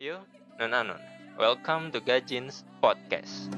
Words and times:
Yo, 0.00 0.16
non 0.56 0.72
anon. 0.72 0.96
Welcome 1.36 1.92
to 1.92 2.00
Gajins 2.00 2.64
Podcast. 2.80 3.52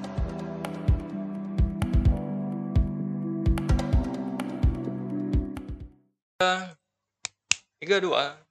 Tiga 7.78 8.02
dua. 8.02 8.42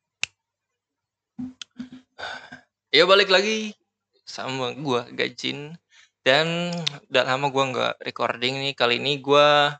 Ya 2.95 3.03
balik 3.03 3.27
lagi 3.27 3.75
sama 4.23 4.71
gua 4.79 5.11
Gajin 5.11 5.75
dan 6.23 6.71
udah 7.11 7.27
lama 7.27 7.51
gua 7.51 7.75
nggak 7.75 8.07
recording 8.07 8.55
nih 8.55 8.71
kali 8.71 9.03
ini 9.03 9.19
gua 9.19 9.75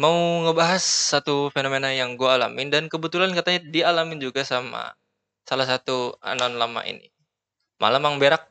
mau 0.00 0.48
ngebahas 0.48 0.80
satu 0.80 1.52
fenomena 1.52 1.92
yang 1.92 2.16
gua 2.16 2.40
alamin 2.40 2.72
dan 2.72 2.88
kebetulan 2.88 3.36
katanya 3.36 3.68
dialamin 3.68 4.16
juga 4.16 4.48
sama 4.48 4.96
salah 5.44 5.68
satu 5.68 6.16
anon 6.24 6.56
lama 6.56 6.88
ini. 6.88 7.17
Malam 7.78 8.02
Mang 8.02 8.18
Berak. 8.18 8.42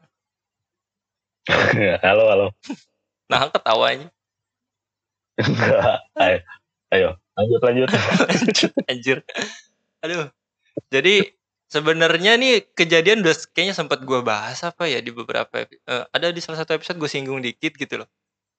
halo, 2.04 2.24
halo. 2.32 2.48
Nah, 3.28 3.52
ketawanya. 3.52 4.08
Enggak. 5.36 6.00
Ayo, 6.16 6.40
ayo, 6.96 7.10
lanjut, 7.36 7.62
lanjut. 7.62 7.90
Lanjut, 8.32 8.72
anjir. 8.88 9.18
Aduh. 10.02 10.32
Jadi 10.88 11.28
sebenarnya 11.68 12.40
nih 12.40 12.72
kejadian 12.72 13.20
udah 13.22 13.36
kayaknya 13.52 13.76
sempat 13.76 14.00
gua 14.08 14.24
bahas 14.24 14.64
apa 14.64 14.88
ya 14.88 15.04
di 15.04 15.12
beberapa 15.12 15.68
eh, 15.68 16.04
ada 16.08 16.32
di 16.32 16.40
salah 16.40 16.64
satu 16.64 16.80
episode 16.80 16.96
gue 16.96 17.12
singgung 17.12 17.44
dikit 17.44 17.76
gitu 17.76 18.02
loh. 18.02 18.10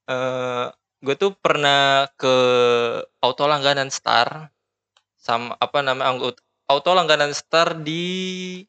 Eh 0.05 0.69
gue 1.01 1.15
tuh 1.17 1.33
pernah 1.39 2.11
ke 2.19 2.35
auto 3.23 3.45
langganan 3.49 3.89
Star 3.89 4.51
sama 5.17 5.55
apa 5.59 5.79
nama 5.81 6.11
anggut 6.11 6.39
auto 6.69 6.91
langganan 6.93 7.33
Star 7.33 7.79
di 7.79 8.63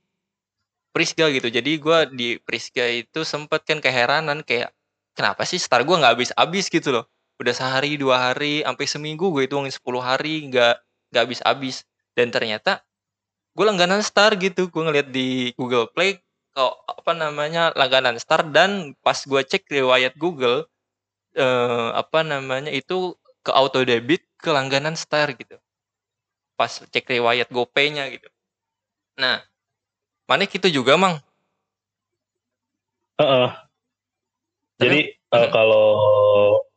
Prisga 0.93 1.29
gitu. 1.34 1.48
Jadi 1.52 1.77
gua 1.81 2.05
di 2.09 2.38
Prisga 2.41 2.85
itu 2.89 3.21
sempet 3.27 3.63
kan 3.66 3.80
keheranan 3.84 4.41
kayak 4.45 4.73
kenapa 5.17 5.45
sih 5.45 5.59
Star 5.61 5.83
gua 5.88 6.02
nggak 6.02 6.13
habis-habis? 6.17 6.66
gitu 6.73 6.89
loh. 6.95 7.05
Udah 7.39 7.53
sehari 7.55 7.95
dua 7.95 8.31
hari 8.31 8.61
sampai 8.67 8.86
seminggu 8.86 9.31
gue 9.31 9.47
hitungin 9.47 9.72
10 9.72 10.03
hari 10.03 10.44
nggak 10.52 10.75
nggak 11.13 11.23
habis-habis. 11.23 11.88
Dan 12.11 12.36
ternyata 12.36 12.83
gue 13.58 13.66
langganan 13.66 14.02
Star 14.05 14.36
gitu. 14.39 14.67
Gue 14.73 14.83
ngeliat 14.88 15.09
di 15.11 15.52
Google 15.59 15.88
Play 15.91 16.19
kok 16.55 16.73
apa 16.88 17.11
namanya 17.16 17.72
langganan 17.80 18.17
Star. 18.19 18.44
Dan 18.47 18.95
pas 19.06 19.17
gue 19.23 19.41
cek 19.44 19.67
riwayat 19.72 20.16
Google 20.19 20.67
eh, 21.38 21.89
apa 21.95 22.22
namanya 22.28 22.72
itu 22.73 23.16
ke 23.45 23.52
auto 23.53 23.81
debit 23.88 24.23
ke 24.39 24.50
langganan 24.52 24.95
Star 25.00 25.33
gitu. 25.35 25.58
Pas 26.59 26.69
cek 26.69 27.06
riwayat 27.09 27.47
GoPay-nya 27.50 28.11
gitu. 28.13 28.28
Nah 29.22 29.44
mana 30.30 30.45
gitu 30.45 30.69
juga 30.69 30.94
mang 30.94 31.17
Heeh. 33.19 33.49
Tapi- 33.52 34.80
Jadi 34.80 34.99
Hmm. 35.27 35.52
kalau 35.52 35.88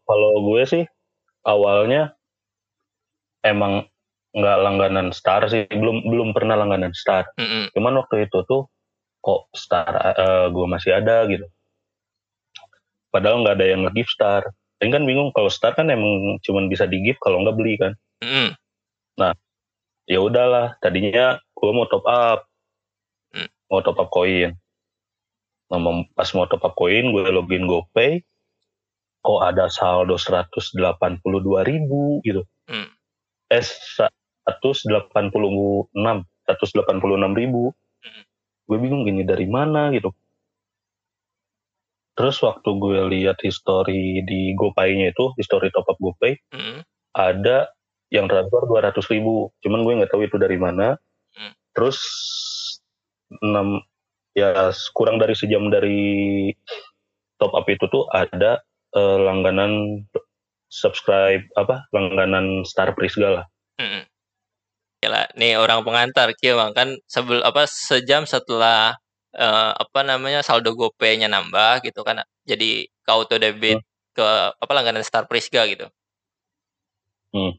kalau 0.02 0.30
gue 0.42 0.62
sih 0.66 0.84
awalnya 1.42 2.18
emang 3.40 3.86
nggak 4.32 4.58
langganan 4.58 5.08
Star 5.12 5.46
sih, 5.46 5.68
belum 5.68 6.02
belum 6.02 6.32
pernah 6.32 6.56
langganan 6.56 6.90
Star. 6.92 7.30
Mm-mm. 7.36 7.70
Cuman 7.70 7.94
waktu 7.94 8.26
itu 8.26 8.42
tuh 8.42 8.66
kok 9.20 9.46
Star 9.52 9.92
eh, 10.18 10.46
gue 10.50 10.66
masih 10.66 10.96
ada 10.96 11.28
gitu. 11.28 11.46
Padahal 13.08 13.44
nggak 13.44 13.56
ada 13.60 13.66
yang 13.68 13.80
nge-gift 13.84 14.10
Star. 14.10 14.42
Dan 14.80 14.90
kan 14.90 15.06
bingung 15.06 15.30
kalau 15.30 15.46
Star 15.46 15.76
kan 15.76 15.86
emang 15.86 16.42
cuman 16.42 16.66
bisa 16.66 16.84
di-gift 16.84 17.20
kalau 17.20 17.44
nggak 17.44 17.54
beli 17.54 17.76
kan. 17.76 17.92
Mm-mm. 18.18 18.56
ya 20.02 20.18
udahlah 20.18 20.74
tadinya 20.82 21.38
gue 21.54 21.70
mau 21.70 21.86
top 21.86 22.02
up 22.04 22.42
Hmm. 22.42 22.51
Mau 23.72 23.80
top 23.80 23.96
up 24.04 24.12
koin 24.12 24.52
nah, 25.72 25.80
pas 26.12 26.28
mau 26.36 26.44
top 26.44 26.60
up 26.68 26.76
koin 26.76 27.08
gue 27.08 27.24
login 27.32 27.64
GoPay 27.64 28.20
kok 29.24 29.40
ada 29.40 29.72
saldo 29.72 30.20
182 30.20 30.76
ribu 31.64 32.20
gitu 32.28 32.44
Hmm. 32.68 32.86
eh 33.50 33.64
186 33.64 35.32
186 36.44 37.32
ribu 37.34 37.72
Hmm. 38.04 38.22
gue 38.68 38.76
bingung 38.78 39.08
ini 39.08 39.24
dari 39.24 39.48
mana 39.48 39.88
gitu 39.96 40.12
terus 42.12 42.36
waktu 42.44 42.68
gue 42.76 42.98
lihat 43.08 43.40
history 43.40 44.20
di 44.28 44.52
GoPay-nya 44.52 45.16
itu 45.16 45.32
history 45.40 45.72
top 45.72 45.88
up 45.88 45.96
GoPay 45.96 46.36
Mm-mm. 46.52 46.84
ada 47.16 47.72
yang 48.12 48.28
transfer 48.28 48.68
200 48.68 49.00
ribu 49.08 49.48
cuman 49.64 49.80
gue 49.80 49.92
nggak 50.04 50.12
tahu 50.12 50.28
itu 50.28 50.36
dari 50.36 50.60
mana 50.60 51.00
Hmm. 51.32 51.48
terus 51.72 51.96
enam 53.40 53.80
ya 54.36 54.72
kurang 54.92 55.16
dari 55.16 55.34
sejam 55.36 55.72
dari 55.72 56.02
top 57.40 57.52
up 57.56 57.66
itu 57.68 57.84
tuh 57.88 58.04
ada 58.12 58.60
eh, 58.96 59.18
langganan 59.20 60.04
subscribe 60.72 61.44
apa 61.56 61.84
langganan 61.92 62.64
Star 62.64 62.92
Prisga 62.96 63.42
lah 63.42 63.46
Mm-mm. 63.80 64.04
Gila, 65.02 65.34
nih 65.34 65.58
orang 65.58 65.82
pengantar 65.82 66.30
kia 66.38 66.54
bang 66.54 66.70
kan 66.78 66.88
sebel 67.10 67.42
apa 67.42 67.66
sejam 67.66 68.22
setelah 68.22 68.94
eh, 69.34 69.72
apa 69.74 70.00
namanya 70.06 70.40
saldo 70.46 70.78
GoPay-nya 70.78 71.26
nambah 71.26 71.82
gitu 71.82 72.06
kan 72.06 72.22
jadi 72.46 72.86
ke 72.86 73.10
auto 73.10 73.34
debit 73.40 73.82
ke 74.14 74.22
apa 74.54 74.72
langganan 74.76 75.02
Star 75.02 75.26
Prisga 75.26 75.66
gitu. 75.66 75.88
Hmm. 77.32 77.56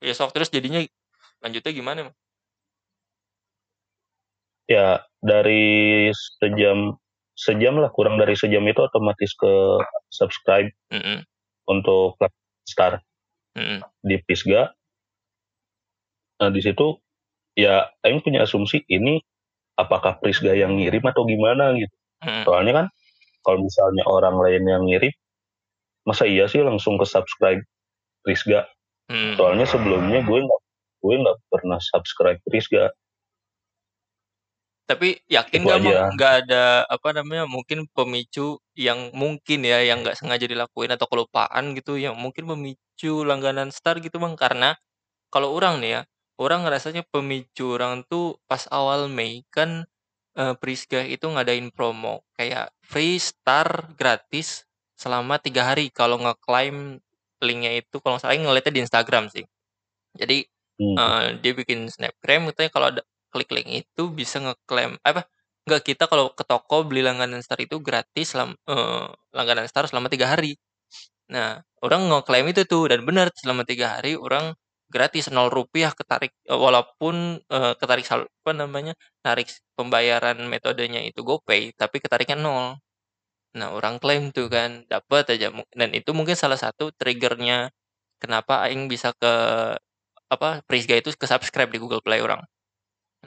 Ya 0.00 0.12
sok 0.16 0.32
terus 0.32 0.52
jadinya 0.52 0.80
lanjutnya 1.40 1.72
gimana? 1.72 1.98
Mang? 2.08 2.16
Ya 4.70 5.02
dari 5.18 6.06
sejam 6.14 6.94
sejam 7.34 7.82
lah 7.82 7.90
kurang 7.90 8.22
dari 8.22 8.38
sejam 8.38 8.62
itu 8.70 8.78
otomatis 8.78 9.34
ke 9.34 9.52
subscribe 10.14 10.70
Mm-mm. 10.94 11.26
untuk 11.66 12.14
Star 12.62 13.02
Mm-mm. 13.58 13.82
di 14.06 14.22
Prisga. 14.22 14.70
Nah 16.38 16.54
di 16.54 16.62
situ 16.62 16.94
ya 17.58 17.90
Aing 18.06 18.22
punya 18.22 18.46
asumsi 18.46 18.86
ini 18.86 19.18
apakah 19.74 20.22
Prisga 20.22 20.54
yang 20.54 20.78
ngirim 20.78 21.02
atau 21.02 21.26
gimana 21.26 21.74
gitu. 21.74 21.94
Mm-mm. 22.22 22.44
Soalnya 22.46 22.72
kan 22.84 22.86
kalau 23.40 23.64
misalnya 23.64 24.04
orang 24.04 24.36
lain 24.36 24.62
yang 24.68 24.84
ngirim, 24.84 25.12
masa 26.04 26.28
iya 26.28 26.44
sih 26.44 26.60
langsung 26.60 27.00
ke 27.00 27.08
subscribe 27.08 27.64
Prisga? 28.22 28.68
Mm. 29.08 29.34
Soalnya 29.40 29.66
sebelumnya 29.66 30.20
gue 30.22 30.38
nggak 30.44 30.60
gue 31.00 31.14
nggak 31.24 31.38
pernah 31.48 31.80
subscribe 31.80 32.38
Prisga. 32.44 32.92
Tapi 34.90 35.08
yakin 35.30 35.60
Itu 35.62 35.66
nggak 35.66 35.78
Mang, 35.86 35.86
aja. 35.86 35.98
nggak 36.16 36.32
ada 36.46 36.64
apa 36.90 37.08
namanya 37.14 37.44
mungkin 37.46 37.78
pemicu 37.94 38.58
yang 38.74 39.14
mungkin 39.14 39.60
ya 39.62 39.78
yang 39.86 40.02
nggak 40.02 40.18
sengaja 40.18 40.46
dilakuin 40.50 40.90
atau 40.96 41.06
kelupaan 41.06 41.64
gitu 41.78 41.94
yang 41.94 42.18
mungkin 42.18 42.44
memicu 42.50 43.22
langganan 43.22 43.70
Star 43.70 44.02
gitu 44.02 44.18
bang 44.18 44.34
karena 44.34 44.74
kalau 45.34 45.54
orang 45.54 45.78
nih 45.82 45.90
ya 45.96 46.02
orang 46.42 46.66
ngerasanya 46.66 47.02
pemicu 47.14 47.78
orang 47.78 48.02
tuh 48.10 48.38
pas 48.50 48.66
awal 48.74 49.06
Mei 49.06 49.46
kan 49.54 49.86
eh, 50.38 50.54
Prisga 50.58 51.06
itu 51.06 51.26
ngadain 51.30 51.70
promo 51.70 52.26
kayak 52.38 52.74
free 52.82 53.18
Star 53.22 53.94
gratis 53.94 54.66
selama 54.98 55.38
tiga 55.38 55.62
hari 55.70 55.88
kalau 55.94 56.18
ngeklaim 56.20 56.98
linknya 57.40 57.78
itu 57.80 57.96
kalau 58.02 58.18
nggak 58.18 58.24
salah 58.26 58.36
ngeliatnya 58.36 58.74
di 58.76 58.82
Instagram 58.86 59.24
sih 59.32 59.44
jadi 60.18 60.46
Hmm. 60.80 60.96
Eh, 60.96 61.26
dia 61.44 61.52
bikin 61.52 61.92
snapgram 61.92 62.48
katanya 62.48 62.70
kalau 62.72 62.86
ada 62.88 63.02
klik 63.32 63.50
link 63.54 63.68
itu 63.86 64.02
bisa 64.12 64.36
ngeklaim 64.44 64.98
apa 65.06 65.26
enggak 65.68 65.82
kita 65.94 66.04
kalau 66.10 66.32
ke 66.34 66.44
toko 66.46 66.82
beli 66.88 67.02
langganan 67.06 67.40
Star 67.44 67.60
itu 67.62 67.78
gratis 67.82 68.34
selama 68.34 68.54
eh, 68.68 69.06
langganan 69.36 69.66
Star 69.70 69.84
selama 69.90 70.08
tiga 70.12 70.26
hari 70.32 70.56
nah 71.30 71.62
orang 71.84 72.10
ngeklaim 72.10 72.46
itu 72.50 72.62
tuh 72.66 72.90
dan 72.90 73.00
benar 73.06 73.30
selama 73.38 73.62
tiga 73.68 73.98
hari 73.98 74.18
orang 74.18 74.54
gratis 74.90 75.30
nol 75.30 75.48
rupiah 75.52 75.94
ketarik 75.94 76.34
eh, 76.50 76.58
walaupun 76.58 77.38
eh, 77.46 77.74
ketarik 77.80 78.06
sal- 78.06 78.30
apa 78.42 78.52
namanya 78.56 78.94
narik 79.26 79.48
pembayaran 79.78 80.38
metodenya 80.50 81.00
itu 81.06 81.22
GoPay 81.22 81.74
tapi 81.78 82.02
ketariknya 82.02 82.38
nol 82.40 82.78
nah 83.58 83.74
orang 83.74 83.98
klaim 84.02 84.30
tuh 84.36 84.46
kan 84.52 84.86
dapat 84.90 85.24
aja 85.38 85.50
dan 85.74 85.90
itu 85.98 86.10
mungkin 86.14 86.36
salah 86.38 86.58
satu 86.60 86.94
triggernya 86.94 87.70
kenapa 88.22 88.66
aing 88.68 88.86
bisa 88.92 89.10
ke 89.18 89.32
apa 90.30 90.62
Prisga 90.68 90.94
itu 90.98 91.10
ke 91.14 91.26
subscribe 91.26 91.70
di 91.70 91.78
Google 91.82 92.02
Play 92.04 92.22
orang. 92.22 92.42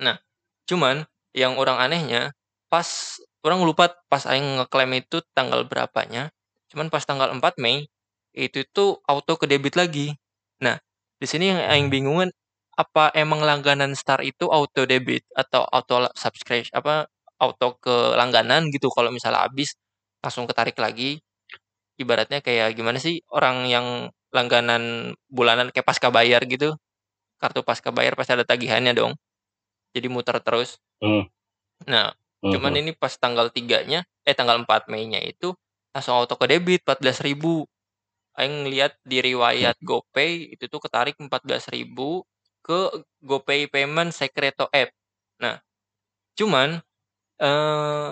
Nah, 0.02 0.18
cuman 0.66 1.06
yang 1.38 1.58
orang 1.62 1.78
anehnya 1.82 2.34
pas 2.70 3.20
orang 3.46 3.62
lupa 3.66 3.94
pas 4.10 4.24
aing 4.26 4.62
ngeklaim 4.62 4.92
itu 4.98 5.22
tanggal 5.38 5.66
berapanya. 5.70 6.34
Cuman 6.74 6.90
pas 6.90 7.04
tanggal 7.06 7.30
4 7.34 7.62
Mei 7.62 7.86
itu 8.34 8.66
tuh 8.74 8.98
auto 9.06 9.38
ke 9.38 9.46
debit 9.46 9.78
lagi. 9.78 10.18
Nah, 10.64 10.78
di 11.22 11.28
sini 11.30 11.54
yang 11.54 11.62
aing 11.70 11.88
bingungan 11.94 12.30
apa 12.74 13.14
emang 13.14 13.46
langganan 13.46 13.94
Star 13.94 14.26
itu 14.26 14.50
auto 14.50 14.90
debit 14.90 15.22
atau 15.38 15.62
auto 15.70 16.10
subscribe 16.18 16.66
apa 16.74 17.06
auto 17.38 17.78
ke 17.78 17.94
langganan 18.18 18.74
gitu 18.74 18.90
kalau 18.90 19.14
misalnya 19.14 19.46
habis 19.46 19.78
langsung 20.26 20.50
ketarik 20.50 20.74
lagi 20.82 21.22
ibaratnya 22.02 22.42
kayak 22.46 22.74
gimana 22.78 22.98
sih 23.02 23.22
orang 23.34 23.68
yang 23.70 23.88
langganan 24.34 25.14
bulanan 25.30 25.70
kayak 25.74 25.86
pasca 25.88 26.10
bayar 26.14 26.42
gitu 26.50 26.74
kartu 27.42 27.62
pasca 27.66 27.90
bayar 27.96 28.14
pasti 28.20 28.34
ada 28.38 28.46
tagihannya 28.48 28.94
dong 28.98 29.14
jadi 29.96 30.08
muter 30.12 30.38
terus. 30.44 30.80
Hmm. 31.02 31.24
Nah, 31.88 32.14
cuman 32.52 32.74
Mhm. 32.76 32.80
ini 32.86 32.92
pas 32.96 33.14
tanggal 33.16 33.48
3-nya 33.52 34.04
eh, 34.28 34.36
tanggal 34.36 34.60
4 34.64 34.88
Mei-nya 34.92 35.20
itu 35.24 35.52
langsung 35.96 36.16
auto 36.18 36.36
kedebit 36.40 36.84
14.000. 36.88 37.68
Aing 38.40 38.66
lihat 38.72 38.98
di 39.06 39.22
riwayat 39.22 39.78
GoPay 39.84 40.56
itu 40.58 40.66
tuh 40.72 40.82
ketarik 40.84 41.18
14.000 41.22 42.26
ke 42.66 42.90
GoPay 43.22 43.70
Payment 43.70 44.10
Secreto 44.16 44.70
App. 44.74 44.90
Nah, 45.44 45.62
cuman, 46.40 46.82
eee, 47.42 48.10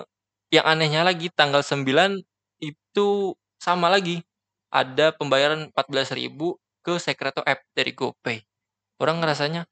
yang 0.56 0.66
anehnya 0.68 1.02
lagi 1.08 1.30
tanggal 1.34 1.62
9 1.66 2.22
itu 2.64 3.36
sama 3.62 3.88
lagi, 3.92 4.22
ada 4.74 5.14
pembayaran 5.16 5.70
14.000 5.74 6.58
ke 6.86 6.98
Secreto 7.02 7.42
App 7.46 7.64
dari 7.78 7.92
GoPay. 7.96 8.40
Orang 9.02 9.18
ngerasanya, 9.24 9.66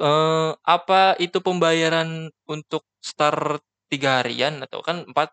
eee, 0.00 0.50
apa 0.66 1.16
itu 1.22 1.38
pembayaran 1.44 2.30
untuk 2.48 2.84
start 3.02 3.62
3 3.92 4.22
harian 4.24 4.62
atau 4.66 4.80
kan 4.84 5.04
4 5.10 5.30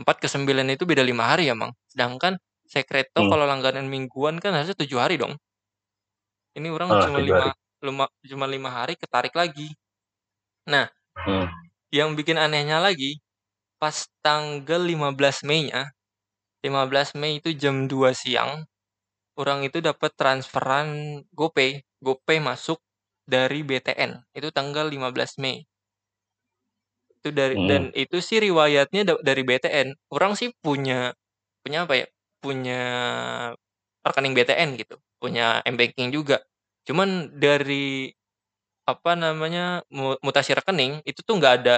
4 0.00 0.16
ke 0.24 0.28
9 0.32 0.68
itu 0.76 0.84
beda 0.88 1.04
5 1.06 1.24
hari 1.36 1.50
ya, 1.50 1.56
Mang. 1.58 1.72
Sedangkan 1.90 2.38
Secreto 2.68 3.20
Hmm. 3.20 3.30
kalau 3.30 3.44
langganan 3.48 3.86
mingguan 3.90 4.38
kan 4.42 4.52
harusnya 4.56 4.76
7 4.78 4.98
hari 5.02 5.16
dong. 5.20 5.36
Ini 6.58 6.68
orang 6.70 6.94
Ah, 6.94 7.02
cuma 7.02 7.16
7 7.16 7.34
hari. 7.36 7.50
5 7.82 7.86
lima 7.86 8.06
cuma 8.26 8.46
5 8.50 8.70
hari 8.74 8.94
ketarik 8.98 9.34
lagi. 9.34 9.74
Nah, 10.72 10.88
Hmm. 11.26 11.70
yang 11.94 12.14
bikin 12.18 12.38
anehnya 12.38 12.78
lagi, 12.82 13.18
pas 13.80 14.08
tanggal 14.24 14.82
15 14.84 15.42
Mei-nya, 15.46 15.90
15 16.64 17.14
Mei 17.18 17.40
itu 17.42 17.52
jam 17.56 17.86
2 17.90 18.12
siang, 18.16 18.64
orang 19.38 19.64
itu 19.68 19.80
dapat 19.84 20.12
transferan 20.18 21.20
GoPay. 21.34 21.82
GoPay 22.04 22.38
masuk 22.42 22.78
dari 23.28 23.60
BTN, 23.68 24.12
itu 24.36 24.48
tanggal 24.52 24.86
15 24.88 25.36
Mei. 25.42 25.64
Itu 27.20 27.36
dari 27.36 27.60
dan 27.60 27.92
Mhm. 27.92 27.92
itu 27.92 28.16
sih 28.24 28.40
riwayatnya 28.40 29.00
da 29.04 29.14
dari 29.20 29.42
BTN. 29.44 29.88
Orang 30.08 30.32
sih 30.40 30.48
punya 30.64 31.12
punya 31.60 31.84
apa 31.84 31.94
ya, 32.00 32.06
punya 32.40 32.80
rekening 34.04 34.32
BTN 34.36 34.70
gitu, 34.80 34.96
punya 35.20 35.60
m-banking 35.68 36.08
juga. 36.12 36.40
Cuman 36.88 37.36
dari, 37.36 38.08
apa 38.88 39.14
namanya, 39.18 39.82
mu 39.92 40.16
mutasi 40.24 40.52
rekening, 40.56 41.02
itu 41.08 41.20
tuh 41.24 41.38
nggak 41.40 41.54
ada 41.64 41.76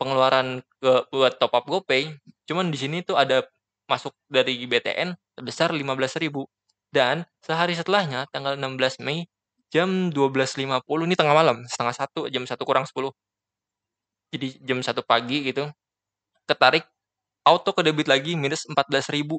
pengeluaran 0.00 0.62
ke 0.82 0.92
buat 1.12 1.38
top 1.40 1.52
up 1.56 1.64
GoPay. 1.68 2.14
Cuman 2.48 2.70
di 2.74 2.78
sini 2.80 3.02
tuh 3.06 3.16
ada 3.20 3.44
masuk 3.90 4.14
dari 4.30 4.56
BTN 4.68 5.14
sebesar 5.38 5.70
15.000 5.74 6.46
dan 6.94 7.26
sehari 7.44 7.74
setelahnya 7.78 8.26
tanggal 8.34 8.56
16 8.58 8.98
Mei 9.02 9.26
jam 9.72 10.10
12.50 10.10 11.06
ini 11.06 11.14
tengah 11.18 11.34
malam, 11.34 11.62
12.30 11.66 12.30
jam 12.34 12.44
1 12.46 12.68
kurang 12.68 12.84
10. 12.86 13.10
Jadi 14.34 14.48
jam 14.62 14.78
1 14.82 15.02
pagi 15.02 15.42
gitu, 15.46 15.66
ketarik 16.46 16.86
auto 17.46 17.70
kedebit 17.74 18.06
lagi 18.10 18.34
minus 18.38 18.66
14.000. 18.70 19.38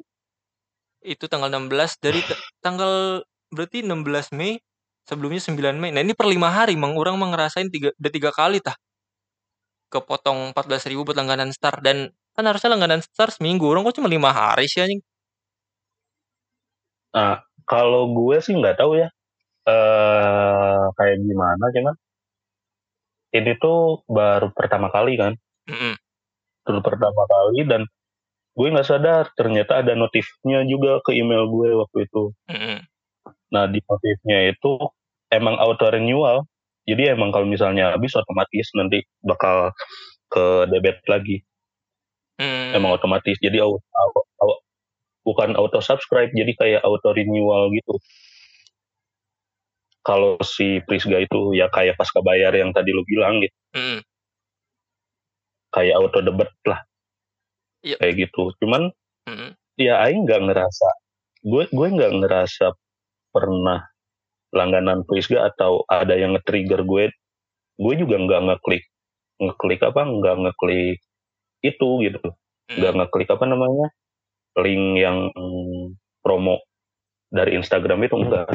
Itu 1.02 1.24
tanggal 1.32 1.48
16 1.50 1.98
dari 2.02 2.20
ta 2.22 2.36
tanggal 2.64 3.22
berarti 3.52 3.84
16 3.84 4.32
Mei, 4.36 4.60
sebelumnya 5.08 5.40
9 5.42 5.76
Mei. 5.80 5.90
Nah 5.94 6.02
ini 6.04 6.14
per 6.16 6.26
5 6.30 6.48
hari 6.52 6.74
Mang, 6.78 6.94
urang 6.96 7.16
mah 7.20 7.28
ngerasain 7.34 7.68
tiga 7.72 7.90
udah 7.98 8.12
3 8.12 8.30
kali 8.32 8.58
tah. 8.62 8.76
Kepotong 9.92 10.56
14.000 10.56 11.04
buat 11.06 11.16
langganan 11.20 11.52
Star 11.52 11.76
dan 11.84 12.10
kan 12.36 12.44
harusnya 12.48 12.72
langganan 12.72 13.00
Star 13.04 13.28
seminggu, 13.28 13.68
orang 13.68 13.84
kok 13.84 13.96
cuma 14.00 14.08
5 14.08 14.32
hari 14.32 14.64
sih 14.68 14.80
anjing. 14.84 15.02
Nah, 17.12 17.44
kalau 17.68 18.08
gue 18.16 18.36
sih 18.40 18.56
nggak 18.56 18.80
tahu 18.80 18.96
ya, 19.00 19.08
eee, 19.68 20.82
kayak 20.98 21.16
gimana, 21.26 21.64
cuman 21.74 21.94
ini 23.32 23.56
tuh 23.56 24.04
baru 24.06 24.52
pertama 24.52 24.92
kali 24.92 25.16
kan. 25.16 25.32
Mhm. 25.68 25.96
Baru 26.68 26.80
pertama 26.84 27.22
kali 27.26 27.64
dan 27.66 27.82
gue 28.56 28.68
nggak 28.72 28.88
sadar 28.88 29.24
ternyata 29.38 29.80
ada 29.84 29.94
notifnya 29.96 30.64
juga 30.68 31.00
ke 31.06 31.16
email 31.16 31.48
gue 31.48 31.70
waktu 31.78 31.98
itu. 32.08 32.24
Mhm. 32.50 32.78
Nah, 33.54 33.64
di 33.70 33.80
notifnya 33.84 34.38
itu 34.52 34.72
emang 35.32 35.56
auto 35.60 35.86
renewal. 35.88 36.44
Jadi 36.88 37.14
emang 37.14 37.30
kalau 37.30 37.46
misalnya 37.46 37.94
habis 37.94 38.12
otomatis 38.18 38.68
nanti 38.74 39.04
bakal 39.22 39.70
ke 40.32 40.66
debit 40.72 40.98
lagi. 41.08 41.44
Emang 42.74 42.90
Mmm. 42.94 42.98
otomatis. 42.98 43.36
Jadi 43.40 43.58
au 43.62 43.78
au 43.78 44.10
au 44.42 44.50
bukan 45.26 45.54
auto 45.58 45.78
subscribe, 45.84 46.32
jadi 46.34 46.52
kayak 46.58 46.82
auto 46.86 47.12
renewal 47.14 47.70
gitu. 47.74 47.94
Kalau 50.02 50.34
si 50.42 50.82
Prisga 50.82 51.22
itu 51.22 51.54
ya 51.54 51.70
kayak 51.70 51.94
pasca 51.94 52.18
bayar 52.26 52.50
yang 52.58 52.74
tadi 52.74 52.90
lu 52.90 53.06
bilang 53.06 53.38
gitu. 53.38 53.54
Mhm. 53.78 54.02
Kayak 55.72 55.94
auto 56.02 56.20
debit 56.20 56.50
lah. 56.68 56.80
Iya. 57.86 57.96
Kayak 58.02 58.14
gitu. 58.28 58.52
Cuman 58.60 58.92
Mhm. 59.30 59.48
ya 59.80 60.02
aing 60.04 60.26
nggak 60.28 60.42
ngerasa 60.52 60.88
gue 61.42 61.64
gue 61.70 61.88
nggak 61.96 62.12
ngerasa 62.22 62.74
pernah 63.34 63.82
langganan 64.54 65.02
Prisga 65.08 65.48
atau 65.48 65.82
ada 65.88 66.14
yang 66.18 66.34
nge-trigger 66.36 66.82
gue. 66.84 67.10
Gue 67.80 67.94
juga 67.98 68.18
nggak 68.20 68.42
ngeklik 68.52 68.84
ngeklik 69.42 69.80
apa, 69.82 70.02
nggak 70.06 70.36
ngeklik 70.46 70.98
itu 71.66 71.88
gitu. 72.06 72.28
Nggak 72.70 72.92
Mhm. 72.94 72.98
ngeklik 73.06 73.28
apa 73.32 73.44
namanya, 73.48 73.86
link 74.62 74.86
yang 75.00 75.18
promo 76.22 76.62
dari 77.32 77.56
Instagram 77.58 78.06
itu, 78.06 78.16
enggak. 78.18 78.46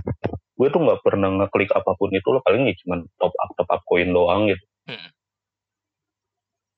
Gue 0.57 0.67
tuh 0.73 0.81
nggak 0.81 1.05
pernah 1.05 1.29
ngeklik 1.37 1.69
apa 1.69 1.91
pun 1.93 2.09
itu 2.09 2.27
loh, 2.33 2.41
paling 2.41 2.65
ya 2.65 2.73
cuman 2.81 3.05
top 3.21 3.33
up 3.37 3.49
top 3.61 3.69
up 3.69 3.81
koin 3.85 4.09
doang 4.09 4.49
gitu. 4.49 4.65
Mhm. 4.89 5.13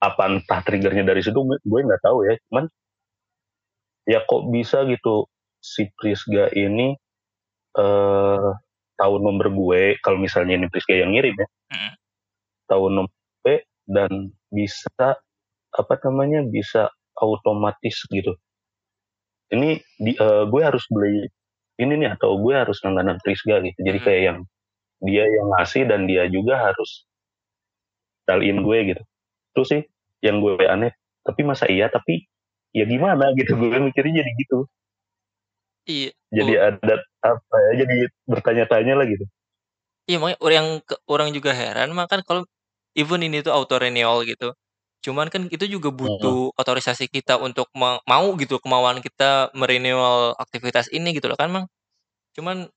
Apa 0.02 0.31
entah 0.31 0.64
trigger-nya 0.64 1.04
dari 1.12 1.20
situ 1.20 1.44
gue 1.44 1.80
nggak 1.84 2.00
tahu 2.08 2.24
ya, 2.24 2.40
cuman 2.48 2.72
ya 4.08 4.24
kok 4.24 4.48
bisa 4.54 4.86
gitu 4.88 5.28
si 5.60 5.92
Prisga 6.00 6.48
ini, 6.56 6.96
eee, 7.78 8.50
tahu 9.00 9.16
nomor 9.22 9.48
gue, 9.54 9.84
kalau 10.04 10.20
misalnya 10.22 10.56
ini 10.60 10.68
Prisga 10.72 10.96
yang 11.06 11.14
ngirim 11.16 11.36
ya. 11.38 11.48
Mhm. 11.76 11.92
Tahu 12.72 12.86
nomor 12.94 13.14
gue 13.46 13.58
dan 13.90 14.12
bisa, 14.54 15.18
apa 15.76 15.96
namanya, 16.08 16.46
bisa 16.48 16.90
otomatis 17.20 18.04
gitu. 18.12 18.36
Ini 19.50 19.81
di 19.98 20.14
eee, 20.14 20.44
gue 20.46 20.62
harus 20.62 20.86
beli 20.94 21.26
ini 21.80 21.94
nih 22.00 22.10
atau 22.20 22.38
gue 22.44 22.54
harus 22.56 22.78
langganan 22.86 23.18
Prisga 23.24 23.64
gitu. 23.64 23.80
Jadi 23.81 24.00
Mhm. 24.02 24.06
kayak 24.06 24.22
yang 24.30 24.40
dia 25.06 25.26
yang 25.28 25.48
ngasih 25.58 25.84
dan 25.90 26.02
dia 26.10 26.26
juga 26.31 26.56
harus 26.72 27.04
tell-in 28.28 28.66
gue 28.66 28.80
gitu. 28.96 29.04
Itu 29.56 29.62
sih 29.68 29.81
yang 30.26 30.42
gue 30.44 30.60
aneh. 30.68 30.92
Tapi 31.24 31.42
masa 31.48 31.68
iya, 31.69 31.88
tapi 31.92 32.26
ya 32.76 32.86
gimana 32.88 33.31
gitu, 33.38 33.56
gue 33.59 33.78
mikirnya 33.80 34.24
jadi 34.24 34.31
gitu. 34.45 34.69
Iya, 35.88 36.12
Jadi 36.31 36.54
u 36.56 36.59
ada 36.62 36.95
apa 37.26 37.56
ya, 37.71 37.71
jadi 37.86 37.95
bertanya-tanya 38.30 38.94
lah 39.00 39.06
gitu. 39.09 39.26
Iya 40.07 40.18
makanya 40.21 40.38
or 40.45 40.52
yang 40.57 40.68
orang 41.12 41.30
juga 41.36 41.52
heran 41.52 41.92
mah 41.98 42.07
kan 42.07 42.21
kalau 42.24 42.42
even 42.95 43.19
ini 43.26 43.44
tuh 43.44 43.52
auto 43.52 43.76
renewal 43.81 44.24
gitu, 44.24 44.56
cuman 45.06 45.28
kan 45.34 45.48
itu 45.52 45.66
juga 45.70 45.90
Mhm. 46.02 46.40
butuh 46.40 46.52
otorisasi 46.60 47.08
kita 47.12 47.38
untuk 47.42 47.68
me 47.78 48.00
mau 48.10 48.34
gitu, 48.40 48.60
kemauan 48.64 49.00
kita 49.04 49.52
me-renewal 49.58 50.36
aktivitas 50.40 50.90
ini 50.94 51.14
gitu 51.18 51.28
loh 51.32 51.38
kan, 51.40 51.50
Mang. 51.54 51.68
Cuman 52.38 52.70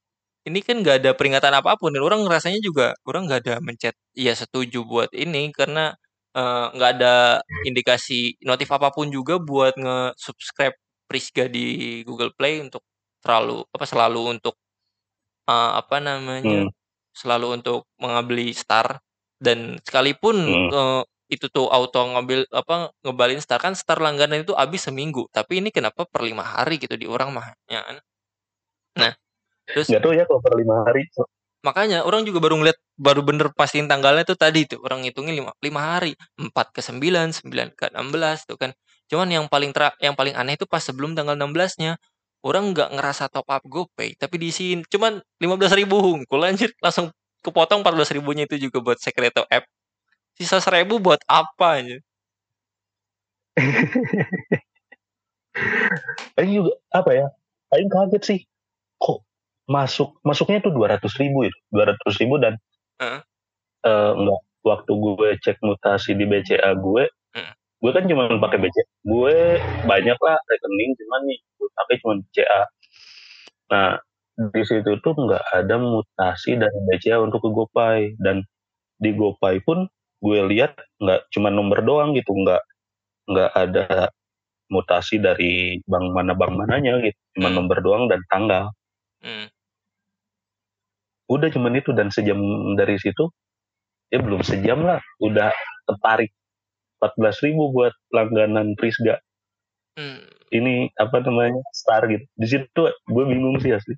ini 0.48 0.60
kan 0.64 0.80
nggak 0.82 0.96
ada 1.04 1.12
peringatan 1.18 1.52
apa 1.56 1.76
pun 1.80 1.92
dan 1.94 2.02
orang 2.04 2.24
ngerasanya 2.26 2.60
juga 2.64 2.94
orang 3.08 3.26
nggak 3.30 3.40
ada 3.48 3.54
mencet 3.64 3.94
iya 4.18 4.32
setuju 4.36 4.82
buat 4.88 5.10
ini 5.14 5.52
karena, 5.54 5.94
eee, 6.36 6.66
nggak 6.76 6.90
ada 7.00 7.14
indikasi 7.66 8.36
notif 8.46 8.68
apa 8.74 8.90
pun 8.94 9.08
juga 9.12 9.38
buat 9.42 9.74
nge-subscribe 9.78 10.76
Prisga 11.10 11.46
di 11.52 12.00
Google 12.08 12.32
Play 12.36 12.60
untuk 12.64 12.82
terlalu 13.24 13.64
apa, 13.74 13.84
selalu 13.88 14.22
untuk, 14.40 14.56
eee, 15.50 15.70
apa 15.80 15.98
namanya, 16.02 16.44
Mmm. 16.44 16.72
selalu 17.16 17.60
untuk 17.62 17.86
mengabeli 18.02 18.52
Star 18.56 19.00
dan 19.42 19.78
sekalipun, 19.86 20.36
Mhm. 20.46 20.72
eee, 20.72 21.02
itu 21.32 21.48
tuh 21.48 21.72
auto 21.72 22.04
ngambil 22.12 22.44
apa, 22.52 22.92
ngebalin 23.00 23.40
Star, 23.40 23.56
kan 23.56 23.72
Star 23.72 23.96
langganan 24.04 24.44
itu 24.44 24.52
habis 24.52 24.84
seminggu, 24.84 25.24
tapi 25.32 25.64
ini 25.64 25.72
kenapa 25.72 26.04
per 26.04 26.20
5 26.20 26.44
hari 26.44 26.76
gitu 26.76 26.92
di 27.00 27.08
urang 27.08 27.32
mah, 27.32 27.56
ya 27.72 27.80
kan. 27.80 27.96
Nah, 29.00 29.12
terus 29.64 29.88
Nggak 29.88 30.02
tahu 30.04 30.12
ya 30.12 30.24
kalau 30.28 30.40
per 30.44 30.54
5 30.60 30.76
hari 30.84 31.02
Makanya, 31.62 32.02
orang 32.02 32.26
juga 32.26 32.42
baru 32.42 32.58
ngeliat, 32.58 32.74
baru 32.98 33.22
bener 33.22 33.54
pastiin 33.54 33.86
tanggalnya 33.86 34.26
tuh 34.26 34.34
tadi 34.34 34.66
tuh, 34.66 34.82
orang 34.82 35.06
ngitungin 35.06 35.38
lima 35.38 35.54
5 35.62 35.78
hari, 35.78 36.12
4 36.34 36.74
ke 36.74 36.82
9, 36.82 37.30
9 37.30 37.70
ke 37.78 37.86
16 37.94 38.50
tuh 38.50 38.58
kan. 38.58 38.74
Cuman 39.06 39.30
yang 39.30 39.46
paling 39.46 39.70
tra 39.70 39.94
yang 40.02 40.18
paling 40.18 40.34
aneh 40.34 40.58
itu 40.58 40.66
pas 40.66 40.82
sebelum 40.82 41.14
tanggal 41.14 41.38
16-nya, 41.38 42.02
orang 42.42 42.74
nggak 42.74 42.90
ngerasa 42.98 43.30
top 43.30 43.46
up 43.46 43.62
GoPay, 43.62 44.18
tapi 44.18 44.42
diisiin 44.42 44.82
cuman 44.90 45.22
15.000 45.38 45.86
hungkul 46.02 46.42
anjir, 46.42 46.74
langsung 46.82 47.14
kepotong 47.46 47.86
14.000-nya 47.86 48.50
itu 48.50 48.66
juga 48.66 48.82
buat 48.82 48.98
Secreto 48.98 49.46
App. 49.46 49.62
Sisa 50.42 50.58
1.000 50.58 50.98
buat 50.98 51.22
apa 51.30 51.78
anjir. 51.78 52.02
Aing 56.34 56.50
juga, 56.58 56.72
apa 56.90 57.10
ya, 57.14 57.26
aing 57.78 57.86
kaget 57.86 58.22
sih, 58.26 58.40
kok 58.98 59.22
masuk 59.70 60.18
masuknya 60.26 60.58
tuh 60.66 60.74
200.000 60.74 61.46
itu, 61.46 61.58
200.000 61.70 62.34
dan 62.42 62.58
Heeh. 62.98 63.22
eee, 63.86 64.10
nggak 64.18 64.40
waktu 64.66 64.92
gue 64.98 65.28
cek 65.46 65.62
mutasi 65.62 66.18
di 66.18 66.26
BCA 66.26 66.74
gue, 66.74 67.06
Hmm. 67.32 67.54
gue 67.80 67.90
kan 67.94 68.04
cuma 68.10 68.26
pakai 68.42 68.58
BCA. 68.58 68.86
Gue 69.06 69.36
banyak 69.86 70.18
lah 70.18 70.36
rekening, 70.50 70.90
cuman 70.98 71.20
nih 71.30 71.38
gue 71.38 71.68
pakai 71.78 71.94
cuma 72.02 72.14
BCA. 72.18 72.60
Nah, 73.70 73.90
di 74.50 74.62
situ 74.66 74.90
tuh 75.06 75.14
nggak 75.14 75.44
ada 75.54 75.76
mutasi 75.78 76.58
dari 76.58 76.78
BCA 76.90 77.22
untuk 77.22 77.46
ke 77.46 77.50
GoPay 77.54 78.18
dan 78.18 78.42
di 78.98 79.14
GoPay 79.14 79.62
pun 79.62 79.86
gue 80.22 80.38
lihat 80.54 80.78
nggak 81.02 81.20
cuma 81.34 81.50
nomor 81.50 81.82
doang 81.84 82.14
gitu, 82.16 82.30
nggak 82.32 82.62
nggak 83.30 83.50
ada 83.54 83.84
mutasi 84.72 85.20
dari 85.20 85.78
bank 85.86 86.06
mana 86.16 86.32
bank 86.38 86.54
mananya 86.56 86.98
gitu, 87.04 87.18
cuma 87.38 87.48
Hmm. 87.52 87.56
nomor 87.60 87.78
doang 87.84 88.04
dan 88.10 88.20
tanggal. 88.32 88.64
Hmm. 89.22 89.48
Udah 91.30 91.48
cuman 91.54 91.78
itu 91.78 91.90
dan 91.94 92.10
sejam 92.12 92.38
dari 92.76 92.98
situ 92.98 93.30
ya 94.12 94.20
belum 94.20 94.44
sejam 94.44 94.84
lah 94.84 95.00
udah 95.24 95.50
tertarik 95.88 96.30
14 97.00 97.40
ribu 97.44 97.72
buat 97.72 97.94
langganan 98.12 98.76
Prisga 98.78 99.18
Hmm. 99.92 100.24
ini 100.52 100.88
apa 100.96 101.20
namanya 101.20 101.60
star 101.76 102.08
gitu 102.08 102.24
di 102.40 102.46
situ 102.48 102.82
gue 102.88 103.24
bingung 103.28 103.60
sih 103.60 103.76
asli 103.76 103.92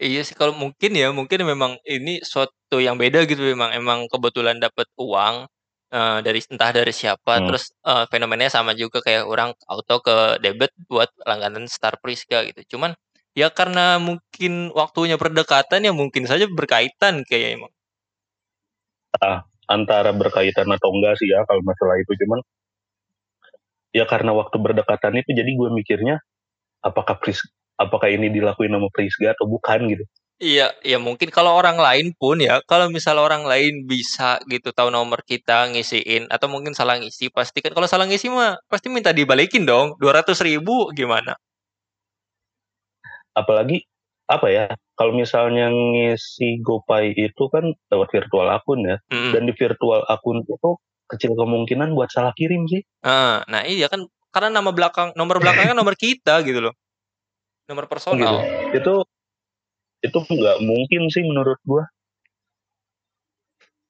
Iya 0.00 0.20
sih 0.26 0.32
kalau 0.40 0.54
mungkin 0.62 0.90
ya, 0.96 1.06
mungkin 1.18 1.44
memang 1.52 1.72
ini 1.84 2.10
suatu 2.24 2.76
yang 2.86 2.96
beda 3.02 3.18
gitu 3.28 3.42
memang 3.52 3.70
emang 3.76 3.98
kebetulan 4.12 4.56
dapat 4.56 4.88
uang, 4.96 5.44
eee, 5.92 6.18
dari 6.24 6.40
entah 6.52 6.70
dari 6.72 6.88
siapa 7.00 7.32
Hmm. 7.36 7.44
terus, 7.44 7.64
eee, 7.84 8.04
fenomenanya 8.12 8.48
sama 8.56 8.72
juga 8.72 8.98
kayak 9.04 9.24
orang 9.28 9.50
auto 9.68 10.00
ke 10.00 10.40
debit 10.44 10.72
buat 10.88 11.10
langganan 11.28 11.68
Star 11.68 12.00
Priska 12.00 12.48
gitu. 12.48 12.60
Cuman 12.76 12.96
ya 13.36 13.52
karena 13.52 14.00
mungkin 14.00 14.72
waktunya 14.72 15.20
berdekatan 15.20 15.84
ya 15.86 15.92
mungkin 15.92 16.24
saja 16.24 16.48
berkaitan 16.48 17.20
kayaknya 17.28 17.50
emang. 17.60 17.72
antara 19.76 20.10
berkaitan 20.20 20.68
atau 20.76 20.88
enggak 20.94 21.14
sih 21.18 21.28
ya 21.34 21.40
kalau 21.48 21.62
masalah 21.66 21.96
itu 22.02 22.12
cuman 22.22 22.40
ya 23.94 24.04
karena 24.06 24.30
waktu 24.34 24.56
berdekatan 24.62 25.18
itu 25.18 25.30
jadi 25.34 25.50
gue 25.50 25.68
mikirnya 25.74 26.16
apakah 26.84 27.18
Pris 27.22 27.42
apakah 27.80 28.12
ini 28.12 28.28
dilakuin 28.28 28.70
sama 28.76 28.92
Prisga 28.92 29.32
atau 29.32 29.48
bukan 29.48 29.80
gitu 29.88 30.04
Iya, 30.40 30.72
ya 30.80 30.96
mungkin 30.96 31.28
kalau 31.28 31.52
orang 31.52 31.76
lain 31.76 32.16
pun 32.16 32.40
ya, 32.40 32.64
kalau 32.64 32.88
misal 32.88 33.20
orang 33.20 33.44
lain 33.44 33.84
bisa 33.84 34.40
gitu 34.48 34.72
tahu 34.72 34.88
nomor 34.88 35.20
kita 35.20 35.68
ngisiin 35.68 36.32
atau 36.32 36.48
mungkin 36.48 36.72
salah 36.72 36.96
ngisi 36.96 37.28
pasti 37.28 37.60
kan 37.60 37.76
kalau 37.76 37.84
salah 37.84 38.08
ngisi 38.08 38.32
mah 38.32 38.56
pasti 38.64 38.88
minta 38.88 39.12
dibalikin 39.12 39.68
dong, 39.68 40.00
200.000 40.00 40.96
gimana? 40.96 41.36
apalagi 43.36 43.86
apa 44.30 44.46
ya 44.50 44.64
kalau 44.94 45.12
misalnya 45.14 45.70
ngisi 45.70 46.62
GoPay 46.62 47.14
itu 47.18 47.44
kan 47.50 47.74
lewat 47.90 48.08
virtual 48.14 48.46
akun 48.50 48.86
ya 48.86 48.96
Mhm. 49.10 49.32
dan 49.34 49.42
di 49.46 49.52
virtual 49.54 50.06
akun 50.06 50.42
itu 50.46 50.70
kecil 51.10 51.34
kemungkinan 51.34 51.94
buat 51.94 52.10
salah 52.14 52.30
kirim 52.38 52.66
sih 52.70 52.82
Heeh, 53.02 53.36
nah 53.50 53.62
iya 53.66 53.90
kan 53.90 54.06
karena 54.30 54.62
nama 54.62 54.70
belakang 54.70 55.10
nomor 55.18 55.42
belakangnya 55.42 55.74
nomor 55.74 55.98
kita 55.98 56.46
gitu 56.46 56.62
loh. 56.62 56.74
Nomor 57.70 57.86
gitu 57.86 57.92
personal. 57.94 58.34
itu 58.74 58.94
itu 60.02 60.18
nggak 60.18 60.58
mungkin 60.66 61.02
sih 61.12 61.22
menurut 61.22 61.60
gua 61.62 61.86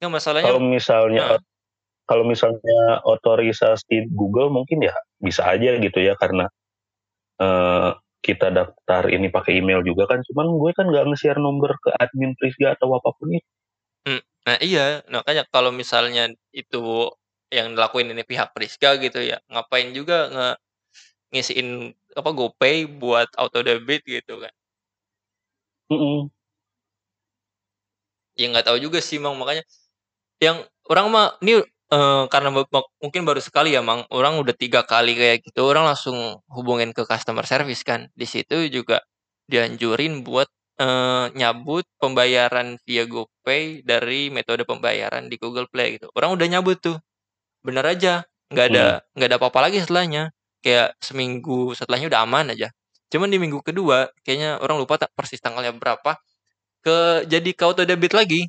Ya 0.00 0.08
masalahnya 0.08 0.48
kalau 0.52 0.64
misalnya 0.64 1.22
Heeh. 1.36 1.40
kalau 2.08 2.24
misalnya 2.24 3.04
otorisasi 3.04 4.08
Google 4.12 4.48
mungkin 4.48 4.80
ya 4.80 4.96
bisa 5.20 5.44
aja 5.44 5.76
gitu 5.76 5.98
ya 6.00 6.16
karena 6.16 6.48
eh, 7.40 7.90
kita 8.20 8.52
daftar 8.52 9.08
ini 9.12 9.28
pakai 9.32 9.60
email 9.60 9.84
juga 9.84 10.08
kan 10.08 10.20
cuman 10.24 10.56
gue 10.56 10.70
kan 10.76 10.88
nggak 10.88 11.04
nge-share 11.08 11.40
nomor 11.40 11.76
ke 11.80 11.92
admin 12.00 12.32
Prisga 12.36 12.76
atau 12.76 12.92
apa 12.96 13.12
pun 13.16 13.32
itu 13.32 13.48
Nah 14.48 14.56
iya, 14.64 15.04
makanya 15.12 15.44
kalau 15.52 15.68
misalnya 15.70 16.32
itu 16.56 17.12
yang 17.52 17.76
dilakuin 17.76 18.08
ini 18.14 18.24
pihak 18.24 18.56
Priska 18.56 18.96
gitu 19.02 19.20
ya, 19.20 19.42
ngapain 19.50 19.92
juga 19.92 20.30
nge 20.32 20.48
ngisiin 21.30 21.68
apa 22.18 22.30
GoPay 22.38 22.76
buat 23.00 23.28
auto 23.40 23.60
debit 23.66 24.02
gitu 24.06 24.40
kan. 24.42 24.52
Mm-mm. 25.90 26.30
Ya 28.38 28.46
nggak 28.50 28.66
tahu 28.68 28.78
juga 28.80 28.98
sih 29.04 29.18
Mang, 29.20 29.36
makanya 29.36 29.62
yang 30.42 30.64
orang 30.90 31.06
mah 31.12 31.26
ini 31.44 31.62
eh, 31.92 32.24
karena 32.32 32.50
mungkin 33.02 33.22
baru 33.28 33.40
sekali 33.42 33.74
ya 33.76 33.82
Mang, 33.84 34.06
orang 34.14 34.40
udah 34.42 34.54
tiga 34.56 34.82
kali 34.86 35.14
kayak 35.18 35.46
gitu, 35.46 35.66
orang 35.68 35.86
langsung 35.90 36.40
hubungin 36.52 36.92
ke 36.96 37.04
customer 37.08 37.44
service 37.48 37.82
kan. 37.86 38.08
Di 38.16 38.26
situ 38.28 38.68
juga 38.72 39.02
dianjurin 39.50 40.22
buat 40.26 40.48
eh, 40.80 41.26
nyabut 41.38 41.86
pembayaran 42.02 42.78
via 42.86 43.04
GoPay 43.08 43.84
dari 43.86 44.30
metode 44.32 44.64
pembayaran 44.68 45.28
di 45.32 45.36
Google 45.40 45.68
Play 45.70 45.98
gitu. 46.00 46.08
Orang 46.16 46.36
udah 46.38 46.46
nyabut 46.50 46.78
tuh, 46.82 46.98
bener 47.66 47.84
aja, 47.86 48.24
nggak 48.52 48.66
ada 48.74 48.86
nggak 49.16 49.28
ada 49.30 49.38
apa-apa 49.40 49.60
lagi 49.70 49.78
setelahnya. 49.82 50.32
Kayak 50.64 50.96
seminggu 51.00 51.72
setelahnya 51.76 52.08
udah 52.12 52.22
aman 52.26 52.46
aja. 52.54 52.68
Cuman 53.12 53.28
di 53.32 53.38
minggu 53.42 53.60
kedua, 53.64 54.08
kayaknya 54.24 54.60
orang 54.62 54.78
lupa 54.82 55.00
tak 55.00 55.10
persis 55.16 55.40
tanggalnya 55.42 55.72
berapa, 55.76 56.16
ke 56.84 57.24
jadi 57.28 57.50
ke 57.56 57.62
auto 57.66 57.82
debit 57.88 58.12
lagi 58.16 58.48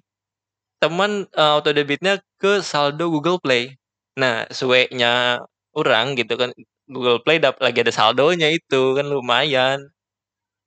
teman 0.81 1.27
eh, 1.37 1.51
auto 1.57 1.71
debitnya 1.75 2.19
ke 2.41 2.61
saldo 2.65 3.09
Google 3.13 3.37
Play. 3.43 3.77
Nah, 4.19 4.45
sueknya 4.51 5.41
orang 5.77 6.17
gitu 6.19 6.35
kan 6.41 6.51
Google 6.89 7.19
Play 7.23 7.37
dap 7.43 7.57
lagi 7.63 7.79
ada 7.85 7.93
saldonya 7.95 8.47
itu 8.51 8.97
kan 8.97 9.07
lumayan. 9.09 9.79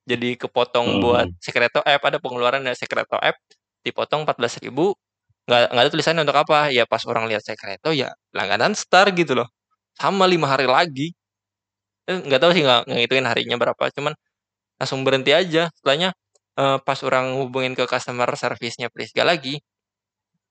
Jadi 0.05 0.37
kepotong 0.37 1.01
buat 1.01 1.29
Hmm. 1.29 1.37
Secreto 1.41 1.81
App 1.85 2.03
ada 2.05 2.19
pengeluaran 2.21 2.61
dari 2.65 2.77
Secreto 2.77 3.17
App 3.21 3.37
dipotong 3.85 4.25
14.000 4.29 4.93
nggak 5.49 5.61
nggak 5.73 5.83
ada 5.85 5.91
tulisannya 5.93 6.23
untuk 6.25 6.39
apa 6.41 6.73
ya 6.73 6.85
pas 6.89 7.05
orang 7.09 7.29
lihat 7.29 7.45
Secreto 7.45 7.93
ya 7.93 8.13
langganan 8.37 8.73
Star 8.77 9.13
gitu 9.13 9.37
loh 9.37 9.49
sama 9.97 10.25
lima 10.29 10.49
hari 10.49 10.65
lagi 10.69 11.13
Eh, 12.09 12.21
nggak 12.21 12.37
tahu 12.41 12.53
sih 12.53 12.61
nggak 12.67 12.81
ngitungin 12.85 13.25
harinya 13.25 13.57
berapa 13.57 13.85
cuman 13.97 14.13
langsung 14.81 15.01
berhenti 15.07 15.33
aja. 15.35 15.71
Setelahnya 15.77 16.11
eh, 16.61 16.79
pas 16.87 17.01
orang 17.09 17.27
hubungin 17.41 17.75
ke 17.79 17.85
customer 17.89 18.29
service-nya 18.37 18.89
Prisga 18.95 19.25
lagi 19.27 19.61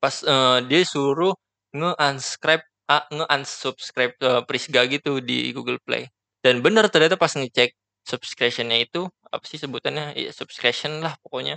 pas 0.03 0.15
eh, 0.25 0.57
dia 0.69 0.81
suruh 0.85 1.33
nge-unsubscribe 1.77 2.63
ah, 2.91 3.03
nge-unsubscribe 3.15 4.13
eh, 4.21 4.41
Prisga 4.49 4.81
gitu 4.93 5.19
di 5.23 5.51
Google 5.55 5.79
Play. 5.85 6.09
Dan 6.45 6.61
benar 6.65 6.85
ternyata 6.93 7.15
pas 7.21 7.31
ngecek 7.33 7.71
subscription-nya 8.07 8.77
itu 8.85 9.07
apa 9.33 9.45
sih 9.49 9.59
sebutannya? 9.61 10.13
Ya, 10.19 10.31
subscription 10.35 11.01
lah 11.05 11.15
pokoknya. 11.23 11.55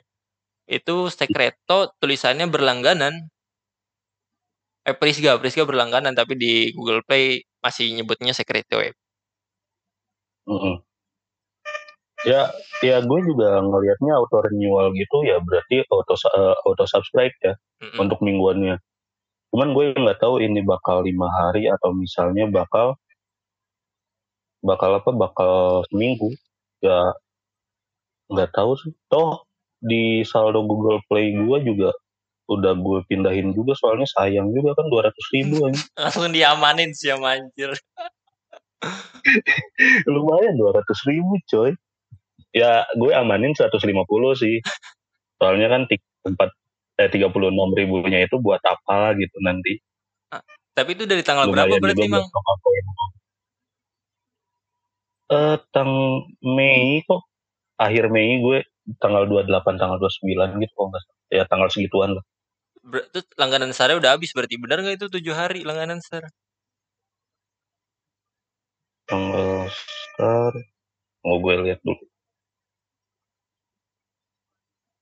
Itu 0.70 1.08
Secreto 1.12 1.92
tulisannya 2.00 2.46
berlangganan. 2.50 3.30
Eh 4.88 4.94
Prisga 5.00 5.34
Prisga 5.42 5.64
berlangganan 5.66 6.14
tapi 6.14 6.38
di 6.38 6.70
Google 6.76 7.02
Play 7.02 7.42
masih 7.64 7.90
nyebutnya 7.96 8.30
Secreto 8.38 8.78
ya 8.78 8.92
Mm-mm. 10.46 10.74
Ya, 12.26 12.50
ya 12.82 12.96
gue 13.04 13.20
juga 13.22 13.62
ngelihatnya 13.62 14.12
auto 14.18 14.42
renewal 14.42 14.90
gitu 14.98 15.22
ya 15.22 15.38
berarti 15.38 15.86
auto 15.86 16.14
eh, 16.16 16.54
auto 16.66 16.84
subscribe 16.86 17.34
ya 17.42 17.54
Mm-mm. 17.82 18.02
untuk 18.02 18.18
mingguannya. 18.22 18.82
Cuman 19.54 19.74
gue 19.74 19.94
nggak 19.94 20.18
tahu 20.18 20.42
ini 20.42 20.62
bakal 20.62 21.06
lima 21.06 21.30
hari 21.30 21.70
atau 21.70 21.94
misalnya 21.94 22.50
bakal 22.50 22.98
bakal 24.64 24.98
apa 24.98 25.10
bakal 25.14 25.54
seminggu 25.92 26.34
ya 26.82 27.14
nggak 28.32 28.50
tahu 28.54 28.74
sih. 28.74 28.90
Toh 29.06 29.46
di 29.78 30.26
saldo 30.26 30.66
Google 30.66 31.04
Play 31.06 31.30
gue 31.36 31.58
juga 31.62 31.94
udah 32.46 32.78
gue 32.78 32.98
pindahin 33.10 33.50
juga 33.54 33.74
soalnya 33.74 34.06
sayang 34.06 34.54
juga 34.54 34.78
kan 34.78 34.86
200 34.86 35.34
ribu 35.34 35.54
aja. 35.66 35.82
langsung 36.02 36.30
diamanin 36.30 36.90
sih 36.94 37.10
sama 37.10 37.38
anjir 37.38 37.74
lumayan 40.12 40.55
200 40.57 41.09
ribu 41.11 41.35
coy. 41.50 41.71
Ya 42.55 42.88
gue 42.97 43.12
amanin 43.12 43.52
150 43.52 43.83
sih. 44.38 44.57
Soalnya 45.37 45.69
kan 45.69 45.83
empat 46.26 46.50
eh 46.97 47.11
36 47.12 47.33
ribunya 47.76 48.25
itu 48.25 48.37
buat 48.40 48.61
apa 48.64 49.12
gitu 49.21 49.37
nanti. 49.45 49.76
Tapi 50.76 50.93
itu 50.93 51.05
dari 51.09 51.25
tanggal 51.25 51.49
berapa 51.49 51.69
lumayan 51.69 51.83
berarti 51.85 52.05
juga 52.05 52.09
Mang? 52.09 52.25
buat 52.25 52.33
top-up-in. 52.33 52.87
eh 55.26 55.57
tang 55.75 55.90
Mei 56.45 57.02
kok. 57.05 57.23
Akhir 57.76 58.09
Mei 58.09 58.40
gue 58.40 58.64
tanggal 59.02 59.28
28 59.28 59.76
tanggal 59.76 59.99
29 60.00 60.62
gitu 60.62 60.73
kok 60.73 60.88
ya 61.28 61.45
tanggal 61.50 61.69
segituan 61.69 62.16
lah. 62.16 62.25
Ber- 62.87 63.11
langganan 63.35 63.75
Star 63.75 63.99
udah 63.99 64.14
habis 64.14 64.31
berarti. 64.31 64.57
Benar 64.57 64.81
nggak 64.81 64.97
itu 65.02 65.07
tujuh 65.11 65.35
hari 65.35 65.66
langganan 65.66 65.99
Star 65.99 66.31
tanggal 69.06 69.70
star 69.70 70.52
mau 71.22 71.38
gue 71.42 71.54
lihat 71.66 71.80
dulu 71.82 72.04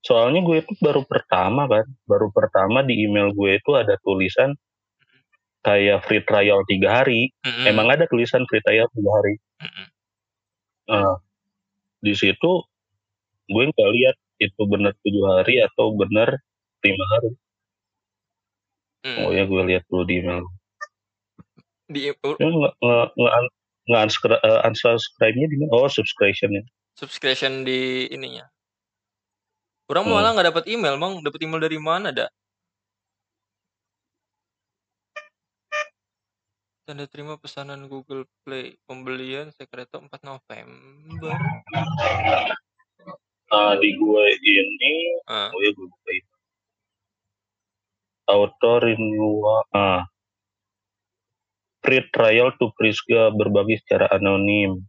soalnya 0.05 0.45
gue 0.45 0.61
itu 0.61 0.73
baru 0.77 1.01
pertama 1.01 1.65
kan 1.65 1.85
baru 2.05 2.29
pertama 2.29 2.85
di 2.85 3.05
email 3.05 3.33
gue 3.33 3.57
itu 3.57 3.71
ada 3.73 3.97
tulisan 4.05 4.53
kayak 5.65 6.05
free 6.05 6.21
trial 6.21 6.61
tiga 6.69 7.01
hari 7.01 7.33
Mm-mm. 7.41 7.65
emang 7.65 7.89
ada 7.89 8.05
tulisan 8.05 8.45
free 8.45 8.61
trial 8.61 8.85
tiga 8.93 9.11
hari 9.17 9.35
Mm-mm. 9.65 9.87
Nah, 10.85 11.17
di 12.05 12.13
situ 12.13 12.61
gue 13.49 13.63
nggak 13.65 13.91
lihat 13.97 14.15
itu 14.37 14.61
benar 14.69 14.93
tujuh 15.01 15.25
hari 15.25 15.65
atau 15.65 15.97
benar 15.97 16.37
lima 16.85 17.05
hari 17.17 17.33
Oh 19.05 19.29
Mmm. 19.29 19.37
ya, 19.37 19.43
gue 19.45 19.61
lihat 19.69 19.83
dulu 19.85 20.01
di 20.09 20.17
email. 20.17 20.45
Di 21.85 22.09
e 22.09 22.13
u 22.17 22.33
Nge-un 23.85 24.09
nge-unskra 24.09 24.35
eee, 24.41 24.59
unsubscribe-nya 24.65 25.47
di 25.49 25.55
mana? 25.61 25.69
Oh, 25.77 25.85
subscription 25.85 26.57
ya? 26.57 26.63
Subscription 26.97 27.61
di 27.61 28.09
ininya. 28.09 28.49
Urang 29.85 30.09
Hmm. 30.09 30.17
malah 30.17 30.33
nggak 30.33 30.47
dapet 30.49 30.65
email, 30.73 30.97
Mang, 30.97 31.21
dapet 31.21 31.45
email 31.45 31.61
dari 31.61 31.77
mana 31.77 32.09
dak? 32.09 32.33
Tanda 36.85 37.05
terima 37.09 37.37
pesanan 37.37 37.89
Google 37.89 38.29
Play, 38.45 38.77
pembelian 38.85 39.49
Secreto 39.53 40.01
4 40.01 40.21
November. 40.21 41.33
Nah, 43.49 43.73
di 43.81 43.89
gue 43.97 44.25
ini 44.41 44.93
Heeh. 45.25 45.49
oh 45.49 45.59
ya, 45.61 45.69
gue 45.73 45.85
buka 45.85 46.11
Auto 48.25 48.73
renewal 48.81 49.61
ah. 49.77 50.01
Free 51.85 52.01
trial 52.09 52.49
to 52.57 52.73
Priska 52.73 53.29
berbagi 53.37 53.77
secara 53.85 54.09
anonim. 54.17 54.81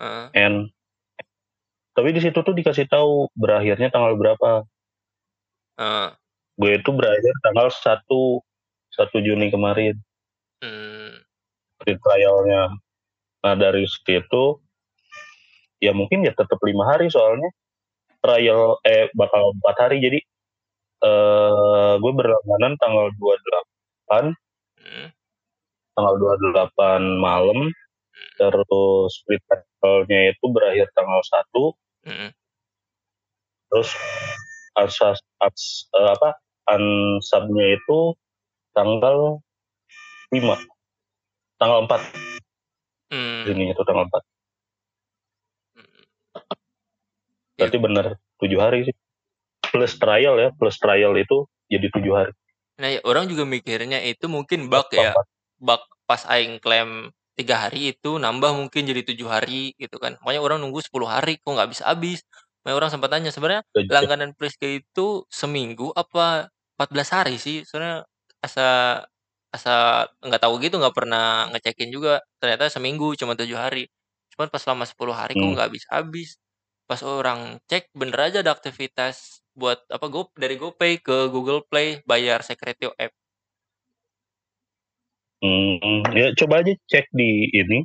Heeh. 0.00 0.32
And 0.32 0.72
tapi 1.96 2.12
di 2.16 2.20
situ 2.24 2.40
tuh 2.40 2.52
dikasih 2.56 2.88
tahu 2.88 3.28
berakhirnya 3.36 3.88
tanggal 3.92 4.16
berapa. 4.16 4.64
Heeh. 5.78 6.16
Gue 6.56 6.80
itu 6.80 6.88
berakhir 6.88 7.34
tanggal 7.44 7.68
1 7.68 8.40
1 8.96 9.16
Juni 9.20 9.52
kemarin. 9.52 10.00
Mmm. 10.64 11.20
Free 11.84 12.00
trial-nya. 12.00 12.72
Nah, 13.44 13.54
dari 13.56 13.84
situ 13.88 14.60
ya 15.84 15.92
mungkin 15.92 16.24
ya 16.24 16.32
tetap 16.32 16.56
5 16.64 16.88
hari 16.88 17.12
soalnya 17.12 17.52
trial 18.24 18.80
eh 18.86 19.08
bakal 19.16 19.52
4 19.60 19.76
hari 19.88 19.96
jadi 20.02 20.18
eee, 21.04 21.92
gue 22.02 22.12
berlangganan 22.16 22.74
tanggal 22.80 23.08
28 23.18 24.34
Mhm. 24.78 25.15
Tanggal 25.96 26.14
28 26.20 27.02
malam, 27.18 27.72
terus 28.40 29.12
free 29.26 29.40
trial-nya 29.48 30.32
itu 30.36 30.44
berakhir 30.52 30.88
tanggal 30.96 31.20
1 31.26 31.74
Mhm. 32.06 32.30
terus 33.70 33.90
asas 34.78 35.18
ats 35.42 35.90
eee, 35.90 36.08
apa, 36.14 36.30
unsub-nya 36.76 37.66
itu 37.78 38.14
tanggal 38.76 39.40
5. 40.34 40.56
Tanggal 41.60 41.86
4. 41.88 42.02
Mmm. 43.12 43.44
Juninya 43.48 43.72
itu 43.76 43.84
tanggal 43.86 44.06
4. 44.10 44.22
Mhm. 45.76 46.04
Berarti 47.58 47.78
Iya. 47.80 47.84
bener 47.84 48.06
7 48.40 48.58
hari 48.60 48.78
sih. 48.88 48.94
Plus 49.72 49.92
trial 50.00 50.36
ya, 50.40 50.48
plus 50.56 50.76
trial 50.80 51.12
itu 51.18 51.46
jadi 51.68 51.88
7 51.92 52.12
hari. 52.16 52.32
Nah, 52.80 52.88
ya 52.92 53.00
orang 53.08 53.26
juga 53.28 53.44
mikirnya 53.48 54.00
itu 54.04 54.28
mungkin 54.28 54.68
bug 54.68 54.88
ya, 54.92 55.12
4. 55.16 55.26
Bug 55.60 55.80
pas 56.08 56.22
aing 56.30 56.58
klaim 56.62 57.10
3 57.38 57.68
hari 57.68 57.92
itu 57.96 58.16
nambah 58.20 58.52
mungkin 58.56 58.82
jadi 58.88 59.02
7 59.04 59.28
hari 59.28 59.72
gitu 59.80 59.96
kan. 60.00 60.16
Makanya 60.24 60.40
orang 60.44 60.58
nunggu 60.64 60.80
10 60.84 61.08
hari 61.10 61.36
kok 61.42 61.50
nggak 61.56 61.66
habis-habis. 61.72 62.24
Makanya 62.64 62.76
orang 62.80 62.90
sempat 62.94 63.10
tanya, 63.12 63.30
"Sebenarnya 63.34 63.62
langganan 63.92 64.30
Priska 64.38 64.66
itu 64.68 65.24
seminggu 65.32 65.92
apa 65.96 66.48
14 66.78 67.10
hari 67.14 67.36
sih?" 67.40 67.62
Soalnya 67.68 68.04
asa 68.44 68.66
asa 69.54 70.06
nggak 70.24 70.40
tahu 70.44 70.54
gitu, 70.64 70.76
nggak 70.80 70.96
pernah 70.96 71.48
ngecekin 71.54 71.88
juga, 71.94 72.20
ternyata 72.42 72.68
seminggu 72.72 73.14
cuma 73.18 73.32
7 73.38 73.56
hari. 73.58 73.88
Cuman 74.36 74.48
pas 74.52 74.60
selama 74.62 74.84
10 74.88 75.14
hari 75.16 75.34
kok 75.38 75.44
Mmm. 75.44 75.56
nggak 75.56 75.68
habis-habis. 75.72 76.36
Pas 76.88 77.00
orang 77.06 77.58
cek 77.70 77.90
bener 77.96 78.18
aja 78.30 78.38
ada 78.44 78.52
aktivitas 78.54 79.42
buat 79.56 79.80
apa, 79.92 80.06
Go 80.12 80.30
dari 80.38 80.56
GoPay 80.60 81.00
ke 81.02 81.28
Google 81.32 81.64
Play 81.68 82.02
bayar 82.08 82.42
Secreto 82.46 82.92
App. 83.00 83.12
Mhm, 85.44 86.16
ya 86.16 86.32
coba 86.32 86.64
aja 86.64 86.72
cek 86.88 87.12
di 87.12 87.52
ini, 87.52 87.84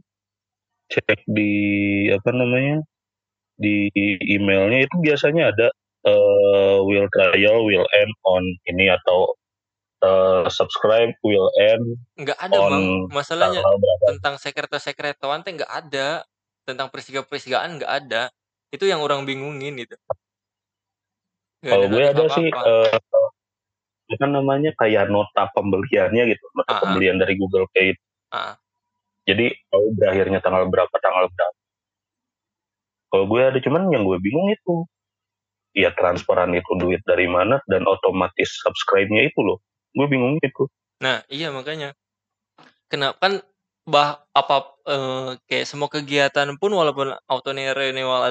cek 0.92 1.26
di 1.30 1.52
apa 2.12 2.30
namanya, 2.36 2.84
di 3.60 3.90
email-nya 4.28 4.86
itu 4.88 4.96
biasanya 5.04 5.52
ada, 5.56 5.68
eee, 6.08 6.78
will 6.88 7.08
trial 7.16 7.64
will 7.68 7.88
end 7.98 8.14
on 8.28 8.44
ini 8.72 8.92
atau, 8.92 9.34
eee, 10.06 10.46
subscribe 10.54 11.14
will 11.24 11.50
end 11.62 11.98
Nggak 12.20 12.40
ada, 12.44 12.58
on 12.60 12.76
Mang, 12.76 12.86
masalahnya 13.08 13.64
tanggal 13.64 13.76
berapa. 13.80 14.08
tentang 14.08 14.36
sekreto-sekretoan 14.36 15.40
teh 15.48 15.56
nggak 15.56 15.72
ada, 15.72 16.28
tentang 16.68 16.92
prisga-prisgaan 16.92 17.80
nggak 17.80 17.92
ada. 18.04 18.28
Itu 18.68 18.84
yang 18.84 19.00
orang 19.00 19.24
bingungin. 19.24 19.80
Nggak 21.62 21.76
ada 21.78 21.86
Kalau 21.86 21.92
gue 21.94 22.04
notif 22.04 22.16
ada 22.18 22.24
sih, 22.34 22.48
apa-apa. 22.50 22.62
eee, 22.66 22.88
apa 24.18 24.28
namanya, 24.28 24.72
kayak 24.76 25.08
nota 25.08 25.48
pembeliannya 25.56 26.24
gitu, 26.36 26.44
nota 26.56 26.72
Heeh. 26.76 26.82
pembelian 26.84 27.18
dari 27.20 27.34
Google 27.40 27.68
Pay. 27.72 27.96
Heeh. 28.36 28.54
Jadi 29.30 29.46
tahu 29.70 29.86
berakhirnya 29.96 30.40
tanggal 30.42 30.66
berapa 30.68 30.96
tanggal 30.98 31.30
berapa. 31.30 31.58
Kalau 33.12 33.26
gue 33.28 33.42
ada, 33.44 33.60
cuman 33.60 33.92
yang 33.92 34.08
gue 34.08 34.18
bingung 34.24 34.48
itu, 34.56 34.88
ya 35.76 35.92
transferan 35.96 36.56
itu 36.56 36.72
duit 36.80 37.04
dari 37.04 37.28
mana 37.28 37.60
dan 37.68 37.84
otomatis 37.84 38.50
subscribe-nya 38.64 39.28
itu 39.28 39.40
loh, 39.44 39.60
gue 39.96 40.08
bingung 40.08 40.40
itu. 40.40 40.64
Nah, 41.04 41.20
iya 41.28 41.52
makanya. 41.52 41.92
Kena 42.88 43.16
kan 43.20 43.44
bah 43.88 44.24
apa, 44.32 44.80
eee, 44.88 45.30
kayak 45.48 45.66
semua 45.68 45.92
kegiatan 45.92 46.48
pun 46.56 46.72
walaupun 46.72 47.16
auto 47.28 47.52
ne 47.52 47.72
renewal 47.76 48.24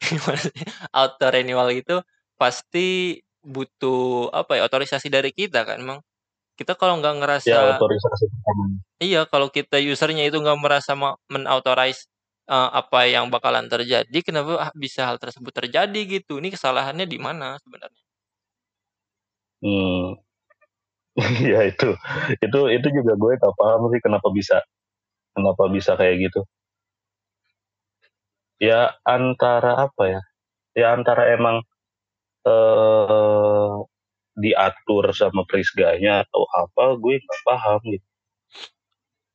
auto 0.98 1.26
renewal 1.26 1.68
itu 1.74 1.98
pasti 2.38 3.18
butuh 3.44 4.30
apa 4.34 4.58
ya, 4.58 4.62
otorisasi 4.68 5.08
dari 5.12 5.30
kita 5.34 5.62
kan, 5.68 5.80
Mang. 5.86 6.00
Kita 6.58 6.74
kalau 6.78 6.98
nggak 7.02 7.14
Ya 7.46 7.58
ngerasa 7.58 7.60
otorisasi 7.70 8.24
pertama. 8.34 8.78
iya, 9.02 9.24
kalau 9.30 9.48
kita 9.52 9.78
user-nya 9.82 10.24
itu 10.28 10.38
nggak 10.42 10.58
merasa 10.62 10.92
ma 10.98 11.16
men-authorize, 11.32 12.08
eee, 12.50 12.68
apa 12.80 12.98
yang 13.10 13.28
bakalan 13.34 13.66
terjadi, 13.70 14.18
kenapa 14.26 14.52
ah 14.60 14.72
bisa 14.76 15.06
hal 15.08 15.18
tersebut 15.22 15.52
terjadi 15.54 16.00
gitu, 16.20 16.38
ini 16.42 16.50
kesalahannya 16.54 17.06
di 17.10 17.18
mana 17.20 17.58
sebenarnya? 17.62 18.00
Mmm. 19.62 20.14
Iya 21.46 21.60
itu, 21.70 21.86
itu 22.44 22.58
itu 22.76 22.88
juga 22.98 23.12
gue 23.20 23.32
nggak 23.40 23.54
paham 23.60 23.82
sih 23.92 24.00
kenapa 24.04 24.28
bisa 24.38 24.56
kenapa 25.36 25.64
bisa 25.72 25.92
kayak 26.00 26.16
gitu. 26.30 26.40
Ya 28.60 28.90
antara 29.06 29.86
apa 29.86 30.02
ya, 30.10 30.20
ya 30.74 30.86
antara 30.98 31.30
emang, 31.36 31.62
eee, 32.48 33.74
diatur 34.42 35.04
sama 35.20 35.42
Prisganya 35.50 36.22
atau 36.24 36.42
apa, 36.62 36.84
gue 37.02 37.14
nggak 37.20 37.40
paham 37.48 37.80
gitu. 37.92 38.06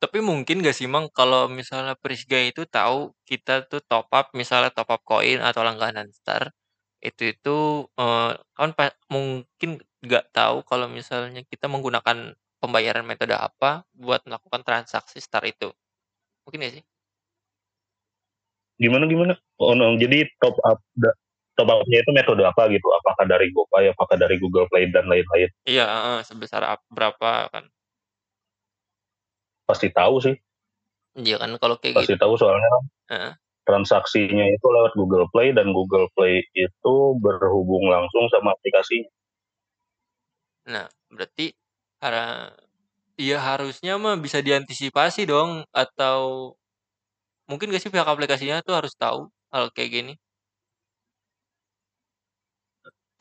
Tapi 0.03 0.19
mungkin 0.19 0.59
nggak 0.59 0.75
sih, 0.75 0.87
Mang, 0.91 1.07
kalau 1.15 1.47
misalnya 1.47 1.95
Prisga 1.95 2.35
itu 2.43 2.67
tahu 2.67 3.15
kita 3.23 3.63
tuh 3.71 3.79
top 3.87 4.11
up, 4.11 4.27
misalnya 4.35 4.67
top 4.75 4.91
up 4.91 5.01
koin 5.07 5.39
atau 5.39 5.63
langganan 5.63 6.11
Star, 6.11 6.51
itu 6.99 7.31
itu, 7.31 7.87
eee, 7.95 8.31
kan 8.57 8.69
mungkin 9.07 9.79
nggak 10.03 10.25
tahu 10.35 10.57
kalau 10.67 10.87
misalnya 10.91 11.41
kita 11.47 11.71
menggunakan 11.71 12.35
pembayaran 12.59 13.07
metode 13.07 13.35
apa 13.35 13.87
buat 13.95 14.23
melakukan 14.27 14.63
transaksi 14.67 15.19
Star 15.23 15.43
itu. 15.47 15.71
Mungkin 16.47 16.59
nggak 16.63 16.73
sih? 16.81 16.83
Gimana 18.81 19.05
gimana? 19.07 19.33
Oh 19.61 19.71
no, 19.77 19.95
jadi 19.95 20.27
top 20.41 20.57
up 20.67 20.81
da 20.99 21.13
top 21.57 21.69
up-nya 21.69 21.99
itu 22.01 22.11
metode 22.15 22.43
apa 22.45 22.65
gitu? 22.71 22.87
Apakah 23.03 23.25
dari 23.29 23.47
GoPay, 23.53 23.93
apakah 23.93 24.15
dari 24.17 24.35
Google 24.41 24.65
Play 24.71 24.89
dan 24.89 25.05
lain-lain? 25.09 25.49
Iya, 25.67 26.21
sebesar 26.25 26.61
ap 26.65 26.81
berapa 26.91 27.49
kan. 27.53 27.65
Pasti 29.69 29.87
tahu 29.91 30.15
sih. 30.19 30.35
Iya 31.15 31.37
kan 31.41 31.51
kalau 31.61 31.77
kayak 31.79 31.93
Pasti 32.03 32.13
gitu. 32.17 32.21
tahu 32.25 32.33
soalnya 32.41 32.69
Heeh. 33.11 33.33
transaksinya 33.69 34.45
itu 34.49 34.67
lewat 34.67 34.93
Google 34.99 35.27
Play 35.31 35.53
dan 35.55 35.71
Google 35.71 36.07
Play 36.17 36.43
itu 36.57 36.95
berhubung 37.23 37.87
langsung 37.87 38.27
sama 38.33 38.53
aplikasinya. 38.57 39.09
Nah, 40.67 40.87
berarti 41.11 41.51
hara 41.99 42.51
ya 43.19 43.37
harusnya 43.39 43.99
mah 43.99 44.15
bisa 44.19 44.39
diantisipasi 44.43 45.27
dong 45.27 45.67
atau 45.75 46.19
mungkin 47.49 47.69
nggak 47.71 47.83
sih 47.83 47.91
pihak 47.93 48.07
aplikasinya 48.09 48.63
tuh 48.67 48.75
harus 48.79 48.93
tahu 48.97 49.29
hal 49.53 49.71
kayak 49.75 49.91
gini? 49.95 50.13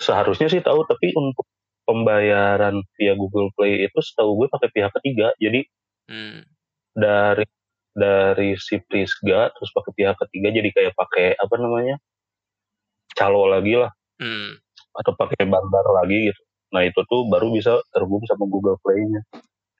Seharusnya 0.02 0.50
sih 0.50 0.58
tahu, 0.58 0.82
tapi 0.82 1.14
untuk 1.14 1.46
pembayaran 1.86 2.82
via 2.98 3.14
Google 3.14 3.54
Play 3.54 3.86
itu 3.86 3.98
setahu 4.02 4.42
gue 4.42 4.48
pakai 4.50 4.68
pihak 4.74 4.92
ketiga. 4.98 5.30
Jadi 5.38 5.62
Mmm. 6.10 6.42
dari 6.98 7.46
dari 7.94 8.58
si 8.58 8.80
Prisga 8.82 9.52
terus 9.54 9.70
pakai 9.70 9.92
pihak 9.94 10.16
ketiga 10.26 10.48
jadi 10.50 10.68
kayak 10.74 10.94
pakai 10.98 11.38
apa 11.38 11.54
namanya, 11.62 11.96
calo 13.14 13.46
lagi 13.46 13.78
lah. 13.78 13.94
Mmm. 14.18 14.58
Atau 14.98 15.14
pakai 15.14 15.46
bandar 15.46 15.86
lagi 16.02 16.34
gitu. 16.34 16.42
Nah 16.74 16.82
itu 16.82 17.00
tuh 17.06 17.28
baru 17.30 17.52
bisa 17.54 17.78
terhubung 17.94 18.24
sama 18.26 18.48
Google 18.50 18.80
Play-nya. 18.82 19.22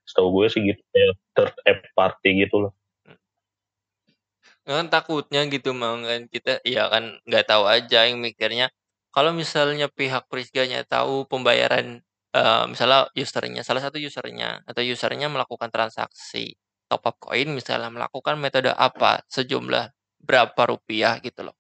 Setahu 0.07 0.29
gue 0.39 0.47
sih 0.51 0.61
gitu, 0.63 0.83
kayak 0.95 1.15
third 1.35 1.55
app 1.67 1.81
party 1.99 2.47
gitu 2.47 2.69
loh. 2.69 2.73
Kan 4.63 4.87
takutnya 4.95 5.43
gitu, 5.51 5.75
Mang, 5.75 6.07
kan 6.07 6.31
kita 6.31 6.63
ya 6.63 6.87
kan 6.87 7.19
nggak 7.27 7.51
tahu 7.51 7.67
aja, 7.67 8.07
aing 8.07 8.23
mikirnya 8.23 8.71
kalau 9.15 9.33
misalnya 9.37 9.87
pihak 9.93 10.27
Prisganya 10.33 10.83
tahu 10.89 11.25
pembayaran 11.31 12.01
eee, 12.37 12.65
misalnya 12.73 13.09
user-nya 13.17 13.63
salah 13.67 13.83
satu 13.85 13.97
user-nya 14.01 14.65
atau 14.69 14.83
user-nya 14.85 15.29
melakukan 15.33 15.69
transaksi 15.73 16.57
top 16.91 17.05
up 17.09 17.17
koin 17.23 17.49
misalnya 17.53 17.89
melakukan 17.93 18.37
metode 18.41 18.73
apa, 18.77 19.25
sejumlah 19.33 19.93
berapa 20.25 20.63
rupiah 20.69 21.19
gitu 21.25 21.49
loh. 21.49 21.57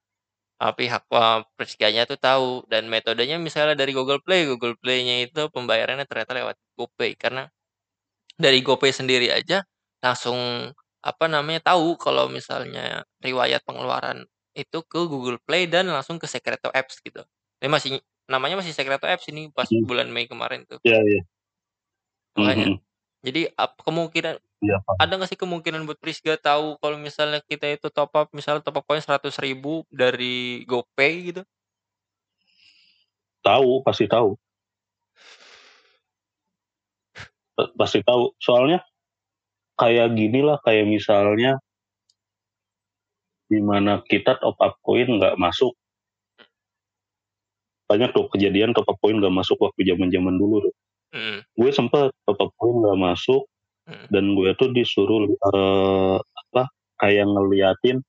Eee, 0.62 0.72
pihak, 0.78 1.04
eee, 1.12 1.38
Priska-nya 1.58 2.02
tuh 2.10 2.18
tahu 2.20 2.64
dan 2.72 2.86
metodenya 2.92 3.36
misalnya 3.42 3.74
dari 3.78 3.92
Google 3.96 4.20
Play, 4.24 4.46
Google 4.48 4.76
Play-nya 4.80 5.24
itu 5.28 5.48
pembayarannya 5.52 6.06
ternyata 6.08 6.32
lewat 6.38 6.56
GoPay 6.78 7.16
karena 7.20 7.48
dari 8.38 8.60
GoPay 8.64 8.92
sendiri 8.94 9.28
aja 9.34 9.62
langsung, 10.04 10.38
apa 11.04 11.26
namanya, 11.30 11.60
tahu 11.74 11.96
kalau 12.00 12.28
misalnya 12.32 13.04
riwayat 13.24 13.62
pengeluaran 13.66 14.24
itu 14.56 14.80
ke 14.86 15.00
Google 15.08 15.38
Play 15.44 15.66
dan 15.70 15.88
langsung 15.92 16.18
ke 16.22 16.26
Secreto 16.30 16.68
Apps 16.74 17.00
gitu. 17.04 17.24
Ini 17.62 17.70
masih 17.70 18.02
namanya 18.26 18.58
masih 18.58 18.74
Secreto 18.74 19.06
Apps 19.06 19.30
ini 19.30 19.46
pas 19.54 19.70
Mhm. 19.70 19.86
bulan 19.86 20.10
Mei 20.10 20.26
kemarin 20.26 20.66
tuh. 20.66 20.82
Iya 20.82 20.98
iya. 20.98 21.22
Makanya. 22.34 22.74
mhm. 22.74 22.76
Jadi 23.22 23.40
ap 23.54 23.78
kemungkinan 23.86 24.34
Iya, 24.62 24.78
ada 24.98 25.18
nggak 25.18 25.30
sih 25.30 25.38
kemungkinan 25.38 25.86
buat 25.90 25.98
Prisga 25.98 26.38
tahu 26.38 26.78
kalau 26.78 26.94
misalnya 26.94 27.42
kita 27.42 27.66
itu 27.66 27.90
top 27.90 28.14
up, 28.14 28.30
misalnya 28.30 28.62
top 28.62 28.78
up 28.78 28.86
koin 28.86 29.02
Rp100.000 29.02 29.82
dari 29.90 30.62
GoPay 30.70 31.12
gitu? 31.34 31.42
Tahu, 33.42 33.82
pasti 33.82 34.06
tahu. 34.06 34.38
Pasti 37.74 38.06
tahu. 38.06 38.30
Soalnya 38.38 38.86
kayak 39.74 40.14
ginilah, 40.14 40.62
kayak 40.62 40.86
misalnya 40.86 41.58
di 43.50 43.58
mana 43.58 43.98
kita 44.06 44.38
top 44.38 44.62
up 44.62 44.78
koin 44.78 45.10
nggak 45.18 45.34
masuk. 45.42 45.74
Banyak 47.90 48.14
tuh 48.14 48.30
kejadian 48.34 48.70
top 48.76 48.86
up 48.90 48.98
koin 49.02 49.18
nggak 49.18 49.34
masuk 49.34 49.58
waktu 49.58 49.82
zaman-zaman 49.88 50.34
dulu 50.38 50.62
tuh. 50.70 50.74
Mhm. 51.12 51.44
Gue 51.58 51.70
sempet 51.74 52.10
top 52.28 52.38
up 52.40 52.50
koin 52.58 52.76
nggak 52.82 52.98
masuk 53.00 53.42
Mhm. 53.88 54.06
dan 54.12 54.24
gue 54.38 54.50
tuh 54.58 54.70
disuruh, 54.74 55.28
eee, 55.28 56.16
apa, 56.22 56.62
kayak 57.02 57.26
ngeliatin 57.28 58.04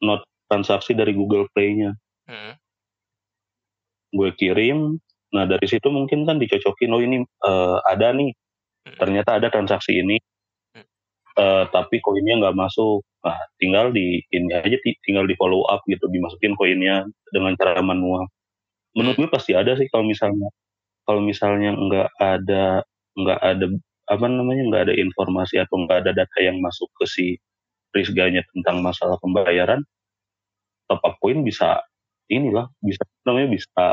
not 0.00 0.24
transaksi 0.48 0.96
dari 0.96 1.12
Google 1.12 1.44
Play-nya. 1.52 1.92
Mhm. 2.28 2.56
Gue 4.12 4.28
kirim, 4.36 5.00
nah 5.32 5.48
dari 5.48 5.64
situ 5.64 5.88
mungkin 5.88 6.28
kan 6.28 6.36
dicocokin, 6.36 6.92
"Oh 6.92 7.00
ini, 7.00 7.24
eee, 7.24 7.76
ada 7.88 8.12
nih, 8.12 8.28
Mhm. 8.86 8.96
ternyata 9.00 9.30
ada 9.40 9.48
transaksi 9.52 9.96
ini, 10.00 10.16
eee, 11.38 11.64
tapi 11.72 12.00
koinnya 12.04 12.40
nggak 12.42 12.56
masuk." 12.58 13.02
Nah, 13.24 13.38
tinggal 13.60 13.90
di 13.96 14.20
ini 14.34 14.50
aja 14.56 14.76
ti 14.84 14.96
tinggal 15.06 15.26
di-follow 15.30 15.64
up 15.70 15.82
gitu, 15.88 16.04
dimasukin 16.12 16.54
koinnya 16.58 17.04
dengan 17.34 17.54
cara 17.60 17.80
manual. 17.84 18.28
Menurut 18.92 19.16
gue 19.16 19.28
pasti 19.32 19.56
ada 19.56 19.72
sih 19.76 19.88
kalau 19.88 20.04
misalnya 20.04 20.48
kalau 21.08 21.20
misalnya 21.24 21.74
nggak 21.74 22.08
ada 22.20 22.64
nggak 23.12 23.40
ada, 23.44 23.66
apa 24.08 24.26
namanya, 24.28 24.62
nggak 24.72 24.82
ada 24.88 24.94
informasi 24.96 25.60
atau 25.60 25.84
nggak 25.84 26.04
ada 26.06 26.12
data 26.24 26.38
yang 26.40 26.56
masuk 26.60 26.88
ke 26.96 27.04
si 27.08 27.26
Prisga-nya 27.92 28.40
tentang 28.56 28.80
masalah 28.80 29.20
pembayaran, 29.20 29.84
top 30.88 31.00
up 31.04 31.20
koin 31.20 31.44
bisa 31.44 31.76
inilah, 32.32 32.72
bisa 32.80 33.04
namanya, 33.28 33.52
bisa 33.52 33.84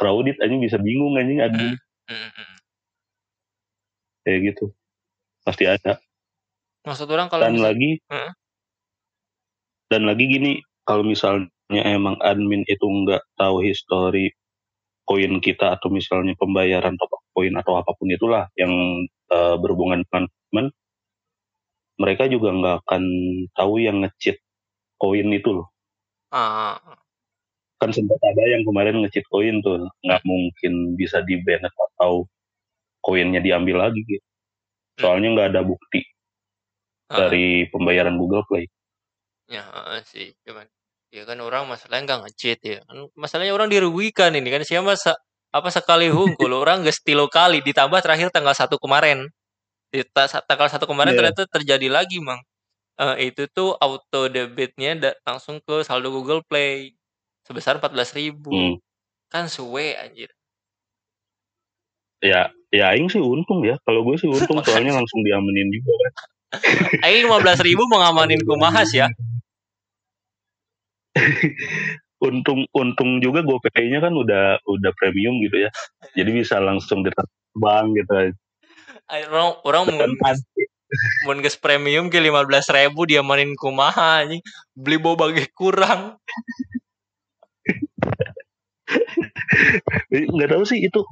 crowded 0.00 0.40
anjing, 0.40 0.64
bisa 0.64 0.80
bingung 0.80 1.20
anjing 1.20 1.44
admin. 1.44 1.76
Mhm. 1.76 2.12
Mhm 2.12 2.28
mhm. 2.32 2.54
Kayak 4.24 4.40
gitu. 4.52 4.66
Pasti 5.44 5.64
ada. 5.68 6.00
Maksud 6.88 7.08
orang 7.12 7.28
kalau 7.28 7.44
Dan 7.44 7.60
misal 7.60 7.76
lagi 7.76 7.90
heeh? 8.08 8.32
dan 9.92 10.08
lagi 10.08 10.24
gini, 10.26 10.52
kalau 10.88 11.04
misalnya 11.70 11.84
emang 11.96 12.16
admin 12.20 12.62
itu 12.68 12.84
nggak 12.84 13.22
tahu 13.40 13.64
history 13.64 14.28
koin 15.08 15.40
kita 15.42 15.76
atau 15.78 15.88
misalnya 15.92 16.34
pembayaran 16.40 16.94
top 17.00 17.12
up 17.16 17.22
koin 17.36 17.54
atau 17.58 17.76
apa 17.80 17.92
pun 17.98 18.08
itulah 18.12 18.48
yang, 18.60 18.72
eee, 19.32 19.54
berhubungan 19.62 20.02
dengan 20.08 20.24
admin 20.30 20.68
mereka 22.00 22.26
juga 22.26 22.50
nggak 22.50 22.76
akan 22.86 23.02
tahu 23.54 23.74
yang 23.78 24.02
nge-cheat 24.02 24.38
koin 25.00 25.28
itu 25.34 25.50
loh. 25.54 25.68
Ah. 26.32 26.98
Kan 27.82 27.90
sempet 27.90 28.18
ada 28.22 28.42
yang 28.46 28.62
kemarin 28.62 29.02
nge-cheat 29.02 29.26
koin 29.26 29.58
tuh, 29.66 29.82
nggak 30.06 30.22
mungkin 30.22 30.94
bisa 30.94 31.18
di-banned 31.26 31.74
atau 31.74 32.22
koinnya 33.04 33.40
diambil 33.44 33.88
lagi 33.88 34.00
gitu. 34.08 34.26
Soalnya 35.02 35.28
nggak 35.36 35.48
ada 35.56 35.62
bukti 35.66 36.02
Heeh. 37.10 37.38
dari 37.38 37.70
pembayaran 37.70 38.18
Google 38.18 38.42
Play. 38.50 38.66
Ya, 39.48 39.60
heeh 39.72 40.00
sih, 40.08 40.26
cuman 40.44 40.64
ya 41.14 41.22
kan 41.28 41.38
orang 41.38 41.70
masalahnya 41.70 42.04
nggak 42.10 42.20
nge-cheat 42.28 42.60
ya, 42.66 42.78
kan 42.90 43.06
masalahnya 43.14 43.54
orang 43.54 43.70
dirugikan 43.70 44.34
ini 44.34 44.50
kan, 44.50 44.62
sia 44.66 44.82
mah 44.82 44.98
sa 44.98 45.14
apa, 45.54 45.70
sekali 45.70 46.10
hungkul 46.10 46.50
orang 46.50 46.82
geus 46.82 46.98
3 47.06 47.30
kali 47.30 47.62
ditambah 47.62 48.00
terakhir 48.02 48.34
tanggal 48.34 48.52
1 48.58 48.76
kemarin. 48.82 49.30
Di 49.94 50.02
ta 50.08 50.26
tanggal 50.28 50.68
1 50.72 50.84
kemarin 50.90 51.14
Iya. 51.14 51.18
ternyata 51.22 51.42
terjadi 51.50 51.88
lagi, 51.92 52.18
Mang. 52.22 52.42
Eee, 53.00 53.30
itu 53.34 53.46
tuh 53.52 53.74
auto 53.80 54.28
debitnya 54.32 54.94
langsung 55.26 55.60
ke 55.64 55.82
saldo 55.86 56.10
Google 56.14 56.42
Play 56.46 56.94
sebesar 57.46 57.78
Rp14.000. 57.82 58.50
Mmm. 58.52 58.74
Kan 59.32 59.46
suwe 59.52 59.94
anjir. 59.98 60.30
Ya 62.22 62.52
ya 62.70 62.94
aing 62.94 63.10
sih 63.10 63.18
untung 63.22 63.62
ya, 63.66 63.74
kalau 63.82 64.06
gue 64.06 64.14
sih 64.20 64.30
untung 64.30 64.58
soalnya 64.66 64.94
langsung 64.94 65.20
diamanin 65.26 65.66
juga 65.74 65.92
kan. 65.98 66.12
Aing 67.06 67.26
Rp15.000 67.26 67.82
mau 67.90 67.98
ngamanin 68.02 68.40
kumaha 68.46 68.82
sia? 68.86 69.10
Untung 72.24 72.64
untung 72.72 73.20
juga 73.20 73.44
GoPay-nya 73.44 74.00
kan 74.00 74.16
udah 74.16 74.56
udah 74.64 74.90
premium 74.96 75.44
gitu 75.44 75.68
ya, 75.68 75.70
jadi 76.16 76.32
bisa 76.32 76.56
langsung 76.56 77.04
ditransfer 77.04 77.52
ke 77.52 77.58
bank 77.60 78.00
gitu. 78.00 78.32
Urang 79.28 79.60
urang 79.68 79.84
mun 81.28 81.44
geus 81.44 81.60
premium 81.60 82.08
ge 82.08 82.24
Rp15.000 82.24 82.96
diamanin 82.96 83.52
kumaha 83.60 84.24
anjing, 84.24 84.40
beli 84.72 84.96
boba 84.96 85.36
ge 85.36 85.52
kurang. 85.52 86.16
Jadi 90.08 90.24
nggak 90.30 90.50
tahu 90.54 90.64
sih 90.64 90.80
itu, 90.80 91.04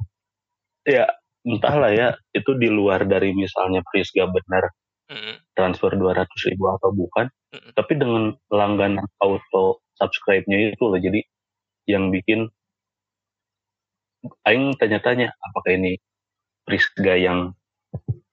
ya 0.87 1.05
entahlah 1.45 1.93
ya, 1.93 2.17
itu 2.33 2.57
di 2.57 2.73
luar 2.73 3.05
dari 3.05 3.37
misalnya 3.37 3.85
Prisga 3.85 4.33
benar 4.33 4.65
Mhm. 5.13 5.33
transfer 5.53 5.93
Rp200.000 5.93 6.57
atau 6.81 6.89
bukan, 6.89 7.29
Mhm. 7.53 7.69
tapi 7.77 7.93
dengan 8.01 8.23
langganan 8.49 9.05
auto 9.21 9.85
subscribe-nya 10.01 10.73
itu 10.73 10.83
loh, 10.89 10.97
jadi 10.97 11.21
yang 11.85 12.09
bikin 12.09 12.49
aing 14.49 14.73
tanya-tanya, 14.81 15.29
apakah 15.45 15.77
ini 15.77 15.99
Prisga 16.63 17.13
yang 17.19 17.51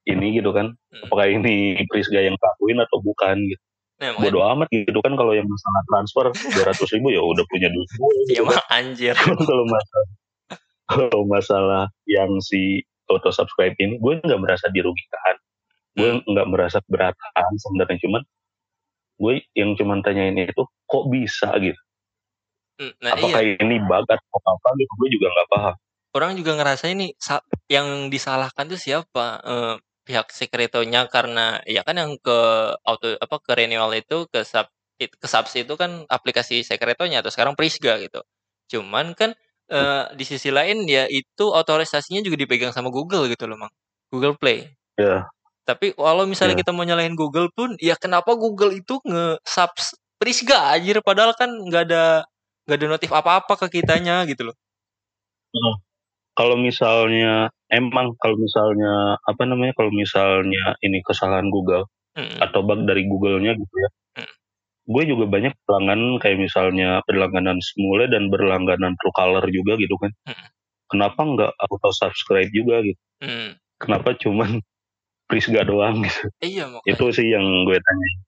ini 0.08 0.38
gitu 0.40 0.50
kan, 0.56 0.72
Mhm. 0.94 1.04
apakah 1.10 1.26
ini 1.28 1.76
Prisga 1.90 2.24
yang 2.24 2.34
ngelakuin 2.38 2.78
atau 2.80 2.98
bukan 3.04 3.36
gitu. 3.44 3.62
Nah, 4.00 4.16
Bodo 4.16 4.40
amat 4.56 4.72
gitu 4.72 4.96
kan 5.04 5.12
kalau 5.12 5.36
yang 5.36 5.44
masalah 5.44 5.82
transfer 5.92 6.24
Rp200.000 6.32 7.12
ya 7.12 7.20
udah 7.20 7.44
punya 7.52 7.68
duit 7.68 7.88
Iya 8.32 8.40
gitu 8.40 8.48
mah 8.48 8.56
kan. 8.56 8.80
anjir. 8.80 9.12
Kalau 9.52 9.64
masalah 9.68 10.08
kalau 10.90 11.20
masalah 11.28 11.82
yang 12.10 12.32
si 12.42 12.82
auto 13.06 13.30
subscribe 13.30 13.76
ini, 13.78 14.00
gue 14.02 14.12
nggak 14.24 14.40
merasa 14.42 14.66
dirugikan, 14.74 15.36
gue 15.98 16.10
Mmm. 16.10 16.22
nggak 16.30 16.46
merasa 16.52 16.78
keberatan 16.86 17.50
sebenarnya, 17.62 17.98
cuman 18.04 18.22
gue 19.20 19.34
yang 19.58 19.70
cuman 19.78 20.00
tanyain 20.04 20.36
itu, 20.38 20.62
kok 20.90 21.04
bisa 21.12 21.50
gitu? 21.62 21.80
Mmm, 22.78 22.92
nah 23.02 23.14
Apakah 23.14 23.42
iya. 23.42 23.42
ini 23.42 23.82
bug 23.82 24.06
atau 24.06 24.38
apa 24.46 24.68
gitu, 24.78 24.92
gue 25.02 25.08
juga 25.18 25.26
nggak 25.34 25.48
paham. 25.50 25.74
Orang 26.14 26.34
juga 26.34 26.58
ngerasain 26.58 26.98
nih 26.98 27.14
sa 27.22 27.38
yang 27.70 28.10
disalahkan 28.10 28.66
tuh 28.66 28.74
siapa, 28.82 29.38
eee, 29.46 29.74
pihak 30.02 30.26
Secreto-nya 30.34 31.06
karena 31.06 31.62
ya 31.70 31.86
kan 31.86 31.94
yang 32.02 32.18
ke 32.18 32.34
auto 32.82 33.14
apa, 33.22 33.36
ke 33.38 33.52
renewal 33.54 33.94
itu 33.94 34.26
ke 34.26 34.42
sub 34.42 34.66
ke 34.98 35.26
subs 35.30 35.54
itu 35.54 35.72
kan 35.78 36.02
aplikasi 36.10 36.66
Secreto-nya 36.66 37.22
atau 37.22 37.30
sekarang 37.30 37.54
Prisga 37.54 37.94
gitu. 38.02 38.26
Cuman 38.74 39.14
kan, 39.14 39.38
eee, 39.70 40.02
di 40.18 40.24
sisi 40.26 40.50
lain 40.50 40.82
ya 40.90 41.06
itu 41.06 41.46
otorisasinya 41.46 42.26
juga 42.26 42.34
dipegang 42.42 42.74
sama 42.74 42.90
Google 42.90 43.30
gitu 43.30 43.46
loh, 43.46 43.54
Mang, 43.62 43.72
Google 44.10 44.34
Play. 44.34 44.74
Iya. 44.98 45.30
Tapi 45.68 45.92
walau 46.00 46.24
misalnya 46.24 46.56
Iya. 46.56 46.62
kita 46.64 46.72
mau 46.72 46.84
nyalahin 46.88 47.14
Google 47.18 47.52
pun, 47.52 47.76
ya 47.80 47.94
kenapa 48.00 48.32
Google 48.36 48.72
itu 48.76 49.00
nge-subs 49.04 49.96
Prisga 50.20 50.76
anjir, 50.76 51.00
padahal 51.00 51.32
kan 51.32 51.48
nggak 51.48 51.82
ada 51.88 52.04
nggak 52.68 52.76
ada 52.76 52.86
notif 52.92 53.08
apa-apa 53.12 53.56
ke 53.66 53.80
kitanya 53.80 54.20
gitu 54.28 54.52
loh. 54.52 54.56
Heeh. 55.54 55.74
Kalau 56.38 56.56
misalnya 56.60 57.50
emang 57.72 58.14
kalau 58.22 58.36
misalnya, 58.40 59.18
apa 59.26 59.42
namanya, 59.48 59.74
kalau 59.76 59.92
misalnya 59.92 60.74
ini 60.84 61.00
kesalahan 61.04 61.48
Google 61.52 61.86
Mhm. 62.16 62.38
atau 62.42 62.60
bug 62.66 62.84
dari 62.88 63.04
Google-nya 63.08 63.54
gitu 63.58 63.74
ya, 63.76 63.90
Mhm. 64.24 64.34
gue 64.94 65.04
juga 65.12 65.24
banyak 65.30 65.54
pelanggan 65.68 66.00
kayak 66.22 66.38
misalnya 66.42 67.00
berlangganan 67.08 67.58
Smule 67.62 68.06
dan 68.10 68.28
berlangganan 68.32 68.94
Truecaller 69.00 69.46
juga 69.52 69.76
gitu 69.80 69.96
kan. 70.00 70.12
Mhm. 70.28 70.46
Kenapa 70.90 71.20
nggak 71.24 71.52
auto 71.60 71.90
subscribe 71.94 72.50
juga 72.54 72.82
gitu? 72.86 73.00
Mmm. 73.22 73.56
Kenapa 73.80 74.14
cuman 74.18 74.60
Prisga 75.30 75.62
doang 75.62 76.02
gitu? 76.02 76.26
Iya, 76.42 76.64
Itu 76.84 77.04
makanya. 77.06 77.16
sih 77.16 77.26
yang 77.30 77.46
gue 77.66 77.78
tanyain. 77.78 78.18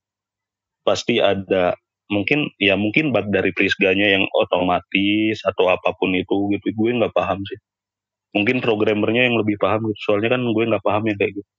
Pasti 0.83 1.15
ada 1.23 1.75
mungkin 2.11 2.51
ya 2.61 2.75
mungkin 2.79 3.11
bug 3.15 3.31
dari 3.33 3.51
Prisga-nya 3.57 4.19
yang 4.19 4.25
otomatis 4.37 5.39
atau 5.47 5.71
apa 5.73 5.91
pun 5.97 6.13
itu 6.15 6.37
gitu, 6.55 6.67
gue 6.75 6.91
nggak 6.99 7.15
paham 7.17 7.41
sih. 7.47 7.59
mungkin 8.33 8.65
programmernya 8.65 9.29
yang 9.29 9.37
lebih 9.41 9.61
paham 9.61 9.93
gitu 9.93 10.01
soalnya 10.09 10.33
kan 10.37 10.43
gue 10.45 10.65
nggak 10.65 10.85
paham 10.85 11.05
ya 11.05 11.15
kayak 11.21 11.33
gitu 11.37 11.51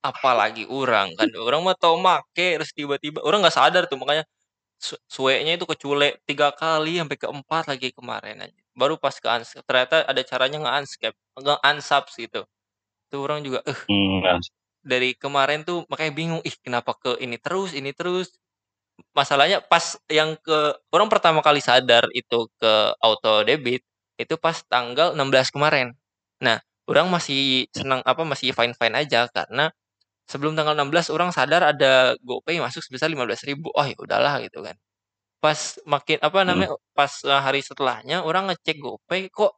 apalagi 0.00 0.64
orang 0.66 1.12
kan 1.18 1.28
orang 1.36 1.60
mah 1.60 1.76
tau 1.76 1.96
make 2.00 2.56
terus 2.56 2.72
tiba-tiba 2.72 3.20
orang 3.22 3.44
nggak 3.44 3.56
sadar 3.56 3.84
tuh 3.86 4.00
makanya 4.00 4.24
su- 4.80 5.00
suenya 5.10 5.56
itu 5.60 5.66
kecule 5.68 6.18
tiga 6.24 6.50
kali 6.56 6.98
sampai 7.00 7.18
keempat 7.20 7.64
lagi 7.70 7.92
kemarin 7.92 8.42
aja 8.46 8.60
baru 8.76 8.96
pas 8.96 9.12
ke 9.16 9.28
unscape 9.28 9.66
ternyata 9.68 9.96
ada 10.08 10.22
caranya 10.24 10.58
nge-unscape 10.64 11.16
nge-unsubs 11.38 12.14
gitu 12.16 12.40
tuh 13.10 13.20
orang 13.20 13.40
juga 13.44 13.60
eh 13.68 13.78
hmm, 13.90 14.16
nah, 14.24 14.38
dari 14.84 15.14
kemarin 15.16 15.62
tuh 15.68 15.84
makanya 15.90 16.12
bingung 16.16 16.42
ih 16.44 16.56
kenapa 16.64 16.96
ke 16.96 17.20
ini 17.24 17.36
terus 17.40 17.70
ini 17.76 17.92
terus? 17.92 18.36
Masalahnya 19.16 19.64
pas 19.64 19.96
yang 20.12 20.36
ke 20.40 20.76
orang 20.92 21.08
pertama 21.12 21.40
kali 21.40 21.60
sadar 21.64 22.04
itu 22.12 22.48
ke 22.60 22.72
auto 23.00 23.42
debit 23.48 23.82
itu 24.20 24.34
pas 24.36 24.56
tanggal 24.68 25.16
16 25.16 25.54
kemarin. 25.54 25.96
Nah 26.44 26.60
orang 26.90 27.08
masih 27.08 27.68
senang 27.72 28.00
apa 28.04 28.22
masih 28.28 28.52
fine 28.52 28.74
fine 28.76 28.96
aja 29.00 29.26
karena 29.32 29.72
sebelum 30.30 30.54
tanggal 30.58 30.74
16 30.78 31.10
orang 31.16 31.30
sadar 31.34 31.62
ada 31.64 32.14
GoPay 32.24 32.60
masuk 32.62 32.82
sebesar 32.84 33.08
15.000 33.12 33.50
ribu. 33.50 33.68
Oh 33.74 33.86
ya 33.86 33.96
udahlah 34.00 34.40
gitu 34.44 34.62
kan. 34.64 34.76
Pas 35.40 35.80
makin 35.88 36.18
apa 36.22 36.38
hmm, 36.42 36.48
namanya 36.48 36.70
pas 36.96 37.12
uh, 37.26 37.40
hari 37.42 37.60
setelahnya 37.64 38.22
orang 38.26 38.50
ngecek 38.52 38.78
GoPay 38.80 39.30
kok 39.32 39.56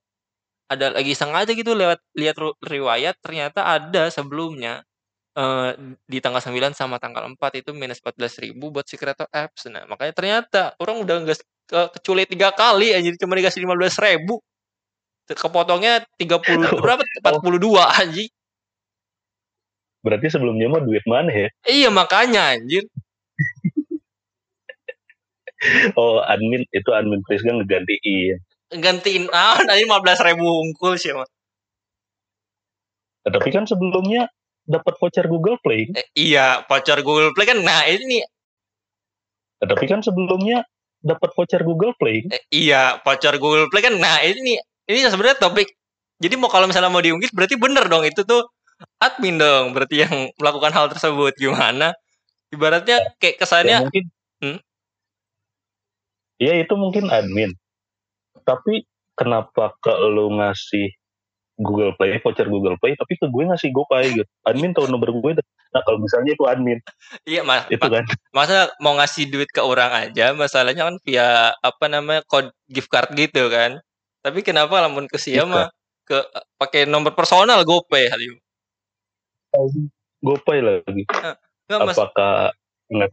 ada 0.72 0.88
lagi 0.96 1.12
sengaja 1.12 1.52
gitu 1.52 1.76
lewat 1.76 2.00
lihat 2.16 2.36
riwayat 2.64 3.14
ternyata 3.20 3.60
ada 3.76 4.08
sebelumnya 4.08 4.82
eh, 5.36 5.70
di 6.08 6.18
tanggal 6.20 6.40
9 6.40 6.72
sama 6.76 6.96
tanggal 7.02 7.24
4 7.28 7.60
itu 7.64 7.70
minus 7.76 8.00
14.000 8.04 8.52
buat 8.56 8.86
si 8.88 8.96
Creator 9.00 9.28
Apps. 9.32 9.68
Nah 9.68 9.84
makanya 9.88 10.12
ternyata 10.16 10.62
orang 10.80 11.04
udah 11.04 11.16
nggak 11.26 11.38
ke 11.62 11.80
kecuali 12.00 12.26
tiga 12.28 12.50
kali 12.52 12.92
aja 12.92 13.08
cuma 13.20 13.38
dikasih 13.38 13.64
15.000 13.64 14.26
kepotongnya 15.32 16.04
30 16.20 16.36
berapa? 16.82 17.02
42 17.24 18.00
anjing. 18.02 18.30
Berarti 20.02 20.26
sebelumnya 20.34 20.66
mah 20.66 20.82
duit 20.82 21.04
mana 21.06 21.30
ya? 21.30 21.48
Iya 21.68 21.88
makanya 21.92 22.56
anjir. 22.58 22.84
Oh 25.94 26.18
admin 26.18 26.66
itu 26.74 26.90
admin 26.90 27.22
Prisga 27.22 27.54
ngegantiin. 27.54 28.34
Gantiin 28.82 29.30
ah 29.30 29.62
nanti 29.62 29.86
15.000 29.86 30.42
unggul 30.42 30.98
sih 30.98 31.14
mah 31.14 31.22
tapi 33.22 33.48
kan 33.54 33.64
sebelumnya 33.70 34.26
dapat 34.66 34.94
voucher 34.98 35.26
Google 35.26 35.58
Play? 35.60 35.90
Eh, 35.90 36.06
iya 36.14 36.62
voucher 36.66 36.98
Google 37.02 37.34
Play 37.34 37.46
kan 37.50 37.58
nah 37.60 37.86
ini. 37.86 38.22
Nah, 39.62 39.66
tapi 39.66 39.84
kan 39.86 40.02
sebelumnya 40.02 40.66
dapat 41.02 41.34
voucher 41.34 41.62
Google 41.66 41.94
Play. 41.98 42.26
Eh, 42.30 42.42
iya 42.54 43.02
voucher 43.02 43.34
Google 43.38 43.66
Play 43.68 43.82
kan 43.82 43.94
nah 43.98 44.22
ini 44.22 44.58
ini 44.86 44.98
sebenarnya 45.06 45.38
topik. 45.38 45.70
Jadi 46.22 46.34
mau 46.38 46.46
kalau 46.46 46.70
misalnya 46.70 46.90
mau 46.90 47.02
diunggis 47.02 47.34
berarti 47.34 47.58
bener 47.58 47.90
dong 47.90 48.06
itu 48.06 48.22
tuh 48.22 48.46
admin 49.02 49.38
dong 49.38 49.74
berarti 49.74 50.06
yang 50.06 50.14
melakukan 50.38 50.70
hal 50.70 50.86
tersebut 50.90 51.34
gimana? 51.34 51.94
Ibaratnya 52.52 53.16
kayak 53.18 53.36
ya 53.36 53.40
kesannya 53.40 53.76
mungkin. 53.88 54.04
Hmm? 54.42 54.58
ya 56.42 56.58
itu 56.58 56.74
mungkin 56.74 57.06
admin. 57.06 57.54
Tapi 58.42 58.82
kenapa 59.14 59.78
ke 59.78 59.94
lu 60.10 60.34
ngasih 60.34 60.90
Google 61.62 61.94
Play 61.94 62.18
voucher 62.18 62.46
Google 62.50 62.76
Play 62.76 62.98
tapi 62.98 63.14
ke 63.14 63.26
gue 63.30 63.42
ngasih 63.46 63.70
GoPay 63.70 64.04
gitu. 64.18 64.28
Admin 64.44 64.74
tahu 64.74 64.90
nomor 64.90 65.14
gue 65.14 65.32
nah 65.72 65.80
kalau 65.88 65.96
misalnya 66.02 66.36
itu 66.36 66.44
admin. 66.44 66.76
Iya 67.24 67.46
mas 67.46 67.64
itu 67.72 67.80
kan. 67.80 68.04
masa 68.36 68.68
mau 68.82 68.92
ngasih 68.98 69.32
duit 69.32 69.48
ke 69.48 69.64
orang 69.64 69.88
aja 69.88 70.36
masalahnya 70.36 70.84
kan 70.84 71.00
via 71.00 71.56
apa 71.64 71.84
namanya 71.88 72.20
kode 72.28 72.52
gift 72.68 72.92
card 72.92 73.14
gitu 73.16 73.48
kan. 73.48 73.80
Tapi 74.22 74.44
kenapa 74.44 74.78
lamun 74.78 75.08
ke 75.08 75.18
sia 75.18 75.42
Gift 75.42 75.50
mah 75.50 75.72
ke 76.04 76.18
pakai 76.60 76.84
nomor 76.84 77.16
personal 77.16 77.64
GoPay 77.64 78.10
Halim 78.12 78.36
GoPay 80.22 80.58
lagi. 80.60 81.02
Nggak, 81.70 81.78
mas. 81.88 81.96
Apakah 81.96 82.52
nggak 82.92 83.08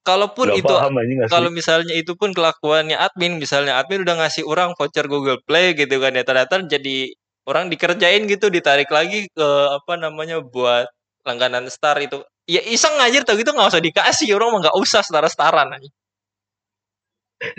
kalaupun 0.00 0.48
nggak 0.50 0.60
itu 0.64 0.74
paham 0.74 0.96
kalau 1.28 1.50
misalnya 1.52 1.92
itu 1.92 2.16
pun 2.16 2.32
kelakuannya 2.32 2.96
admin 2.96 3.36
misalnya 3.36 3.76
admin 3.76 4.02
udah 4.02 4.24
ngasih 4.24 4.48
orang 4.48 4.72
voucher 4.74 5.04
Google 5.06 5.38
Play 5.44 5.76
gitu 5.76 6.00
kan 6.00 6.16
ya 6.16 6.24
ternyata 6.24 6.64
jadi 6.64 7.12
orang 7.48 7.72
dikerjain 7.72 8.28
gitu 8.28 8.52
ditarik 8.52 8.88
lagi 8.92 9.28
ke 9.32 9.48
apa 9.72 9.96
namanya 9.96 10.40
buat 10.44 10.88
langganan 11.24 11.68
star 11.72 11.96
itu. 12.00 12.20
Ya 12.50 12.60
iseng 12.66 12.98
aja 12.98 13.22
tau 13.22 13.38
gitu 13.38 13.54
nggak 13.54 13.70
usah 13.70 13.82
dikasih 13.84 14.34
orang 14.34 14.50
mah 14.50 14.60
nggak 14.68 14.78
usah 14.80 15.00
setara 15.06 15.30
setaran 15.30 15.70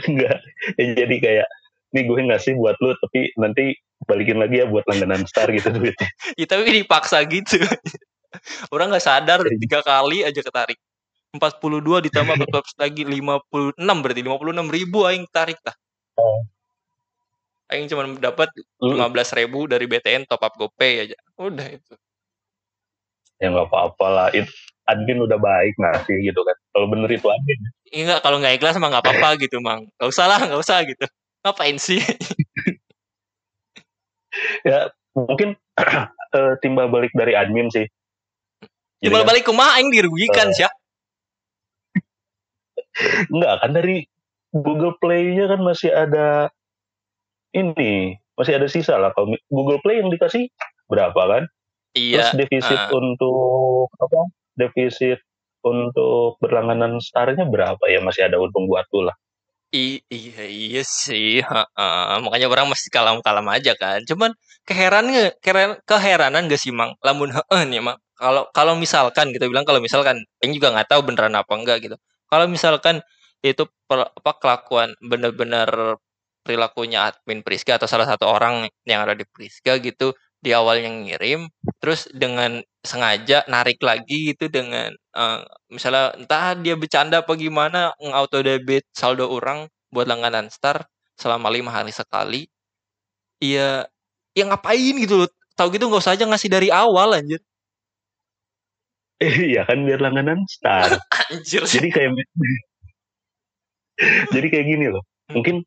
enggak 0.05 0.37
ya, 0.77 0.85
jadi 0.93 1.15
kayak 1.17 1.47
nih 1.91 2.03
gue 2.05 2.21
ngasih 2.29 2.53
buat 2.55 2.77
lu 2.79 2.93
tapi 3.01 3.33
nanti 3.35 3.73
balikin 4.05 4.37
lagi 4.37 4.61
ya 4.61 4.65
buat 4.69 4.85
langganan 4.85 5.25
star 5.25 5.49
gitu 5.51 5.69
duitnya. 5.75 6.09
Ya, 6.37 6.45
tapi 6.45 6.69
dipaksa 6.69 7.21
gitu. 7.25 7.61
Orang 8.73 8.93
nggak 8.93 9.03
sadar 9.03 9.43
tiga 9.59 9.81
kali 9.83 10.23
aja 10.23 10.39
ketarik. 10.41 10.79
42 11.31 12.11
ditambah 12.11 12.35
14 12.43 12.83
lagi? 12.83 13.01
56 13.07 13.79
berarti 13.79 14.21
56 14.21 14.75
ribu 14.75 14.99
aing 15.07 15.25
tarik 15.31 15.55
tah 15.63 15.75
Oh. 16.19 16.43
Aing 17.71 17.87
cuma 17.87 18.03
dapat 18.19 18.51
lu 18.83 18.99
15 18.99 19.39
ribu 19.39 19.65
dari 19.65 19.87
BTN 19.87 20.27
top 20.27 20.43
up 20.43 20.53
GoPay 20.59 21.07
aja. 21.07 21.17
Udah 21.39 21.67
itu. 21.71 21.95
Ya 23.39 23.49
nggak 23.49 23.71
apa-apa 23.71 24.05
lah. 24.11 24.27
Itu 24.35 24.51
admin 24.85 25.23
udah 25.23 25.39
baik 25.39 25.73
ngasih 25.79 26.19
gitu 26.21 26.43
kan. 26.43 26.57
Kalau 26.75 26.87
bener 26.91 27.09
itu 27.09 27.27
admin. 27.31 27.59
Iya 27.89 28.03
nggak 28.11 28.21
kalau 28.21 28.37
nggak 28.43 28.53
ikhlas 28.59 28.75
mah 28.77 28.91
nggak 28.91 29.05
apa-apa 29.07 29.29
gitu 29.43 29.57
mang. 29.63 29.87
Nggak 29.97 30.09
usah 30.11 30.25
lah 30.27 30.39
nggak 30.43 30.61
usah 30.61 30.77
gitu. 30.85 31.05
Ngapain 31.47 31.77
sih? 31.79 32.03
Ya 34.63 34.87
mungkin 35.11 35.59
eh, 36.39 36.53
timbal 36.63 36.87
balik 36.87 37.11
dari 37.11 37.35
admin 37.35 37.67
sih. 37.67 37.83
Timbal 39.03 39.25
kan- 39.25 39.35
balik 39.35 39.43
kumaha 39.43 39.75
aing 39.75 39.91
dirugikan 39.91 40.55
sih 40.55 40.63
enggak 43.33 43.53
kan 43.59 43.71
dari 43.73 44.05
Google 44.51 44.95
Play-nya 44.99 45.47
kan 45.47 45.59
masih 45.63 45.89
ada 45.89 46.51
ini 47.51 48.15
masih 48.35 48.57
ada 48.57 48.67
sisa 48.67 48.95
lah. 48.97 49.11
Kalau 49.13 49.35
Google 49.51 49.79
Play 49.83 49.99
yang 50.01 50.09
dikasih 50.11 50.49
berapa 50.87 51.17
kan? 51.17 51.43
Iya 51.91 52.31
terus 52.31 52.47
defisit 52.47 52.79
ah. 52.79 52.89
untuk 52.95 53.91
apa? 53.99 54.31
Defisit 54.55 55.19
untuk 55.61 56.39
berlangganan 56.39 56.97
starnya 57.03 57.43
berapa? 57.45 57.83
Ya 57.91 57.99
masih 57.99 58.27
ada 58.27 58.39
untung 58.39 58.65
buat 58.65 58.87
lah. 58.95 59.15
I- 59.71 60.03
iya 60.11 60.43
iya 60.51 60.83
sih 60.83 61.39
heeh. 61.39 62.17
makanya 62.19 62.51
orang 62.51 62.67
masih 62.67 62.91
kalem-kalem 62.91 63.47
aja 63.51 63.71
kan. 63.79 64.03
Cuman 64.03 64.35
keheranan 64.67 65.31
keheranan 65.39 65.79
keheranan 65.87 66.41
gak 66.51 66.59
sih 66.59 66.75
mang? 66.75 66.95
Lamun 67.03 67.31
heeh 67.31 67.61
nih 67.67 67.79
mang. 67.79 67.95
Kalau 68.19 68.47
kalau 68.51 68.75
misalkan 68.75 69.31
kita 69.31 69.47
bilang 69.47 69.63
kalau 69.63 69.79
misalkan 69.79 70.21
Aing 70.43 70.53
juga 70.53 70.75
nggak 70.75 70.91
tahu 70.91 71.01
beneran 71.07 71.33
apa 71.39 71.53
enggak 71.55 71.87
gitu. 71.87 71.95
Kalau 72.27 72.45
misalkan 72.51 72.99
itu 73.41 73.65
per- 73.89 74.11
apa 74.13 74.31
kelakuan 74.37 74.93
bener-bener 75.01 75.97
perilakunya 76.41 77.09
admin 77.09 77.45
Priska 77.45 77.77
atau 77.77 77.87
salah 77.89 78.05
satu 78.09 78.25
orang 78.27 78.67
yang 78.85 79.01
ada 79.05 79.13
di 79.13 79.25
Priska 79.25 79.77
gitu 79.81 80.13
di 80.41 80.51
awal 80.57 80.81
yang 80.81 81.05
ngirim 81.05 81.45
terus 81.77 82.09
dengan 82.09 82.65
sengaja 82.81 83.45
narik 83.45 83.77
lagi 83.85 84.33
gitu 84.33 84.49
dengan 84.49 84.89
eh, 84.93 85.39
misalnya 85.69 86.17
entah 86.17 86.57
dia 86.57 86.73
bercanda 86.73 87.21
apa 87.21 87.37
gimana 87.37 87.93
auto 88.09 88.41
debit 88.41 88.89
saldo 88.89 89.29
orang 89.29 89.69
buat 89.93 90.09
langganan 90.09 90.49
star 90.49 90.89
selama 91.19 91.53
lima 91.53 91.69
hari 91.69 91.93
sekali. 91.93 92.49
Iya 93.37 93.85
ya 94.33 94.43
ngapain 94.49 94.95
gitu 94.97 95.25
loh 95.25 95.29
tahu 95.53 95.77
gitu 95.77 95.85
nggak 95.85 96.01
usah 96.01 96.17
aja 96.17 96.25
ngasih 96.25 96.49
dari 96.49 96.69
awal 96.73 97.13
anjir. 97.13 97.37
Iya 99.21 99.69
kan 99.69 99.85
biar 99.85 100.01
langganan 100.01 100.41
star. 100.49 100.97
Anjir. 101.29 101.61
Jadi 101.69 101.93
kayak 101.93 102.17
jadi 104.33 104.47
kayak 104.49 104.65
gini 104.65 104.89
loh 104.89 105.05
mungkin 105.29 105.61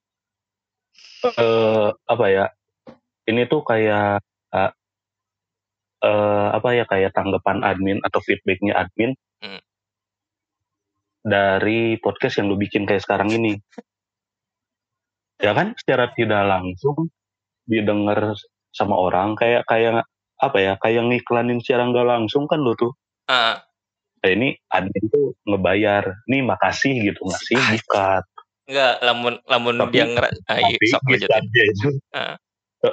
eh 1.33 1.89
apa 1.91 2.27
ya 2.29 2.45
ini 3.25 3.49
tuh 3.49 3.65
kayak 3.65 4.21
eh, 4.53 4.73
eh, 6.05 6.49
apa 6.53 6.69
ya 6.77 6.85
kayak 6.85 7.17
tanggapan 7.17 7.65
admin 7.65 7.99
atau 8.05 8.21
feedbacknya 8.21 8.77
admin 8.77 9.17
Hmm. 9.45 9.61
dari 11.21 12.01
podcast 12.01 12.41
yang 12.41 12.49
lu 12.49 12.57
bikin 12.57 12.89
kayak 12.89 13.05
sekarang 13.05 13.29
ini. 13.29 13.61
Ya 15.37 15.53
kan 15.53 15.77
secara 15.77 16.09
tidak 16.17 16.49
langsung 16.49 17.13
didengar 17.69 18.33
sama 18.73 18.97
orang 18.97 19.37
kayak 19.37 19.69
kayak 19.69 20.09
apa 20.41 20.59
ya 20.61 20.73
kayak 20.81 21.05
ngiklanin 21.05 21.61
secara 21.61 21.93
nggak 21.93 22.09
langsung 22.09 22.49
kan 22.49 22.61
lu 22.65 22.73
tuh. 22.73 22.97
Ah, 23.29 23.61
Nah, 24.25 24.33
ini 24.33 24.57
admin 24.73 25.05
tuh 25.13 25.37
ngebayar. 25.45 26.25
Nih 26.33 26.41
makasih 26.41 26.97
gitu 27.13 27.21
ngasih 27.29 27.57
Ah, 27.61 27.69
gift 27.69 27.89
card 27.93 28.25
enggak 28.65 28.95
lamun 29.01 29.35
lamun 29.45 29.75
Tapi- 29.77 29.93
dia 29.93 30.05
ngera 30.09 30.29
ah, 30.49 30.59
iya, 30.59 30.77
tapi 30.77 30.87
sok 30.89 31.03
gift 31.05 31.25
itu 31.29 31.89
Ah. 32.13 32.35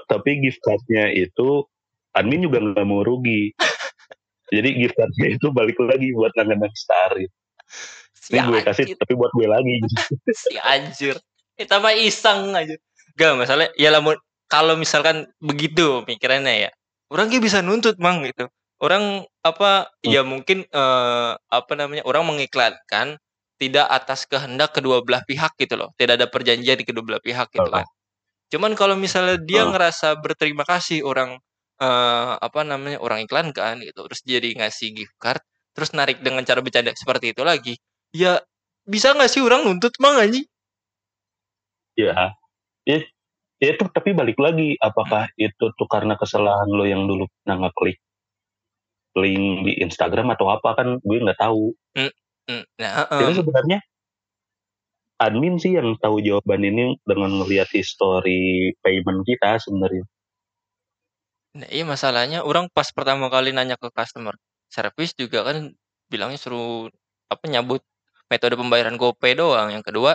tapi 0.07 0.29
gift 0.39 0.59
cardnya 0.61 1.05
itu 1.11 1.63
admin 2.11 2.43
juga 2.43 2.59
nggak 2.59 2.85
mau 2.85 3.01
rugi 3.01 3.51
jadi 4.55 4.69
gift 4.75 4.95
cardnya 4.95 5.27
itu 5.35 5.47
balik 5.51 5.77
lagi 5.79 6.11
buat 6.11 6.31
langganan 6.35 6.71
star 6.73 7.15
gitu. 7.15 7.35
si 8.11 8.35
ini 8.35 8.43
gue 8.47 8.59
kasih 8.61 8.83
anjir 8.85 8.97
tapi 8.99 9.13
buat 9.15 9.31
gue 9.31 9.47
lagi 9.47 9.75
si 10.43 10.55
anjir 10.59 11.15
kita 11.55 11.79
mah 11.79 11.95
iseng 11.95 12.51
aja 12.51 12.75
gak 13.15 13.35
masalah 13.35 13.67
ya 13.75 13.91
lamun 13.91 14.15
kalau 14.47 14.75
misalkan 14.75 15.31
begitu 15.39 16.03
pikirannya 16.03 16.67
ya, 16.67 16.69
orang 17.07 17.31
gak 17.31 17.39
bisa 17.39 17.63
nuntut 17.63 17.95
mang 18.03 18.19
gitu. 18.27 18.51
Orang 18.83 19.23
apa 19.39 19.87
Hmm. 20.03 20.11
ya 20.11 20.21
mungkin 20.27 20.67
eh, 20.67 21.31
apa 21.37 21.71
namanya 21.79 22.03
orang 22.03 22.27
mengiklankan 22.27 23.15
tidak 23.61 23.85
atas 23.85 24.25
kehendak 24.25 24.73
kedua 24.73 25.05
belah 25.05 25.21
pihak 25.29 25.53
gitu 25.61 25.77
loh. 25.77 25.93
Tidak 26.01 26.17
ada 26.17 26.25
perjanjian 26.25 26.81
di 26.81 26.85
kedua 26.87 27.05
belah 27.05 27.21
pihak 27.21 27.53
gitu 27.53 27.69
kan. 27.69 27.85
Cuman 28.49 28.73
kalau 28.73 28.97
misalnya 28.97 29.37
dia 29.37 29.63
Oh. 29.63 29.69
ngerasa 29.69 30.17
berterima 30.17 30.65
kasih 30.65 31.05
orang 31.05 31.37
eh, 31.81 32.33
apa 32.37 32.61
namanya 32.61 33.01
orang 33.01 33.25
iklankan 33.25 33.81
gitu, 33.81 34.05
terus 34.05 34.21
jadi 34.21 34.49
ngasih 34.53 34.93
gift 34.93 35.17
card, 35.17 35.41
terus 35.73 35.93
narik 35.97 36.21
dengan 36.21 36.45
cara 36.45 36.61
bercanda 36.61 36.93
seperti 36.93 37.33
itu 37.33 37.41
lagi, 37.41 37.73
ya 38.13 38.37
bisa 38.85 39.17
nggak 39.17 39.25
sih 39.29 39.41
orang 39.41 39.65
nuntut 39.65 39.89
mang 39.97 40.21
anjing? 40.21 40.45
Ya, 41.97 42.37
ya, 42.85 42.97
ya 43.57 43.67
itu 43.73 43.83
tapi 43.89 44.13
balik 44.13 44.37
lagi, 44.37 44.77
apakah 44.77 45.33
itu 45.41 45.73
tuh 45.73 45.87
karena 45.89 46.13
kesalahan 46.21 46.69
lo 46.69 46.85
yang 46.85 47.09
dulu 47.09 47.25
pernah 47.41 47.65
ngeklik 47.65 47.97
link 49.17 49.67
di 49.67 49.73
Instagram 49.83 50.31
atau 50.37 50.53
apa 50.53 50.77
kan 50.77 50.87
gue 51.01 51.17
nggak 51.17 51.41
tahu. 51.41 51.73
Hmm, 51.97 52.13
Nah, 52.81 52.91
Jadi 53.11 53.33
em, 53.33 53.39
sebenarnya 53.39 53.77
admin 55.21 55.55
sih 55.61 55.71
yang 55.77 55.93
tahu 56.01 56.17
jawaban 56.25 56.61
ini 56.65 56.97
dengan 57.05 57.31
melihat 57.39 57.69
history 57.69 58.73
payment 58.81 59.21
kita 59.29 59.61
sebenarnya. 59.61 60.05
nah 61.51 61.67
iya 61.67 61.83
masalahnya 61.83 62.47
orang 62.47 62.71
pas 62.71 62.87
pertama 62.95 63.27
kali 63.27 63.51
nanya 63.51 63.75
ke 63.75 63.91
customer 63.91 64.39
service 64.71 65.11
juga 65.19 65.43
kan 65.43 65.75
bilangnya 66.11 66.39
suruh 66.39 66.87
apa 67.27 67.43
nyabut 67.51 67.83
metode 68.31 68.55
pembayaran 68.55 68.95
GoPay 68.95 69.35
doang. 69.35 69.67
Yang 69.75 69.91
kedua 69.91 70.11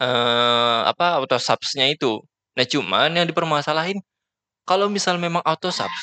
eh 0.00 0.80
apa 0.88 1.20
auto 1.20 1.36
subs-nya 1.36 1.86
itu. 1.92 2.24
Nah, 2.56 2.64
cuman 2.64 3.12
yang 3.16 3.26
dipermasalahin 3.28 4.00
kalau 4.68 4.88
misal 4.88 5.16
memang 5.20 5.42
auto 5.44 5.68
subs, 5.72 6.02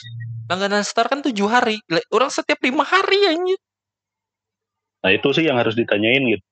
langganan 0.50 0.84
Star 0.86 1.08
kan 1.12 1.22
tujuh 1.26 1.48
hari. 1.50 1.82
Orang 2.14 2.30
setiap 2.34 2.62
lima 2.66 2.86
hari 2.86 3.20
anjir. 3.34 3.60
Nah 5.06 5.12
itu 5.14 5.28
sih 5.34 5.46
yang 5.46 5.58
harus 5.60 5.78
ditanyain 5.78 6.24
gitu. 6.26 6.46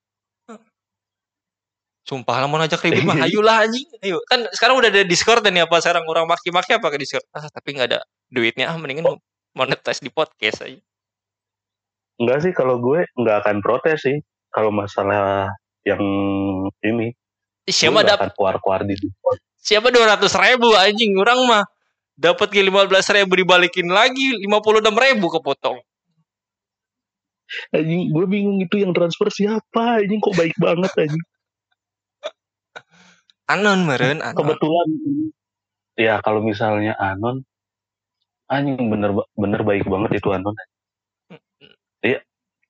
Sumpah 2.06 2.38
lah 2.38 2.46
mau 2.46 2.62
ngajak 2.62 2.86
ribut 2.86 3.02
mah 3.02 3.18
ayolah 3.26 3.66
anjing. 3.66 3.90
Ayo. 4.06 4.22
Kan 4.30 4.46
sekarang 4.54 4.78
udah 4.78 4.94
ada 4.94 5.02
Discord 5.02 5.42
dan 5.42 5.58
apa 5.58 5.82
sekarang 5.82 6.06
orang 6.06 6.30
maki-maki 6.30 6.78
apa 6.78 6.94
ke 6.94 7.02
Discord. 7.02 7.26
Ah, 7.34 7.50
tapi 7.50 7.74
nggak 7.74 7.88
ada 7.90 8.00
duitnya 8.30 8.70
ah 8.70 8.78
mendingan 8.78 9.18
monetize 9.58 10.06
di 10.06 10.14
podcast 10.14 10.70
aja. 10.70 10.78
Enggak 12.22 12.46
sih 12.46 12.54
kalau 12.54 12.78
gue 12.78 13.10
nggak 13.18 13.38
akan 13.42 13.58
protes 13.66 14.06
sih 14.06 14.22
kalau 14.54 14.70
masalah 14.70 15.50
yang 15.82 16.00
ini. 16.86 17.10
Siapa 17.66 18.06
dapat 18.06 18.38
keluar-keluar 18.38 18.86
di 18.86 18.94
Discord. 18.94 19.42
siapa 19.66 19.90
dua 19.90 20.14
ratus 20.14 20.38
ribu 20.38 20.78
anjing 20.78 21.18
orang 21.18 21.42
mah 21.50 21.66
dapat 22.14 22.54
ke 22.54 22.62
lima 22.62 22.86
belas 22.86 23.10
ribu 23.10 23.34
dibalikin 23.34 23.90
lagi 23.90 24.38
lima 24.38 24.62
puluh 24.62 24.78
enam 24.78 24.94
ribu 24.94 25.26
kepotong. 25.34 25.82
Anjing, 27.74 28.10
gue 28.10 28.26
bingung 28.26 28.58
itu 28.62 28.82
yang 28.82 28.92
transfer 28.92 29.30
siapa 29.30 30.02
anjing 30.02 30.18
kok 30.18 30.34
baik 30.34 30.56
banget 30.58 30.92
anjing. 30.98 31.26
Anon 33.46 33.86
meren, 33.86 34.26
anon. 34.26 34.38
Kebetulan 34.42 34.88
ya 35.96 36.20
kalau 36.26 36.42
misalnya 36.42 36.98
Anon 36.98 37.46
anjing 38.50 38.90
bener 38.90 39.14
bener 39.38 39.62
baik 39.62 39.86
banget 39.86 40.18
itu 40.18 40.30
Anon. 40.34 40.56
Iya, 42.02 42.20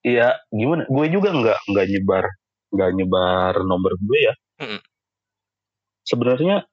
iya 0.03 0.27
gimana? 0.51 0.83
Gue 0.91 1.07
juga 1.07 1.31
nggak 1.31 1.59
nggak 1.71 1.85
nyebar 1.91 2.25
nggak 2.75 2.91
nyebar 2.99 3.53
nomor 3.63 3.95
gue 3.95 4.19
ya. 4.19 4.33
Sebenarnya 6.03 6.67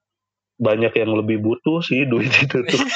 banyak 0.62 0.92
yang 0.94 1.12
lebih 1.18 1.42
butuh 1.42 1.82
sih 1.82 2.06
duit 2.06 2.30
itu 2.30 2.62
tuh 2.62 2.78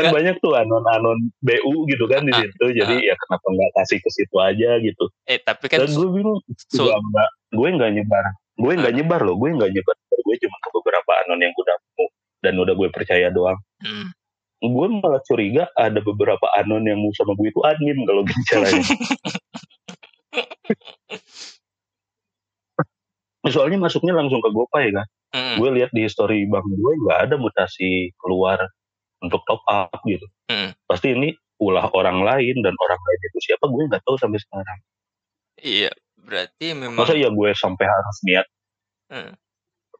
kan 0.00 0.06
Ya. 0.06 0.12
banyak 0.12 0.36
tuh 0.38 0.52
anon-anon 0.54 1.18
BU 1.38 1.84
gitu 1.86 2.04
kan 2.06 2.22
di 2.22 2.32
Ah, 2.32 2.40
situ 2.40 2.64
jadi 2.74 2.94
ya 2.96 3.14
kenapa 3.14 3.46
nggak 3.46 3.70
kasih 3.76 3.98
ke 3.98 4.08
situ 4.08 4.36
aja 4.36 4.70
gitu 4.78 5.04
Eh 5.24 5.38
tapi 5.38 5.68
kan 5.68 5.78
dan 5.78 5.90
gue 5.90 6.08
bingung 6.10 6.40
so- 6.66 6.88
juga 6.88 6.96
nggak 6.96 7.30
gue 7.52 7.68
nggak 7.70 7.90
nyebar 7.92 8.24
gue 8.56 8.72
nggak 8.74 8.88
Ah. 8.88 8.96
nyebar 8.96 9.20
loh 9.22 9.36
gue 9.36 9.48
nggak 9.52 9.70
nyebar 9.70 9.94
gue 10.00 10.36
cuma 10.38 10.56
ke 10.56 10.68
beberapa 10.72 11.10
anon 11.20 11.38
yang 11.38 11.52
udah 11.52 11.76
mau 11.92 12.06
dan 12.40 12.54
udah 12.56 12.74
gue 12.74 12.88
percaya 12.88 13.28
doang 13.28 13.58
Hmm. 13.78 14.08
gue 14.60 14.86
malah 14.94 15.20
curiga 15.22 15.68
ada 15.74 15.98
beberapa 15.98 16.46
anon 16.54 16.82
yang 16.82 16.96
mau 16.96 17.12
sama 17.12 17.32
gue 17.32 17.48
itu 17.48 17.60
admin 17.62 17.98
kalau 18.02 18.22
bicaranya 18.22 18.84
soalnya 23.46 23.78
masuknya 23.80 24.12
langsung 24.12 24.38
ke 24.38 24.48
GoPay 24.48 24.92
kan 24.92 25.06
Mm-mm. 25.30 25.56
gue 25.56 25.68
lihat 25.74 25.90
di 25.90 26.04
history 26.04 26.44
bank 26.44 26.66
gue 26.66 26.92
nggak 27.00 27.18
ada 27.24 27.34
mutasi 27.36 28.12
keluar 28.16 28.60
untuk 29.20 29.40
top 29.46 29.62
up 29.68 30.00
gitu 30.04 30.26
Mm. 30.50 30.74
pasti 30.90 31.14
ini 31.14 31.30
ulah 31.62 31.86
orang 31.94 32.24
lain 32.24 32.56
dan 32.64 32.74
orang 32.74 33.00
lain 33.00 33.20
itu 33.30 33.38
siapa 33.52 33.68
gue 33.68 33.82
nggak 33.86 34.02
tahu 34.02 34.16
sampai 34.18 34.40
sekarang 34.40 34.78
Iya, 35.60 35.92
berarti 36.16 36.72
memang 36.72 36.96
masa 36.96 37.12
ya 37.14 37.28
gue 37.28 37.50
sampai 37.54 37.84
harus 37.86 38.18
niat 38.26 38.46
Mm. 39.12 39.32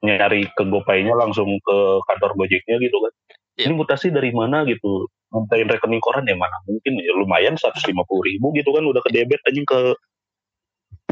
nyari 0.00 0.48
ke 0.56 0.62
GoPay-nya 0.64 1.12
langsung 1.12 1.46
ke 1.60 1.76
kantor 2.08 2.32
Gojeknya 2.34 2.80
gitu 2.80 2.96
kan 2.98 3.12
Iya. 3.60 3.64
ini 3.68 3.74
mutasi 3.76 4.08
dari 4.08 4.32
mana 4.32 4.64
gitu 4.64 5.06
mintain 5.30 5.68
rekening 5.68 6.00
koran 6.02 6.24
ya 6.26 6.34
mana 6.34 6.56
mungkin 6.66 6.96
ya 6.98 7.12
lumayan 7.14 7.54
150 7.54 7.86
ribu 8.24 8.50
gitu 8.56 8.72
kan 8.72 8.82
udah 8.82 8.98
ke 9.04 9.10
debit 9.12 9.38
anjing 9.46 9.62
ke 9.62 9.94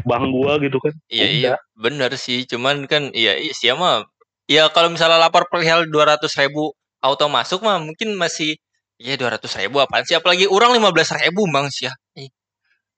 bank 0.03 0.31
gua 0.31 0.57
gitu 0.59 0.79
kan 0.79 0.91
Iya 1.07 1.23
Udah. 1.23 1.35
iya 1.35 1.53
benar 1.77 2.11
sih 2.17 2.43
cuman 2.43 2.87
kan 2.89 3.11
iya 3.13 3.35
iya 3.39 3.73
mah 3.75 4.07
ya 4.49 4.67
kalau 4.71 4.89
misalnya 4.89 5.19
lapor 5.21 5.45
perihal 5.47 5.85
dua 5.87 6.15
ratus 6.15 6.35
ribu 6.35 6.73
auto 6.99 7.25
masuk 7.31 7.63
mah 7.63 7.79
mungkin 7.79 8.15
masih 8.15 8.59
ya 8.99 9.15
dua 9.15 9.35
ratus 9.39 9.55
ribu 9.55 9.79
apaan 9.79 10.03
sih? 10.03 10.15
Apalagi 10.19 10.45
orang 10.47 10.75
lima 10.75 10.91
belas 10.91 11.11
ribu 11.15 11.47
bang 11.47 11.67
sih 11.71 11.87
ya. 11.87 11.93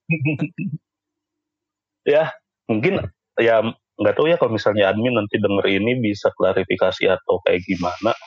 Ya 2.01 2.33
mungkin 2.65 2.97
ya 3.37 3.61
nggak 4.01 4.13
tahu 4.17 4.25
ya 4.25 4.41
kalau 4.41 4.57
misalnya 4.57 4.89
admin 4.89 5.13
nanti 5.13 5.37
denger 5.37 5.65
ini 5.69 6.01
bisa 6.01 6.33
klarifikasi 6.33 7.03
atau 7.13 7.37
kayak 7.45 7.61
gimana. 7.61 8.17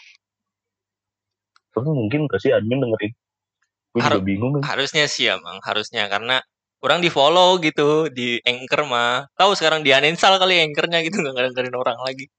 Tapi 1.75 1.91
mungkin 1.91 2.31
gak 2.31 2.39
sih 2.39 2.55
admin 2.55 2.79
dengerin? 2.79 3.13
Gue 3.91 3.99
juga 3.99 4.07
Harus- 4.15 4.23
bingung 4.23 4.51
kan 4.55 4.63
harusnya 4.79 5.11
sih 5.11 5.27
ya 5.27 5.43
bang 5.43 5.59
harusnya. 5.67 6.07
Karena 6.07 6.39
orang 6.87 7.03
di 7.03 7.11
follow 7.11 7.59
gitu 7.59 8.07
di 8.15 8.39
anchor 8.47 8.87
mah. 8.87 9.27
Tahu 9.35 9.59
sekarang 9.59 9.83
di 9.83 9.91
uninstall 9.91 10.39
kali 10.39 10.63
anchornya 10.63 11.03
gitu 11.03 11.19
nggak 11.19 11.51
dengerin 11.51 11.75
orang 11.75 11.99
lagi 11.99 12.31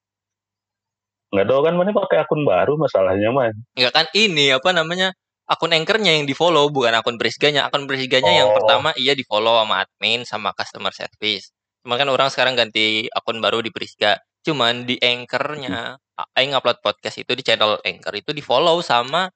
nggak 1.36 1.48
tahu 1.52 1.60
kan 1.68 1.74
mana 1.76 1.92
pakai 1.92 2.18
akun 2.24 2.42
baru 2.48 2.80
masalahnya 2.80 3.30
mah 3.36 3.52
nggak 3.76 3.92
kan 3.94 4.06
ini 4.16 4.56
apa 4.56 4.72
namanya 4.72 5.12
akun 5.46 5.76
anchornya 5.76 6.16
yang 6.18 6.26
di 6.26 6.34
follow 6.34 6.72
bukan 6.74 6.96
akun 6.98 7.20
berisganya 7.22 7.68
akun 7.70 7.86
berisganya 7.86 8.32
yang 8.34 8.50
Oh. 8.50 8.56
pertama 8.58 8.90
iya 8.98 9.14
di 9.14 9.22
follow 9.28 9.60
sama 9.62 9.86
admin 9.86 10.26
sama 10.26 10.50
customer 10.58 10.90
service. 10.96 11.54
Cuma 11.86 12.02
kan 12.02 12.10
orang 12.10 12.34
sekarang 12.34 12.58
ganti 12.58 13.06
akun 13.14 13.38
baru 13.44 13.62
di 13.62 13.70
berisga 13.70 14.18
cuman 14.46 14.86
di 14.86 14.98
anchornya 15.02 15.98
aing 16.38 16.54
upload 16.54 16.78
podcast 16.82 17.18
itu 17.22 17.34
di 17.34 17.42
channel 17.46 17.82
anchor 17.82 18.14
itu 18.14 18.32
di 18.34 18.42
follow 18.46 18.78
sama 18.82 19.30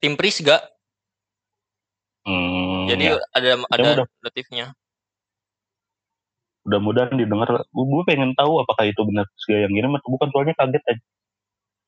tim 0.00 0.16
Prisga. 0.16 0.60
Hmm, 2.26 2.90
jadi 2.90 3.14
ya. 3.14 3.22
ada 3.32 3.50
ada 3.70 3.82
udah. 4.02 4.06
notifnya. 4.24 4.74
Mudah-mudahan 6.66 7.14
didengar. 7.14 7.48
Gue 7.70 8.02
pengen 8.08 8.34
tahu 8.34 8.58
apakah 8.58 8.90
itu 8.90 8.98
benar 9.06 9.24
Prisga 9.30 9.56
yang 9.64 9.72
ngirim 9.72 9.92
atau 9.94 10.08
bukan 10.10 10.28
soalnya 10.34 10.54
kaget 10.58 10.82
aja 10.90 11.02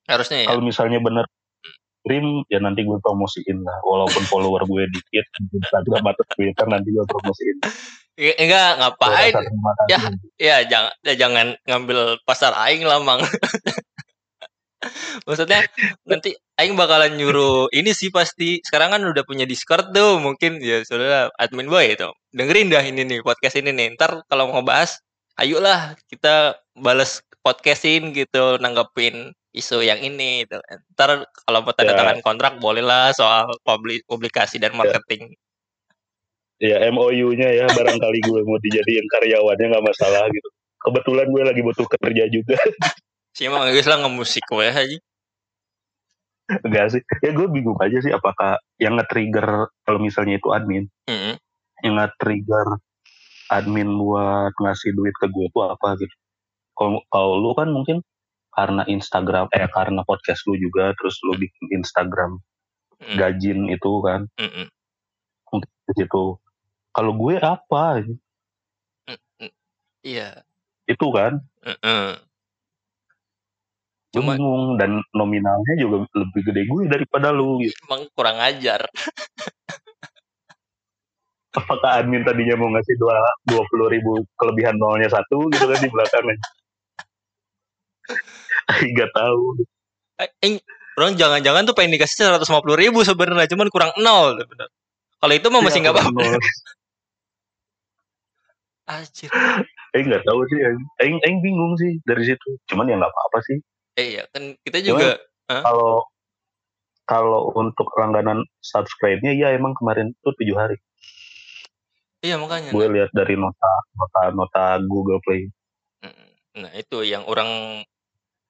harusnya 0.09 0.44
ya. 0.44 0.47
Kalau 0.49 0.64
misalnya 0.64 0.99
bener 1.05 1.29
kirim 2.09 2.49
ya 2.49 2.59
nanti 2.64 2.88
gue 2.88 2.99
promosiin 3.05 3.61
lah. 3.62 3.79
Walaupun 3.85 4.25
follower 4.25 4.64
gue 4.64 4.85
dikit 4.88 5.27
di 5.44 5.61
Instagram 5.61 6.03
atau 6.09 6.25
Twitter 6.33 6.66
nanti 6.66 6.88
gue 6.88 7.05
promosiin. 7.05 7.59
Ya, 8.18 8.35
enggak 8.40 8.71
ngapain. 8.83 9.35
Ya. 9.87 9.99
ya 10.40 10.57
jangan 10.66 10.92
ya, 11.07 11.14
jangan 11.14 11.47
ngambil 11.68 12.18
pasar 12.27 12.51
aing 12.57 12.83
lah 12.83 12.99
mang. 12.99 13.23
Maksudnya 15.26 15.66
nanti 16.07 16.35
aing 16.59 16.74
bakalan 16.74 17.14
nyuruh 17.14 17.70
ini 17.70 17.95
sih 17.95 18.11
pasti. 18.11 18.59
Sekarang 18.64 18.97
kan 18.97 19.03
udah 19.05 19.22
punya 19.22 19.45
discord 19.45 19.95
tuh 19.95 20.18
mungkin. 20.18 20.59
Ya 20.59 20.83
sudah 20.83 21.30
admin 21.39 21.70
boy 21.70 21.95
itu 21.95 22.11
dengerin 22.35 22.72
dah 22.72 22.83
ini 22.83 23.07
nih 23.07 23.20
podcast 23.22 23.61
ini 23.61 23.70
nih. 23.70 23.95
Ntar 23.95 24.26
kalau 24.26 24.51
mau 24.51 24.66
bahas 24.66 24.99
ayolah 25.39 25.95
kita 26.11 26.59
balas 26.74 27.22
podcastin 27.47 28.11
gitu 28.11 28.59
nanggepin 28.59 29.38
isu 29.51 29.80
yang 29.80 29.99
ini 29.99 30.44
gitu. 30.44 30.61
ntar 30.92 31.24
kalau 31.42 31.64
mau 31.64 31.72
tanda 31.72 31.92
Ya. 31.92 31.99
tangan 31.99 32.18
kontrak 32.20 32.53
bolehlah 32.59 33.11
soal 33.12 33.49
publi- 33.62 34.05
publikasi 34.05 34.57
dan 34.57 34.74
marketing. 34.74 35.32
Ya 36.59 36.82
MOU-nya 36.90 37.49
ya 37.49 37.64
barangkali 37.66 38.18
gue 38.20 38.40
mau 38.42 38.59
dijadiin 38.59 39.07
karyawannya 39.09 39.66
nggak 39.70 39.86
masalah 39.86 40.26
gitu. 40.28 40.49
Kebetulan 40.78 41.26
gue 41.30 41.42
lagi 41.44 41.61
butuh 41.62 41.86
kerja 41.88 42.24
juga. 42.28 42.55
Sih 43.36 43.46
emang 43.46 43.66
guys 43.66 43.86
lah 43.86 44.03
ngemusik 44.03 44.42
gue 44.44 44.66
aja. 44.66 44.99
Enggak 46.64 46.86
sih. 46.90 47.03
Ya 47.20 47.30
gue 47.30 47.46
bingung 47.46 47.76
aja 47.78 47.99
sih 48.01 48.11
apakah 48.11 48.57
yang 48.76 48.96
nge-trigger 48.96 49.68
kalau 49.84 49.99
misalnya 50.01 50.36
itu 50.36 50.49
admin. 50.51 50.88
Mm-mm. 51.07 51.36
yang 51.78 51.94
nge-trigger 51.94 52.82
admin 53.49 53.86
buat 53.94 54.51
ngasih 54.57 54.90
duit 54.92 55.14
ke 55.14 55.30
gue 55.30 55.46
itu 55.46 55.59
apa 55.62 55.94
gitu. 55.94 56.14
Kalau 57.07 57.38
lu 57.38 57.55
kan 57.55 57.70
mungkin 57.70 58.03
karena 58.59 58.83
Instagram 58.91 59.47
eh 59.55 59.71
karena 59.71 60.03
podcast 60.03 60.43
lu 60.51 60.59
juga 60.59 60.91
terus 60.99 61.15
lu 61.23 61.39
bikin 61.39 61.79
Instagram 61.79 62.43
Mm, 62.99 63.15
gajin 63.15 63.59
itu 63.71 63.93
kan 64.03 64.27
mm, 64.35 64.67
mm, 64.67 65.63
situ 65.95 66.25
kalau 66.91 67.13
gue 67.15 67.39
apa 67.39 68.03
mm, 68.03 69.19
mm. 69.39 69.51
Iya. 70.03 70.43
itu 70.91 71.07
kan 71.15 71.39
mm, 71.63 71.79
mm. 71.79 72.11
Cuma 74.09 74.35
bingung 74.35 74.81
dan 74.81 75.05
nominalnya 75.13 75.75
juga 75.79 76.09
lebih 76.17 76.43
gede 76.43 76.65
gue 76.67 76.91
daripada 76.91 77.29
lu 77.31 77.61
gitu. 77.61 77.77
emang 77.87 78.09
kurang 78.17 78.41
ajar. 78.41 78.89
apakah 81.55 82.03
admin 82.03 82.25
tadinya 82.27 82.57
mau 82.59 82.73
ngasih 82.73 82.97
dua 82.99 83.15
dua 83.47 83.63
puluh 83.69 83.87
ribu 83.93 84.27
kelebihan 84.41 84.75
nolnya 84.81 85.13
satu 85.13 85.47
gitu 85.55 85.71
kan 85.71 85.79
di 85.79 85.91
belakangnya 85.91 86.37
nggak 88.93 89.11
tahu 89.12 89.64
Eh, 90.19 90.31
eh, 90.43 90.59
orang 90.99 91.14
jangan-jangan 91.14 91.62
tuh 91.62 91.79
pengen 91.79 91.95
dikasih 91.95 92.27
150 92.27 92.75
ribu 92.75 93.07
sebenarnya, 93.07 93.47
cuman 93.47 93.71
kurang 93.71 93.95
nol. 94.03 94.35
bener. 94.37 94.66
Kalau 95.19 95.35
itu 95.35 95.47
mah 95.47 95.62
masih 95.62 95.79
Iya, 95.79 95.85
nggak 95.87 95.95
kurang 95.95 96.11
apa-apa. 96.11 96.39
Anjir. 98.89 99.31
eh 99.89 100.01
nggak 100.01 100.25
tahu 100.25 100.41
sih 100.49 100.59
Aing, 100.99 101.21
Aing 101.23 101.39
bingung 101.41 101.77
sih 101.77 101.97
dari 102.05 102.25
situ 102.25 102.57
cuman 102.66 102.89
ya 102.89 102.97
nggak 102.97 103.09
apa-apa 103.09 103.39
sih 103.45 103.59
Eh, 103.95 104.16
iya 104.16 104.25
kan 104.29 104.53
kita 104.61 104.81
juga 104.81 105.16
kalau 105.49 106.05
kalau 107.05 107.41
untuk 107.53 107.89
langganan 107.97 108.45
subscribe-nya 108.61 109.33
ya 109.33 109.53
emang 109.53 109.73
kemarin 109.75 110.12
tuh 110.21 110.33
tujuh 110.37 110.57
hari 110.57 110.77
iya 112.21 112.37
makanya. 112.37 112.73
gue 112.73 112.87
lihat 112.91 113.11
dari 113.12 113.37
nota 113.37 113.73
nota 113.95 114.21
nota 114.33 114.64
Google 114.85 115.21
Play 115.21 115.49
Nah 116.59 116.73
itu 116.75 117.07
yang 117.07 117.23
orang 117.25 117.81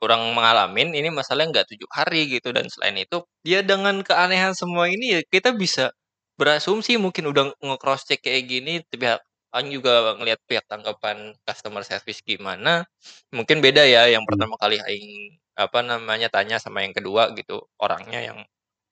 orang 0.05 0.22
mengalamin 0.36 0.94
ini 0.94 1.09
masalahnya 1.12 1.62
nggak 1.62 1.68
tujuh 1.74 1.88
hari 1.92 2.28
gitu. 2.38 2.51
Dan 2.55 2.66
selain 2.72 2.96
itu 3.01 3.22
dia 3.46 3.61
dengan 3.66 4.01
keanehan 4.07 4.53
semua 4.57 4.86
ini 4.90 5.18
ya 5.18 5.22
kita 5.26 5.55
bisa 5.57 5.90
berasumsi 6.38 6.96
mungkin 7.03 7.30
udah 7.32 7.51
nge-cross 7.59 8.07
check 8.09 8.22
kayak 8.24 8.46
gini 8.51 8.72
pihak 8.92 9.20
Aing 9.57 9.72
juga 9.72 10.12
ngelihat 10.20 10.40
pihak 10.44 10.64
tanggapan 10.68 11.32
customer 11.49 11.80
service 11.82 12.20
gimana 12.22 12.84
mungkin 13.34 13.59
beda 13.64 13.82
ya. 13.88 14.07
Yang 14.12 14.22
Hmm. 14.26 14.30
pertama 14.30 14.55
kali 14.61 14.76
Aing 14.84 15.09
apa 15.59 15.78
namanya 15.82 16.28
tanya 16.30 16.57
sama 16.62 16.84
yang 16.86 16.94
kedua 16.94 17.32
gitu 17.34 17.64
orangnya 17.82 18.20
yang 18.22 18.38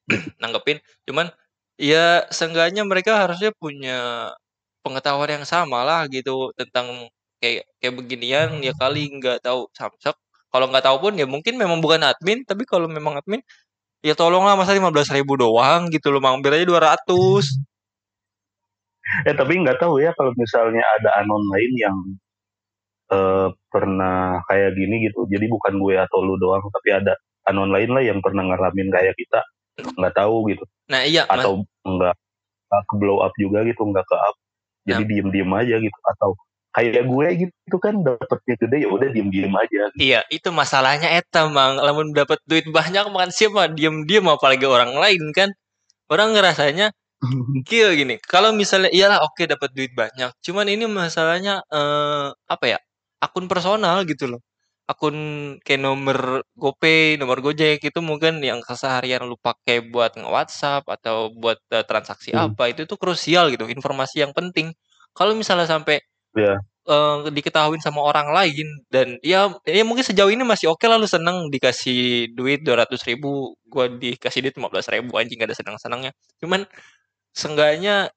nanggepin. 0.43 0.79
Cuman 1.09 1.31
ya 1.81 2.25
seenggaknya 2.33 2.83
mereka 2.89 3.13
harusnya 3.27 3.51
punya 3.57 4.31
pengetahuan 4.85 5.31
yang 5.43 5.47
sama 5.49 5.83
lah 5.89 6.07
gitu 6.11 6.53
tentang 6.59 7.09
kayak 7.43 7.67
kayak 7.83 7.95
beginian 7.99 8.49
ya 8.65 8.73
kali 8.77 9.11
nggak 9.19 9.43
tahu 9.45 9.69
samsak 9.77 10.17
kalau 10.57 10.73
nggak 10.73 10.85
tahu 10.89 10.97
pun 11.05 11.13
ya 11.21 11.29
mungkin 11.29 11.61
memang 11.61 11.85
bukan 11.85 12.01
admin 12.01 12.41
tapi 12.49 12.65
kalau 12.65 12.89
memang 12.89 13.21
admin 13.21 13.45
ya 14.01 14.17
tolonglah 14.17 14.57
masa 14.57 14.73
15.000 14.73 15.21
ribu 15.21 15.37
doang 15.37 15.93
gitu 15.93 16.09
loh 16.09 16.25
mampir 16.25 16.57
aja 16.57 16.65
200 16.65 16.97
eh 19.29 19.35
tapi 19.37 19.53
nggak 19.63 19.79
tahu 19.79 20.03
ya 20.03 20.11
kalau 20.17 20.33
misalnya 20.35 20.83
ada 20.99 21.23
anon 21.23 21.45
lain 21.53 21.73
yang 21.79 21.97
eh, 23.13 23.49
pernah 23.71 24.43
kayak 24.51 24.75
gini 24.75 25.07
gitu. 25.07 25.27
Jadi 25.31 25.47
bukan 25.47 25.79
gue 25.79 25.95
atau 25.99 26.19
lu 26.23 26.35
doang 26.41 26.63
tapi 26.75 26.91
ada 26.95 27.15
anon 27.47 27.71
lain 27.71 27.91
lah 27.95 28.03
yang 28.03 28.19
pernah 28.19 28.43
ngalamin 28.47 28.91
kayak 28.91 29.15
kita. 29.15 29.41
Nggak 29.95 30.15
tahu 30.17 30.51
gitu. 30.51 30.65
Nah 30.91 31.07
iya 31.07 31.23
atau 31.29 31.63
nggak 31.87 32.15
ke 32.67 32.95
blow 32.99 33.23
up 33.23 33.33
juga 33.39 33.63
gitu 33.63 33.87
nggak 33.87 34.07
ke 34.07 34.17
up. 34.17 34.37
Jadi 34.87 35.03
diem 35.07 35.29
diem 35.31 35.51
aja 35.55 35.77
gitu. 35.79 35.99
Atau 36.07 36.35
kayak 36.77 37.09
gue 37.09 37.27
gitu 37.49 37.77
kan 37.81 37.95
dapetnya 38.05 38.55
gede 38.61 38.77
ya 38.85 38.89
udah 38.93 39.09
diem 39.09 39.29
diem 39.33 39.55
aja 39.57 39.83
gitu. 39.97 39.97
iya 39.97 40.21
itu 40.29 40.49
masalahnya 40.53 41.09
eta 41.17 41.49
mang 41.49 41.81
lamun 41.81 42.13
dapat 42.13 42.37
duit 42.45 42.69
banyak 42.69 43.09
makan 43.09 43.33
siapa 43.33 43.73
diem 43.73 44.05
diem 44.05 44.27
apalagi 44.29 44.69
orang 44.69 44.93
lain 45.01 45.23
kan 45.33 45.49
orang 46.13 46.37
ngerasanya 46.37 46.93
Kieu 47.69 47.89
gini, 47.97 48.21
kalau 48.29 48.53
misalnya 48.53 48.93
iyalah 48.93 49.25
oke 49.25 49.49
dapat 49.49 49.73
duit 49.73 49.93
banyak, 49.97 50.31
cuman 50.45 50.67
ini 50.69 50.85
masalahnya 50.85 51.65
eh 51.73 52.29
apa 52.49 52.65
ya? 52.69 52.79
Akun 53.25 53.49
personal 53.49 54.05
gitu 54.05 54.29
loh. 54.37 54.41
Akun 54.87 55.17
kayak 55.65 55.81
nomor 55.83 56.45
GoPay, 56.55 57.17
nomor 57.21 57.41
Gojek 57.43 57.81
itu 57.83 58.01
mungkin 58.05 58.39
yang 58.45 58.61
keseharian 58.63 59.25
lu 59.27 59.35
pakai 59.41 59.83
buat 59.93 60.15
nge-WhatsApp 60.21 60.85
atau 60.87 61.33
buat 61.35 61.59
eh, 61.73 61.85
transaksi 61.89 62.31
Hmm. 62.37 62.53
apa 62.53 62.69
itu 62.73 62.85
tuh 62.91 62.99
krusial 63.01 63.49
gitu, 63.55 63.65
informasi 63.67 64.23
yang 64.25 64.33
penting. 64.37 64.77
Kalau 65.17 65.33
misalnya 65.35 65.67
sampai 65.69 66.05
Iya. 66.37 66.55
eh, 66.87 67.17
diketahuin 67.35 67.83
sama 67.83 68.01
orang 68.05 68.31
lain 68.31 68.69
dan 68.95 69.19
ya 69.25 69.51
ya 69.67 69.83
mungkin 69.83 70.07
sejauh 70.07 70.31
ini 70.31 70.47
masih 70.47 70.71
oke 70.71 70.87
lah 70.87 70.97
lu 71.03 71.09
seneng 71.11 71.51
dikasih 71.51 72.31
duit 72.39 72.63
200 72.63 73.03
ribu 73.09 73.59
gua 73.67 73.91
dikasih 73.91 74.41
duit 74.45 74.55
15 74.55 74.87
ribu 74.95 75.19
anjing 75.19 75.39
gak 75.41 75.51
ada 75.51 75.57
senang-senangnya. 75.59 76.13
Cuman 76.41 76.63
seenggaknya 77.35 78.11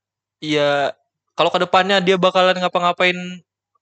ya 0.43 0.93
kalau 1.38 1.49
ke 1.53 1.59
depannya 1.65 1.97
dia 2.03 2.17
bakalan 2.20 2.57
ngapa-ngapain 2.61 3.17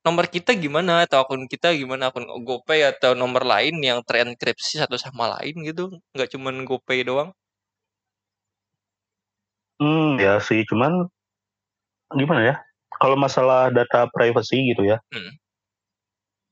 nomor 0.06 0.26
kita 0.32 0.52
gimana? 0.56 1.04
Atau 1.06 1.20
akun 1.24 1.44
kita 1.52 1.74
gimana? 1.76 2.10
Akun 2.12 2.26
GoPay 2.48 2.82
atau 2.92 3.12
nomor 3.18 3.44
lain 3.44 3.76
yang 3.84 4.00
terenkripsi 4.08 4.80
satu 4.82 4.96
sama 5.00 5.26
lain 5.40 5.56
gitu? 5.68 5.84
Nggak 6.16 6.30
cuman 6.38 6.56
GoPay 6.68 7.04
doang? 7.08 7.30
Hmm, 9.80 10.18
ya 10.18 10.42
sih, 10.48 10.66
cuman 10.70 10.92
gimana 12.16 12.42
ya? 12.44 12.67
Kalau 12.98 13.18
masalah 13.18 13.70
data 13.70 14.10
privacy 14.10 14.74
gitu 14.74 14.86
ya, 14.86 14.98
Hmm. 15.14 15.34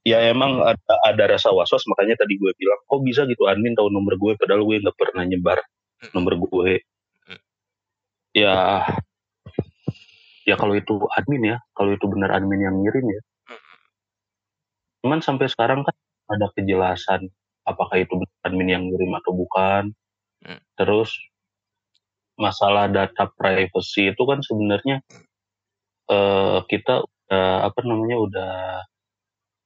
ya 0.05 0.21
emang 0.29 0.61
ada, 0.61 0.93
ada 1.09 1.23
rasa 1.37 1.49
was-was 1.49 1.81
makanya 1.89 2.21
tadi 2.21 2.37
gue 2.37 2.51
bilang, 2.55 2.79
kok 2.85 3.01
bisa 3.01 3.25
gitu 3.25 3.49
admin 3.49 3.73
tahu 3.73 3.89
nomor 3.89 4.13
gue 4.21 4.37
padahal 4.37 4.61
gue 4.61 4.77
nggak 4.81 4.97
pernah 4.97 5.25
nyebar 5.25 5.59
Hmm. 6.05 6.11
nomor 6.13 6.33
gue. 6.37 6.85
Hmm. 7.25 7.41
Ya, 8.37 8.85
ya 10.45 10.55
kalau 10.59 10.77
itu 10.77 10.93
admin 11.17 11.55
ya, 11.55 11.57
kalau 11.73 11.97
itu 11.97 12.05
benar 12.05 12.37
admin 12.37 12.61
yang 12.61 12.75
ngirim 12.85 13.05
ya. 13.09 13.21
Hmm. 13.49 13.61
Cuman 15.01 15.19
sampai 15.25 15.49
sekarang 15.49 15.81
kan 15.81 15.95
ada 16.29 16.49
kejelasan 16.53 17.29
apakah 17.65 17.97
itu 17.97 18.13
benar 18.13 18.37
admin 18.45 18.69
yang 18.69 18.83
ngirim 18.85 19.11
atau 19.17 19.33
bukan. 19.33 19.83
Hmm. 20.45 20.61
Terus 20.77 21.09
masalah 22.35 22.91
data 22.91 23.31
privacy 23.33 24.11
itu 24.11 24.23
kan 24.27 24.43
sebenarnya 24.43 24.99
eh, 26.09 26.59
kita 26.69 27.05
udah, 27.05 27.59
apa 27.65 27.79
namanya 27.85 28.17
udah 28.21 28.53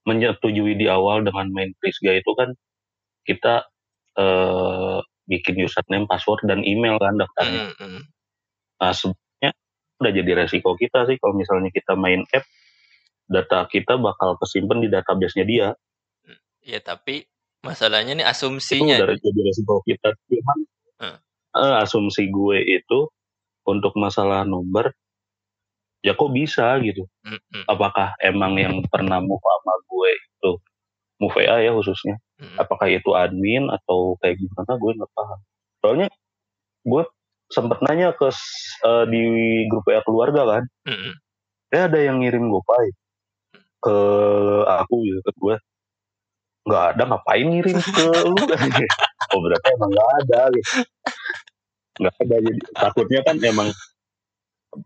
menyetujui 0.08 0.80
di 0.80 0.88
awal 0.88 1.22
dengan 1.22 1.52
main 1.52 1.72
Prisga 1.78 2.16
itu 2.16 2.32
kan 2.34 2.56
kita 3.28 3.68
eh, 4.18 4.98
bikin 5.30 5.62
username, 5.62 6.10
password 6.10 6.42
dan 6.50 6.66
email 6.66 6.98
kan 6.98 7.20
daftarnya. 7.20 7.70
Hmm, 7.78 8.02
hmm. 8.02 8.02
Nah 8.82 8.94
sebenarnya 8.96 9.52
udah 10.02 10.12
jadi 10.16 10.32
resiko 10.46 10.74
kita 10.80 11.06
sih 11.06 11.20
kalau 11.22 11.38
misalnya 11.38 11.70
kita 11.70 11.94
main 11.94 12.26
app 12.34 12.48
data 13.30 13.70
kita 13.70 14.00
bakal 14.02 14.40
kesimpan 14.42 14.82
di 14.82 14.90
database-nya 14.90 15.46
dia. 15.46 15.70
ya 16.60 16.78
tapi 16.84 17.24
masalahnya 17.62 18.18
nih 18.18 18.26
Itu 18.26 18.34
asumsinya 18.50 18.96
udah 19.06 19.18
jadi 19.22 19.40
resiko 19.46 19.76
kita. 19.86 20.10
Cuman 20.28 20.60
Hmm. 21.00 21.16
eh, 21.56 21.76
asumsi 21.80 22.28
gue 22.28 22.60
itu 22.60 23.08
untuk 23.64 23.96
masalah 23.96 24.44
nomor 24.44 24.92
ya 26.00 26.16
kok 26.16 26.32
bisa 26.32 26.80
gitu. 26.84 27.04
Apakah 27.68 28.16
emang 28.24 28.56
yang 28.56 28.76
pernah 28.88 29.20
move 29.20 29.42
sama 29.44 29.74
gue 29.88 30.10
itu 30.16 30.52
move 31.20 31.36
WA 31.36 31.58
ya 31.60 31.72
khususnya? 31.76 32.16
Apakah 32.56 32.88
itu 32.88 33.12
admin 33.16 33.68
atau 33.68 34.16
kayak 34.24 34.40
gimana? 34.40 34.72
Gue 34.80 34.92
nggak 34.96 35.12
paham. 35.12 35.40
Soalnya 35.84 36.08
gue 36.88 37.04
sempet 37.52 37.80
nanya 37.84 38.16
ke 38.16 38.30
eh, 38.86 39.06
di 39.12 39.24
grup 39.68 39.84
WA 39.88 40.02
keluarga 40.06 40.42
kan. 40.48 40.64
Hmm, 40.88 41.00
hmm. 41.00 41.14
eh 41.76 41.82
ada 41.84 42.00
yang 42.00 42.24
ngirim 42.24 42.48
GoPay 42.48 42.88
ke 43.84 43.98
aku 44.66 44.96
gitu 45.04 45.20
ke 45.24 45.32
gue. 45.36 45.56
Nggak 46.70 46.84
ada 46.96 47.04
ngapain 47.12 47.48
ngirim 47.48 47.78
ke 47.80 48.06
lu? 48.28 48.38
Oh 49.30 49.46
berarti 49.46 49.68
emang 49.78 49.94
nggak 49.94 50.12
ada 50.26 50.42
gitu. 50.58 50.74
Nggak 52.02 52.16
ada 52.18 52.36
jadi 52.42 52.62
takutnya 52.74 53.20
kan 53.22 53.36
emang 53.46 53.70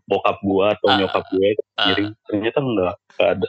bokap 0.08 0.38
gue 0.40 0.64
atau 0.76 0.88
Ah, 0.90 0.96
nyokap 1.00 1.24
gue 1.32 1.48
ah. 1.76 1.86
ngirim 1.88 2.06
ternyata 2.28 2.58
nggak 2.60 2.94
ada 3.20 3.48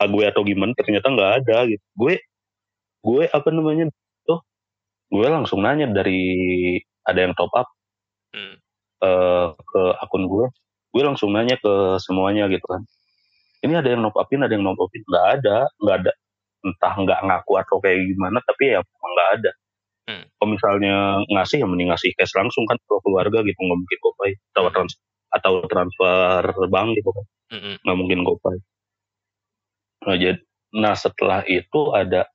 ah, 0.00 0.08
gue 0.08 0.24
atau 0.28 0.42
gimana 0.44 0.72
ternyata 0.76 1.06
nggak 1.08 1.30
ada 1.44 1.56
gitu 1.68 1.84
gue 1.96 2.14
gue 3.06 3.22
apa 3.30 3.48
namanya 3.52 3.88
tuh 4.24 4.40
gue 5.12 5.26
langsung 5.28 5.62
nanya 5.62 5.88
dari 5.92 6.20
ada 7.06 7.20
yang 7.22 7.34
top 7.36 7.52
up 7.54 7.68
Hmm. 8.36 8.52
eh, 9.00 9.46
ke 9.56 9.82
akun 10.04 10.28
gue 10.28 10.44
gue 10.92 11.02
langsung 11.04 11.32
nanya 11.32 11.56
ke 11.56 11.96
semuanya 12.04 12.52
gitu 12.52 12.64
kan 12.68 12.84
ini 13.64 13.72
ada 13.72 13.88
yang 13.88 14.04
top 14.04 14.20
upin 14.20 14.44
ada 14.44 14.52
yang 14.52 14.64
top 14.68 14.84
upin 14.84 15.00
nggak 15.08 15.26
ada 15.40 15.56
nggak 15.80 15.96
ada 16.04 16.12
entah 16.66 16.94
nggak 17.00 17.20
ngaku 17.24 17.52
atau 17.62 17.76
kayak 17.80 18.12
gimana 18.12 18.38
tapi 18.44 18.76
ya 18.76 18.80
nggak 18.82 19.28
ada. 19.40 19.50
Kalau 20.46 20.54
misalnya 20.54 21.18
ngasih 21.34 21.58
ya 21.58 21.66
mending 21.66 21.90
ngasih 21.90 22.14
cash 22.14 22.30
langsung 22.38 22.62
kan 22.70 22.78
ke 22.78 22.94
keluarga 23.02 23.42
gitu 23.42 23.58
nggak 23.58 23.78
mungkin 23.82 23.98
gopay 23.98 24.30
atau 24.54 24.62
trans 24.70 24.92
atau 25.34 25.52
transfer 25.66 26.42
bank 26.70 26.94
gitu 26.94 27.10
kan. 27.10 27.24
Nggak 27.82 27.98
mungkin 27.98 28.20
gopay 28.22 28.56
nah 30.06 30.14
jadi 30.14 30.38
nah 30.76 30.94
setelah 30.94 31.42
itu 31.50 31.80
ada 31.90 32.30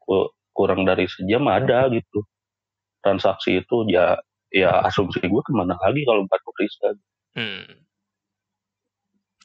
ku- 0.00 0.32
kurang 0.56 0.88
dari 0.88 1.04
sejam 1.04 1.44
ada 1.50 1.90
gitu. 1.92 2.24
Transaksi 3.04 3.60
itu 3.60 3.76
ya 3.92 4.16
ya 4.52 4.82
asumsi 4.88 5.20
gue 5.24 5.42
ke 5.44 5.52
mana 5.52 5.76
lagi 5.80 6.02
kalau 6.08 6.24
bukan 6.26 6.40
ke 6.40 6.50
Priska 6.56 6.88
Hmm. 7.30 7.86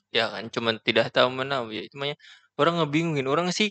Ya 0.10 0.34
kan, 0.34 0.50
cuman 0.50 0.82
tidak 0.82 1.14
tahu 1.14 1.30
mana 1.30 1.62
ya 1.70 1.86
cuma 1.94 2.10
ya 2.10 2.16
orang 2.58 2.82
ngebingungin. 2.82 3.30
Orang 3.30 3.54
sih 3.54 3.70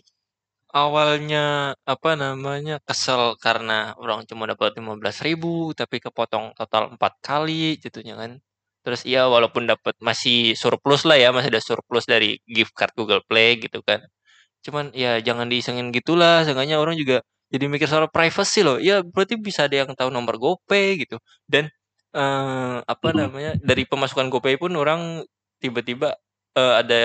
awalnya 0.75 1.39
apa 1.87 2.09
namanya 2.23 2.73
kesel 2.87 3.23
karena 3.45 3.73
orang 4.01 4.19
cuma 4.29 4.43
dapat 4.51 4.75
15.000 4.79 5.71
tapi 5.79 5.97
kepotong 6.05 6.45
total 6.59 6.83
empat 6.95 7.13
kali 7.27 7.79
jatuhnya 7.83 8.15
kan. 8.21 8.31
Terus 8.85 9.01
iya 9.09 9.25
walaupun 9.33 9.63
dapat 9.71 9.95
masih 10.03 10.53
surplus 10.61 11.01
lah 11.09 11.17
ya, 11.23 11.29
masih 11.35 11.49
ada 11.53 11.63
surplus 11.63 12.05
dari 12.05 12.37
gift 12.45 12.73
card 12.77 12.93
Google 12.99 13.23
Play 13.29 13.57
gitu 13.63 13.79
kan. 13.87 14.03
Cuman 14.65 14.91
ya 14.97 15.19
jangan 15.21 15.47
diisengin 15.51 15.89
gitulah, 15.95 16.43
seenggaknya 16.45 16.77
orang 16.81 16.95
juga 17.01 17.21
jadi 17.53 17.65
mikir 17.71 17.87
soal 17.89 18.09
privacy 18.11 18.61
loh. 18.67 18.77
Ya 18.81 19.01
berarti 19.05 19.35
bisa 19.39 19.67
ada 19.69 19.75
yang 19.85 19.91
tahu 19.97 20.09
nomor 20.13 20.35
GoPay 20.41 21.05
gitu. 21.07 21.17
Dan 21.49 21.69
eh 22.15 22.77
apa 22.85 23.09
namanya 23.15 23.55
dari 23.61 23.83
pemasukan 23.89 24.27
GoPay 24.33 24.55
pun 24.61 24.73
orang 24.79 25.23
tiba-tiba 25.61 26.15
eh, 26.57 26.73
ada 26.81 27.01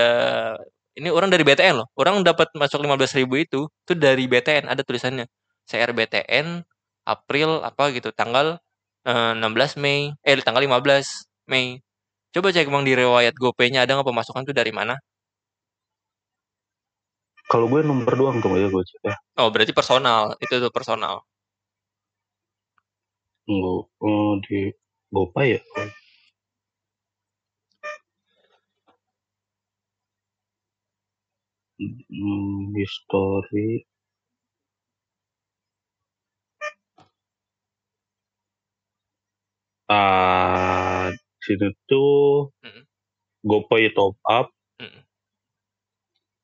ini 1.01 1.09
orang 1.11 1.32
dari 1.32 1.42
BTN 1.48 1.74
loh. 1.80 1.88
Orang 1.96 2.20
dapat 2.22 2.53
masuk 2.55 2.84
15.000 2.84 3.24
itu 3.40 3.61
itu 3.68 3.92
dari 3.96 4.24
BTN 4.28 4.68
ada 4.68 4.82
tulisannya. 4.84 5.26
CR 5.68 5.90
BTN 5.96 6.46
April 7.09 7.64
apa 7.64 7.90
gitu 7.96 8.12
tanggal 8.12 8.61
eh, 9.09 9.32
16 9.36 9.80
Mei 9.82 10.12
eh 10.26 10.36
tanggal 10.44 10.62
15 10.62 11.26
Mei. 11.51 11.80
Coba 12.34 12.55
cek 12.55 12.68
emang 12.70 12.86
di 12.86 12.94
riwayat 12.94 13.34
GoPay-nya 13.34 13.82
ada 13.84 13.98
nggak 13.98 14.09
pemasukan 14.12 14.46
tuh 14.46 14.55
dari 14.55 14.70
mana? 14.70 14.94
kalau 17.51 17.66
gue 17.66 17.82
nomor 17.82 18.14
doang 18.14 18.38
tuh 18.38 18.55
ya 18.55 18.70
gue 18.70 18.82
cek 18.86 19.01
ya 19.11 19.16
Oh, 19.42 19.48
berarti 19.51 19.72
personal. 19.74 20.38
Itu 20.38 20.55
tuh 20.62 20.70
personal. 20.70 21.24
Nggak, 23.51 23.80
oh, 24.07 24.32
di 24.46 24.70
Gopay 25.11 25.59
ya 25.59 25.61
hmm, 31.81 32.76
history 32.76 33.89
ah 39.89 41.09
sini 41.41 41.72
tuh 41.89 42.53
Mm. 42.61 42.83
Gopay 43.41 43.89
top 43.97 44.20
up 44.28 44.53
Mm. 44.76 45.01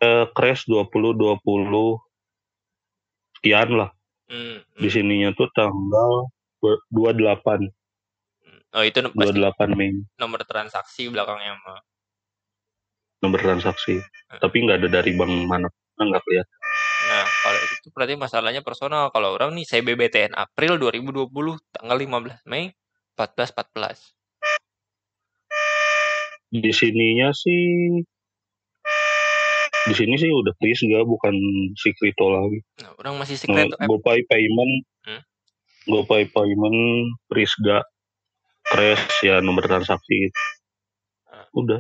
eh, 0.00 0.24
crash 0.32 0.64
20 0.64 1.12
20 1.14 2.00
sekian 3.36 3.70
lah 3.76 3.90
Mm, 4.26 4.58
di 4.74 4.88
sininya 4.90 5.30
tuh 5.38 5.46
tanggal 5.54 6.26
ber- 6.58 6.82
28 6.90 7.62
mm. 7.62 8.60
Oh, 8.74 8.82
itu 8.82 8.98
no- 8.98 9.14
pasti 9.14 9.38
28 9.38 9.78
Mei 9.78 9.92
nomor 10.18 10.42
transaksi 10.42 11.06
belakangnya 11.08 11.54
mah. 11.62 11.80
Nomor 13.18 13.38
transaksi 13.38 14.00
Hmm. 14.26 14.42
tapi 14.42 14.58
nggak 14.60 14.82
ada 14.82 14.88
dari 14.92 15.12
bank 15.12 15.30
mana 15.46 15.68
nggak 15.96 16.20
kelihatan 16.20 16.54
Nah, 17.06 17.22
kalau 17.22 17.60
itu 17.62 17.88
berarti 17.88 18.14
masalahnya 18.14 18.60
personal. 18.60 19.08
Kalau 19.08 19.30
orang 19.30 19.54
nih 19.54 19.62
CBBTN 19.64 20.34
April 20.34 20.74
2020 20.76 21.30
tanggal 21.70 21.94
15 21.94 22.42
Mei 22.44 22.74
1414. 23.14 24.10
di 26.48 26.70
sininya 26.70 27.30
sih 27.30 27.94
di 29.84 29.94
sini 29.94 30.14
sih 30.16 30.26
udah 30.28 30.50
please 30.56 30.78
nggak 30.80 31.04
bukan 31.04 31.34
si 31.74 31.90
Krito 31.92 32.26
lagi 32.26 32.58
Nah, 32.80 32.90
orang 32.96 33.14
masih 33.16 33.34
Nah, 33.36 33.42
secret 33.62 33.70
app. 33.72 33.86
GoPay 33.86 34.18
payment 34.26 34.72
Hmm? 35.04 35.22
GoPay 35.86 36.26
payment 36.28 36.78
Prisga 37.24 37.86
crash 38.64 39.22
ya 39.22 39.38
nomor 39.38 39.62
transaksi 39.62 40.34
Ah. 41.24 41.46
udah 41.52 41.78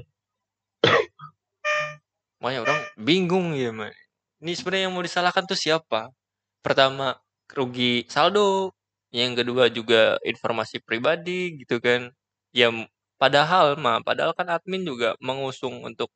Makanya 2.46 2.62
orang 2.62 2.80
bingung 3.02 3.58
ya, 3.58 3.74
man. 3.74 3.90
Ini 4.38 4.54
sebenarnya 4.54 4.84
yang 4.86 4.94
mau 4.94 5.02
disalahkan 5.02 5.42
tuh 5.50 5.58
siapa? 5.58 6.14
Pertama, 6.62 7.18
rugi 7.50 8.06
saldo. 8.10 8.70
Yang 9.10 9.32
kedua 9.42 9.64
juga 9.72 10.20
informasi 10.22 10.78
pribadi 10.84 11.58
gitu 11.62 11.82
kan. 11.82 12.12
Ya 12.54 12.70
padahal 13.18 13.74
mah, 13.80 13.98
padahal 14.06 14.32
kan 14.38 14.46
admin 14.52 14.84
juga 14.86 15.16
mengusung 15.22 15.82
untuk 15.86 16.10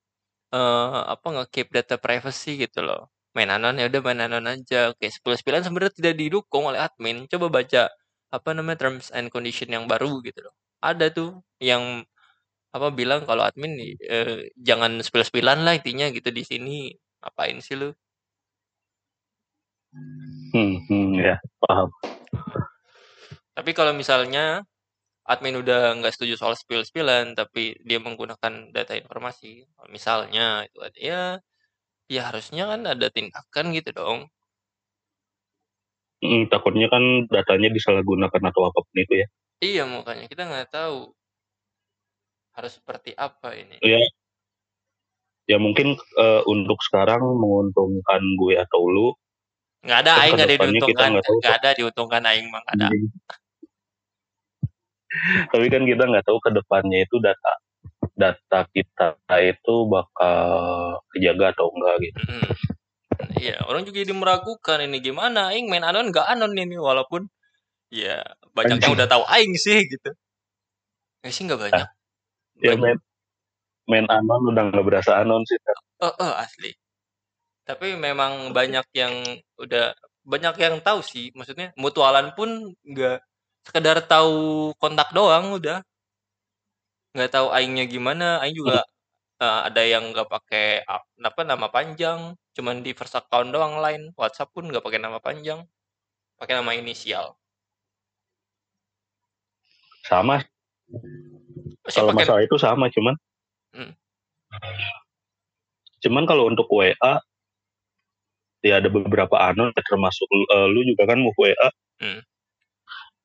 eh 0.55 1.01
apa 1.15 1.27
nge-keep 1.35 1.69
data 1.75 1.97
privacy 2.01 2.59
gitu 2.63 2.83
loh. 2.87 3.11
Main 3.37 3.51
anon 3.55 3.79
ya 3.81 3.87
udah 3.91 4.01
main 4.07 4.21
anon 4.27 4.47
aja. 4.51 4.91
Oke, 4.95 5.07
10 5.13 5.39
sebenarnya 5.41 5.95
tidak 5.99 6.15
didukung 6.21 6.67
oleh 6.71 6.81
admin. 6.83 7.27
Coba 7.31 7.49
baca 7.53 7.91
apa 8.35 8.51
namanya 8.57 8.79
terms 8.87 9.11
and 9.15 9.29
condition 9.35 9.71
yang 9.71 9.87
baru 9.91 10.23
gitu 10.27 10.47
loh. 10.47 10.55
Ada 10.83 11.11
tuh 11.15 11.43
yang 11.63 12.07
apa 12.77 12.89
bilang 12.95 13.21
kalau 13.29 13.43
admin 13.49 13.73
eh, 14.15 14.51
jangan 14.69 14.93
10 15.03 15.27
lah 15.67 15.75
intinya 15.79 16.07
gitu 16.17 16.31
di 16.39 16.43
sini. 16.51 16.79
Apain 17.21 17.59
sih 17.61 17.77
lu? 17.81 17.89
hmm, 20.55 20.75
hmm, 20.89 21.09
ya 21.21 21.37
paham 21.63 21.89
Tapi 23.57 23.71
kalau 23.77 23.93
misalnya 23.93 24.65
admin 25.29 25.57
udah 25.63 25.99
nggak 26.01 26.15
setuju 26.17 26.35
soal 26.41 26.55
spill-spillan 26.59 27.37
tapi 27.39 27.77
dia 27.89 27.99
menggunakan 28.03 28.73
data 28.75 28.95
informasi, 28.99 29.67
misalnya 29.95 30.65
itu 30.67 30.79
ada 30.83 30.99
ya 30.99 31.23
ya 32.15 32.23
harusnya 32.29 32.65
kan 32.71 32.81
ada 32.93 33.07
tindakan 33.15 33.67
gitu 33.77 33.91
dong. 33.95 34.19
Hmm, 36.21 36.43
takutnya 36.53 36.87
kan 36.93 37.03
datanya 37.33 37.69
disalahgunakan 37.73 38.43
atau 38.53 38.63
apa 38.69 38.79
pun 38.85 38.97
itu 39.01 39.15
ya 39.25 39.27
Iya 39.61 39.83
makanya 39.89 40.25
kita 40.33 40.43
nggak 40.49 40.69
tahu 40.73 41.13
harus 42.57 42.73
seperti 42.77 43.15
apa 43.15 43.55
ini. 43.55 43.79
ya 43.83 44.01
ya 45.51 45.57
mungkin 45.59 45.99
eh, 45.99 46.43
untuk 46.47 46.79
sekarang 46.83 47.23
menguntungkan 47.23 48.23
gue 48.39 48.55
atau 48.59 48.87
lu 48.87 49.11
Nggak 49.81 49.99
ada 50.05 50.13
aing 50.21 50.37
nggak 50.37 50.45
ada 50.45 50.57
diuntungkan, 50.61 51.11
nggak 51.17 51.57
ada 51.57 51.71
diuntungkan 51.73 52.23
aing 52.29 52.47
mah 52.53 52.61
ada. 52.69 52.93
tapi 55.51 55.67
kan 55.67 55.83
kita 55.83 56.07
nggak 56.07 56.23
tahu 56.23 56.39
ke 56.39 56.51
depannya 56.55 57.03
itu 57.03 57.19
data 57.19 57.53
data 58.15 58.61
kita 58.71 59.19
itu 59.43 59.75
bakal 59.91 61.01
kejaga 61.11 61.51
atau 61.57 61.67
enggak 61.75 61.95
gitu 62.05 62.19
Mm-mm. 62.31 62.53
Iya, 63.41 63.57
orang 63.69 63.85
juga 63.85 64.01
jadi 64.05 64.15
meragukan 64.17 64.79
ini 64.85 65.01
gimana 65.01 65.53
aing 65.53 65.69
main 65.69 65.85
anon 65.85 66.13
nggak 66.13 66.25
anon 66.29 66.53
ini 66.57 66.77
walaupun 66.77 67.29
ya 67.93 68.23
banyak 68.53 68.81
yang 68.81 68.93
udah 68.97 69.09
tahu 69.09 69.25
aing 69.29 69.57
sih 69.57 69.81
gitu. 69.83 70.11
Ya 71.25 71.29
sih 71.33 71.45
nggak 71.45 71.61
banyak. 71.61 71.89
Ya 72.61 72.75
main 72.77 72.99
main 73.91 74.07
anon 74.07 74.43
udah 74.53 74.63
nggak 74.71 74.87
berasa 74.87 75.13
anon 75.21 75.43
sih 75.49 75.59
Tar. 75.65 75.79
Oh, 76.01 76.15
oh, 76.17 76.33
asli. 76.41 76.71
Tapi 77.69 77.95
memang 77.99 78.55
banyak 78.57 78.87
yang 78.97 79.15
udah 79.61 79.93
banyak 80.25 80.55
yang 80.65 80.77
tahu 80.81 81.01
sih. 81.05 81.29
Maksudnya 81.37 81.75
mutualan 81.77 82.33
pun 82.37 82.73
nggak 82.87 83.19
sekedar 83.67 83.99
tahu 84.07 84.71
kontak 84.81 85.13
doang 85.17 85.53
udah. 85.59 85.85
Nggak 87.15 87.31
tahu 87.35 87.49
aingnya 87.57 87.85
gimana. 87.91 88.41
Aing 88.41 88.57
juga 88.57 88.87
eh, 89.43 89.61
ada 89.69 89.83
yang 89.85 90.05
nggak 90.15 90.29
pakai 90.31 90.67
ap- 90.87 91.11
apa 91.21 91.41
nama 91.45 91.67
panjang, 91.69 92.35
cuman 92.57 92.77
di 92.87 92.91
first 92.99 93.17
account 93.19 93.51
doang 93.55 93.83
lain. 93.85 94.03
WhatsApp 94.17 94.53
pun 94.55 94.65
nggak 94.71 94.85
pakai 94.87 95.01
nama 95.03 95.19
panjang, 95.21 95.61
pakai 96.41 96.55
nama 96.59 96.73
inisial. 96.77 97.41
sama 100.11 100.43
kalau 101.95 102.11
pakai 102.15 102.19
masalah 102.27 102.43
itu 102.47 102.57
sama 102.59 102.87
cuman. 102.91 103.15
Hmm. 103.71 103.93
cuman 106.03 106.27
kalau 106.27 106.51
untuk 106.51 106.67
WA 106.75 107.23
ya 108.67 108.83
ada 108.83 108.91
beberapa 108.91 109.39
anon 109.39 109.71
termasuk 109.79 110.27
eh, 110.27 110.67
lu 110.75 110.83
juga 110.83 111.07
kan 111.07 111.23
mau 111.23 111.31
WA 111.39 111.71
Hmm. 112.01 112.25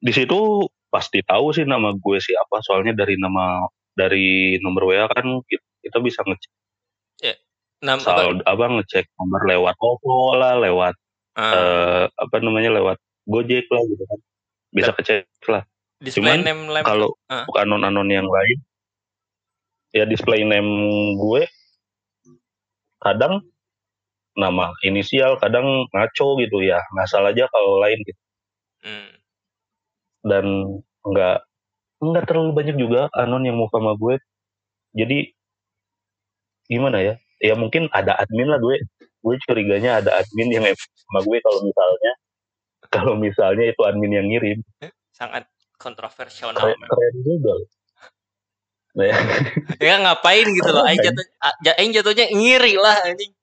di 0.04 0.12
situ 0.12 0.68
pasti 0.92 1.24
tahu 1.24 1.56
sih 1.56 1.64
nama 1.64 1.96
gue 1.96 2.18
siapa 2.20 2.60
soalnya 2.60 2.92
dari 2.92 3.16
nama 3.16 3.64
dari 3.96 4.60
nomor 4.60 4.92
WA 4.92 5.08
kan 5.08 5.24
kita, 5.80 5.98
bisa 6.04 6.20
ngecek. 6.28 6.52
Nama 7.80 7.96
apa? 7.96 8.04
saldo 8.04 8.44
apa 8.44 8.66
ngecek 8.68 9.06
nomor 9.16 9.42
lewat 9.48 9.76
OVO 9.80 10.36
lah 10.36 10.60
lewat 10.60 10.96
Ah, 11.36 11.52
eh, 11.52 12.04
apa 12.12 12.36
namanya 12.44 12.76
lewat 12.76 13.00
Gojek 13.28 13.68
lah 13.72 13.84
gitu 13.88 14.04
kan. 14.08 14.20
Bisa 14.76 14.92
kecek 14.92 15.28
lah 15.48 15.64
display 16.02 16.36
cuman 16.36 16.40
name 16.44 16.64
lem. 16.72 16.84
kalau 16.84 17.10
untuk 17.28 17.56
anon-anon 17.56 18.10
yang 18.12 18.28
lain 18.28 18.58
ya 19.96 20.04
display 20.04 20.44
name 20.44 20.70
gue 21.16 21.48
kadang 23.00 23.44
nama 24.36 24.76
inisial 24.84 25.40
kadang 25.40 25.88
ngaco 25.96 26.36
gitu 26.44 26.60
ya 26.60 26.84
ngasal 26.92 27.24
aja 27.24 27.48
kalau 27.48 27.80
lain 27.80 28.00
gitu. 28.04 28.22
Hmm. 28.86 29.10
dan 30.26 30.46
nggak 31.06 31.38
nggak 32.02 32.26
terlalu 32.28 32.52
banyak 32.54 32.76
juga 32.78 33.08
anon 33.16 33.46
yang 33.46 33.58
mau 33.58 33.72
sama 33.72 33.96
gue. 33.96 34.20
Jadi 34.96 35.32
gimana 36.68 37.00
ya? 37.04 37.14
Ya 37.40 37.56
mungkin 37.56 37.88
ada 37.92 38.16
admin 38.20 38.52
lah 38.52 38.60
gue. 38.60 38.82
Gue 39.24 39.36
curiganya 39.48 40.04
ada 40.04 40.22
admin 40.22 40.50
yang 40.54 40.66
sama 40.76 41.20
gue 41.24 41.38
kalau 41.42 41.60
misalnya 41.64 42.12
kalau 42.94 43.14
misalnya 43.18 43.66
itu 43.70 43.82
admin 43.82 44.12
yang 44.12 44.28
ngirim. 44.28 44.60
Sangat 45.16 45.48
kontroversial 45.86 46.50
keren, 46.58 46.82
keren 46.82 47.16
juga 47.22 47.54
nah, 48.98 49.06
ya. 49.06 49.18
ya 49.78 49.96
ngapain 50.02 50.48
gitu 50.50 50.70
loh 50.74 50.82
aing 50.88 51.04
jatuh 51.04 51.26
aing 51.78 51.92
jatuhnya 51.94 52.26
ngiri 52.32 52.74
lah 52.80 52.96
anjing. 53.06 53.36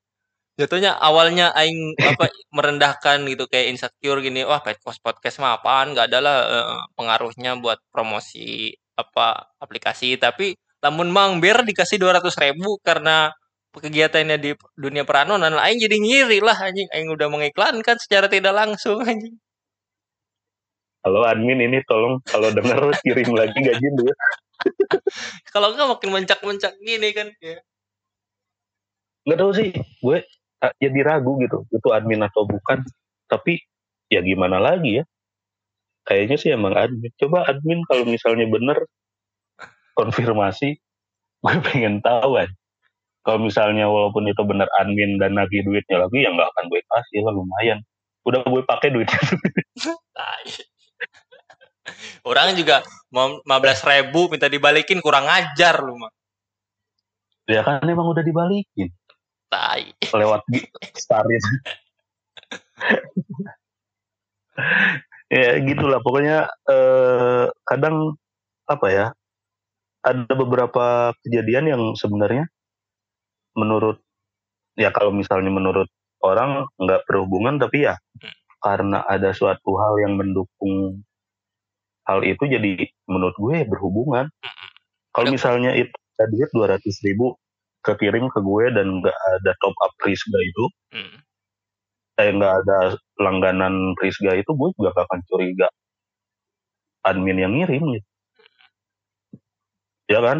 Jatuhnya 0.53 0.93
awalnya 1.01 1.49
aing 1.57 1.97
apa 1.97 2.29
merendahkan 2.53 3.25
gitu 3.25 3.49
kayak 3.49 3.73
insecure 3.73 4.21
gini 4.21 4.45
wah 4.45 4.61
podcast 4.61 5.01
podcast 5.01 5.41
mah 5.41 5.57
apaan? 5.57 5.97
Nggak 5.97 6.13
ada 6.13 6.19
lah 6.21 6.37
uh, 6.45 6.81
pengaruhnya 6.93 7.57
buat 7.57 7.81
promosi 7.89 8.69
apa 8.93 9.49
aplikasi. 9.57 10.13
Tapi 10.21 10.53
lamun 10.85 11.09
mang 11.09 11.41
biar 11.41 11.65
dikasih 11.65 11.97
dua 11.97 12.21
ratus 12.21 12.37
ribu 12.37 12.77
karena 12.85 13.33
kegiatannya 13.73 14.37
di 14.37 14.53
dunia 14.77 15.01
peranonan 15.01 15.57
aing 15.57 15.81
jadi 15.81 15.97
ngiri 15.97 16.37
lah 16.45 16.57
anjing. 16.69 16.85
Aing 16.93 17.09
udah 17.09 17.33
mengiklankan 17.33 17.97
secara 17.97 18.29
tidak 18.29 18.53
langsung 18.53 19.01
anjing 19.09 19.33
Halo 21.03 21.27
admin 21.27 21.59
ini 21.59 21.83
tolong 21.83 22.23
kalau 22.23 22.47
denger 22.55 22.79
kirim 23.03 23.35
lagi 23.35 23.59
gaji 23.59 23.87
dulu. 23.91 24.13
kalau 25.51 25.75
enggak 25.75 25.91
makin 25.91 26.09
mencak-mencak 26.15 26.73
gini 26.79 27.11
kan 27.11 27.27
ya. 27.43 27.59
Nggak 29.27 29.39
tahu 29.43 29.51
sih, 29.51 29.69
gue 29.75 30.17
jadi 30.79 30.99
ya 31.03 31.03
ragu 31.03 31.35
gitu 31.43 31.67
itu 31.75 31.87
admin 31.91 32.23
atau 32.23 32.47
bukan. 32.47 32.87
Tapi 33.27 33.59
ya 34.07 34.23
gimana 34.23 34.63
lagi 34.63 34.99
ya? 34.99 35.05
Kayaknya 36.07 36.37
sih 36.39 36.49
emang 36.55 36.71
admin. 36.71 37.11
Coba 37.19 37.51
admin 37.51 37.83
kalau 37.83 38.07
misalnya 38.07 38.47
bener 38.47 38.87
konfirmasi 39.99 40.79
gue 41.43 41.59
pengen 41.67 41.99
tahu 41.99 42.39
kan 42.39 42.49
kalau 43.27 43.39
misalnya 43.43 43.91
walaupun 43.91 44.23
itu 44.27 44.39
bener 44.47 44.71
admin 44.79 45.19
dan 45.19 45.35
nagih 45.35 45.67
duitnya 45.67 46.07
lagi 46.07 46.23
ya 46.23 46.31
nggak 46.31 46.47
akan 46.47 46.63
gue 46.71 46.79
kasih 46.79 47.19
lah 47.27 47.35
lumayan. 47.35 47.79
Udah 48.23 48.39
gue 48.47 48.63
pakai 48.63 48.87
duitnya 48.95 49.19
orang 52.29 52.55
juga 52.55 52.81
mau 53.11 53.39
15 53.43 53.89
ribu 53.91 54.31
minta 54.31 54.47
dibalikin 54.47 55.03
kurang 55.03 55.27
ajar 55.27 55.83
lu 55.83 55.99
mah 55.99 56.11
ya 57.47 57.61
kan 57.63 57.83
emang 57.83 58.07
udah 58.07 58.23
dibalikin. 58.23 58.89
Tai. 59.51 59.85
Lewat 60.15 60.41
star 60.97 61.25
itu 61.29 61.51
ya 65.29 65.59
gitulah. 65.61 65.99
Pokoknya 66.01 66.49
eh, 66.67 67.45
kadang 67.67 68.17
apa 68.65 68.87
ya 68.89 69.05
ada 70.03 70.33
beberapa 70.35 71.11
kejadian 71.23 71.65
yang 71.69 71.83
sebenarnya 71.95 72.47
menurut 73.53 74.01
ya 74.73 74.89
kalau 74.89 75.13
misalnya 75.13 75.53
menurut 75.53 75.87
orang 76.23 76.65
nggak 76.79 77.05
berhubungan 77.05 77.61
tapi 77.61 77.85
ya 77.85 77.95
hmm. 77.99 78.33
karena 78.63 79.03
ada 79.05 79.35
suatu 79.35 79.77
hal 79.77 80.01
yang 80.01 80.17
mendukung 80.17 81.03
hal 82.07 82.19
itu 82.23 82.43
jadi 82.43 82.87
menurut 83.07 83.35
gue 83.39 83.63
berhubungan 83.67 84.27
kalau 85.15 85.29
misalnya 85.31 85.71
itu 85.77 85.93
tadi 86.19 86.35
dua 86.51 86.75
ratus 86.75 86.99
ribu 87.05 87.37
kekirim 87.83 88.31
ke 88.31 88.39
gue 88.39 88.65
dan 88.71 88.87
nggak 89.03 89.17
ada 89.39 89.51
top 89.59 89.75
up 89.83 89.91
Prisga 89.99 90.39
itu 90.39 90.65
hmm. 90.95 91.17
eh 92.19 92.29
nggak 92.31 92.53
ada 92.63 92.77
langganan 93.19 93.95
Prisga 93.99 94.35
itu 94.39 94.51
gue 94.55 94.69
juga 94.79 94.95
gak 94.95 95.05
akan 95.07 95.19
curiga 95.27 95.67
admin 97.03 97.37
yang 97.43 97.53
ngirim 97.55 97.83
gitu 97.99 98.09
ya 100.07 100.19
kan 100.23 100.37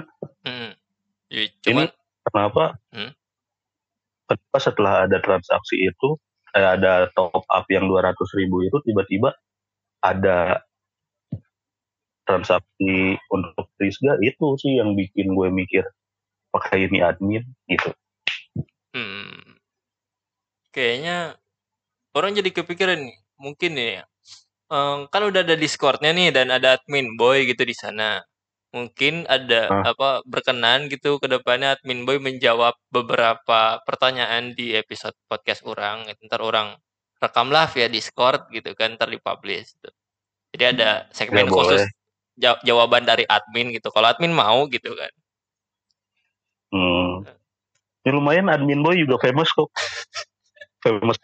hmm. 0.48 0.72
ya, 1.32 1.44
cuman... 1.68 1.88
ini 1.88 1.94
kenapa 2.32 2.64
hmm? 2.96 3.12
kenapa 4.32 4.58
setelah 4.60 4.94
ada 5.08 5.18
transaksi 5.20 5.76
itu 5.84 6.16
eh, 6.56 6.68
ada 6.80 7.12
top 7.12 7.44
up 7.44 7.66
yang 7.68 7.88
dua 7.92 8.08
ratus 8.08 8.32
ribu 8.40 8.64
itu 8.64 8.80
tiba-tiba 8.88 9.36
ada 10.04 10.64
transaksi 12.24 13.20
untuk 13.32 13.68
Prisga 13.76 14.16
itu 14.24 14.56
sih 14.60 14.80
yang 14.80 14.96
bikin 14.96 15.36
gue 15.36 15.50
mikir 15.52 15.84
pakai 16.54 16.88
ini 16.88 17.04
admin 17.04 17.44
gitu. 17.68 17.90
Hmm. 18.94 19.58
Kayaknya 20.70 21.38
orang 22.14 22.32
jadi 22.38 22.50
kepikiran 22.54 23.00
nih, 23.02 23.18
mungkin 23.42 23.72
nih 23.74 23.90
ya. 24.02 24.04
Um, 24.74 25.06
kan 25.10 25.22
udah 25.22 25.46
ada 25.46 25.54
Discordnya 25.54 26.10
nih 26.14 26.34
dan 26.34 26.50
ada 26.50 26.78
admin 26.78 27.14
boy 27.18 27.46
gitu 27.46 27.66
di 27.66 27.76
sana. 27.78 28.22
Mungkin 28.74 29.30
ada 29.30 29.70
Hah? 29.70 29.94
apa 29.94 30.10
berkenan 30.26 30.90
gitu 30.90 31.22
ke 31.22 31.30
depannya 31.30 31.78
admin 31.78 32.10
boy 32.10 32.18
menjawab 32.18 32.74
beberapa 32.90 33.82
pertanyaan 33.86 34.58
di 34.58 34.74
episode 34.74 35.14
podcast 35.30 35.62
orang. 35.66 36.10
Ntar 36.26 36.42
orang 36.42 36.74
rekamlah 37.22 37.70
via 37.70 37.86
Discord 37.86 38.50
gitu 38.50 38.74
kan, 38.74 38.98
ntar 38.98 39.14
dipublish 39.14 39.78
gitu. 39.78 39.90
Jadi 40.54 40.64
ada 40.78 41.06
segmen 41.14 41.50
ya, 41.50 41.54
khusus 41.54 41.82
jawaban 42.38 43.06
dari 43.06 43.24
admin 43.30 43.74
gitu. 43.74 43.90
Kalau 43.94 44.10
admin 44.10 44.34
mau 44.34 44.66
gitu 44.70 44.94
kan. 44.94 45.12
Hmm. 46.74 47.12
Ya 48.04 48.12
lumayan 48.12 48.50
admin 48.50 48.82
boy 48.82 48.98
juga 48.98 49.22
famous 49.22 49.50
kok. 49.54 49.70
famous. 50.86 51.18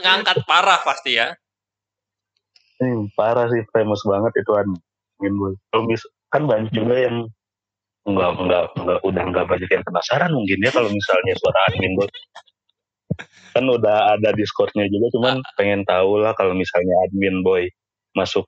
Ngangkat 0.00 0.42
parah 0.48 0.80
pasti 0.82 1.20
ya. 1.20 1.36
Hmm, 2.80 3.12
parah 3.12 3.46
sih 3.52 3.60
famous 3.70 4.00
banget 4.08 4.32
itu 4.40 4.52
admin 4.56 5.34
boy. 5.36 5.52
Kalau 5.70 5.84
kan 6.30 6.42
banyak 6.46 6.70
juga 6.72 6.96
yang 6.96 7.16
enggak 8.08 8.32
enggak 8.40 8.64
enggak 8.80 8.98
udah 9.04 9.22
enggak 9.28 9.44
banyak 9.44 9.68
yang 9.68 9.84
penasaran 9.84 10.32
mungkin 10.32 10.58
ya 10.64 10.70
kalau 10.72 10.88
misalnya 10.88 11.32
suara 11.36 11.60
admin 11.68 11.92
boy. 11.94 12.08
Kan 13.50 13.66
udah 13.66 14.14
ada 14.16 14.30
Discordnya 14.32 14.86
juga, 14.86 15.10
cuman 15.18 15.42
uh. 15.42 15.54
pengen 15.58 15.82
tahu 15.82 16.22
lah 16.22 16.32
kalau 16.38 16.54
misalnya 16.54 16.94
admin 17.04 17.42
boy 17.42 17.66
masuk 18.14 18.46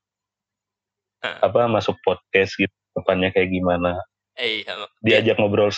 uh. 1.23 1.39
apa 1.43 1.71
masuk 1.71 1.97
podcast 2.03 2.55
gitu 2.59 2.75
depannya 2.93 3.33
kayak 3.33 3.49
gimana 3.49 3.97
Iya. 4.39 4.89
Diajak 5.05 5.37
ngobrol 5.37 5.71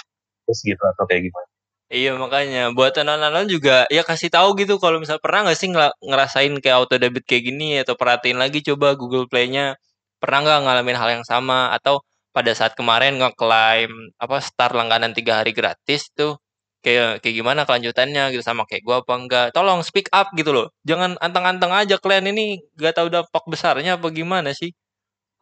terus 0.44 0.60
gitu 0.62 0.78
atau 0.78 1.04
kayak 1.08 1.30
gimana? 1.30 1.48
Iya 1.92 2.16
makanya 2.16 2.62
buat 2.72 2.96
anak-anak 2.96 3.44
juga 3.46 3.76
ya 3.92 4.02
kasih 4.02 4.32
tahu 4.32 4.56
gitu 4.56 4.80
kalau 4.80 4.98
misal 4.98 5.20
pernah 5.20 5.46
nggak 5.46 5.58
sih 5.58 5.68
ngerasain 6.00 6.52
kayak 6.58 6.76
auto 6.80 6.96
debit 6.96 7.22
kayak 7.28 7.44
gini 7.52 7.78
atau 7.84 7.94
perhatiin 7.94 8.40
lagi 8.40 8.64
coba 8.64 8.96
Google 8.96 9.28
Play-nya 9.28 9.76
pernah 10.18 10.42
nggak 10.42 10.60
ngalamin 10.64 10.96
hal 10.96 11.10
yang 11.20 11.26
sama 11.28 11.70
atau 11.76 12.00
pada 12.34 12.50
saat 12.56 12.72
kemarin 12.74 13.20
ngeklaim 13.20 13.92
apa 14.16 14.36
start 14.42 14.74
langganan 14.74 15.12
tiga 15.14 15.38
hari 15.44 15.52
gratis 15.54 16.08
tuh 16.16 16.40
kayak 16.82 17.20
kayak 17.22 17.36
gimana 17.44 17.62
kelanjutannya 17.68 18.32
gitu 18.32 18.42
sama 18.42 18.64
kayak 18.66 18.82
gua 18.82 18.96
apa 19.04 19.14
enggak 19.20 19.46
tolong 19.54 19.80
speak 19.84 20.08
up 20.10 20.32
gitu 20.34 20.50
loh 20.56 20.66
jangan 20.88 21.14
anteng-anteng 21.20 21.70
aja 21.72 22.00
kalian 22.00 22.32
ini 22.32 22.64
gak 22.80 22.96
tahu 22.98 23.08
dampak 23.12 23.44
besarnya 23.46 24.00
apa 24.00 24.08
gimana 24.10 24.50
sih 24.56 24.72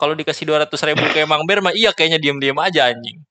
kalau 0.02 0.18
dikasih 0.18 0.50
dua 0.50 0.66
ratus 0.66 0.82
ribu 0.82 1.06
kayak 1.14 1.30
Mang 1.30 1.46
Ber 1.46 1.62
mah 1.62 1.70
iya 1.70 1.94
kayaknya 1.94 2.18
diem-diem 2.18 2.58
aja 2.58 2.90
anjing. 2.90 3.22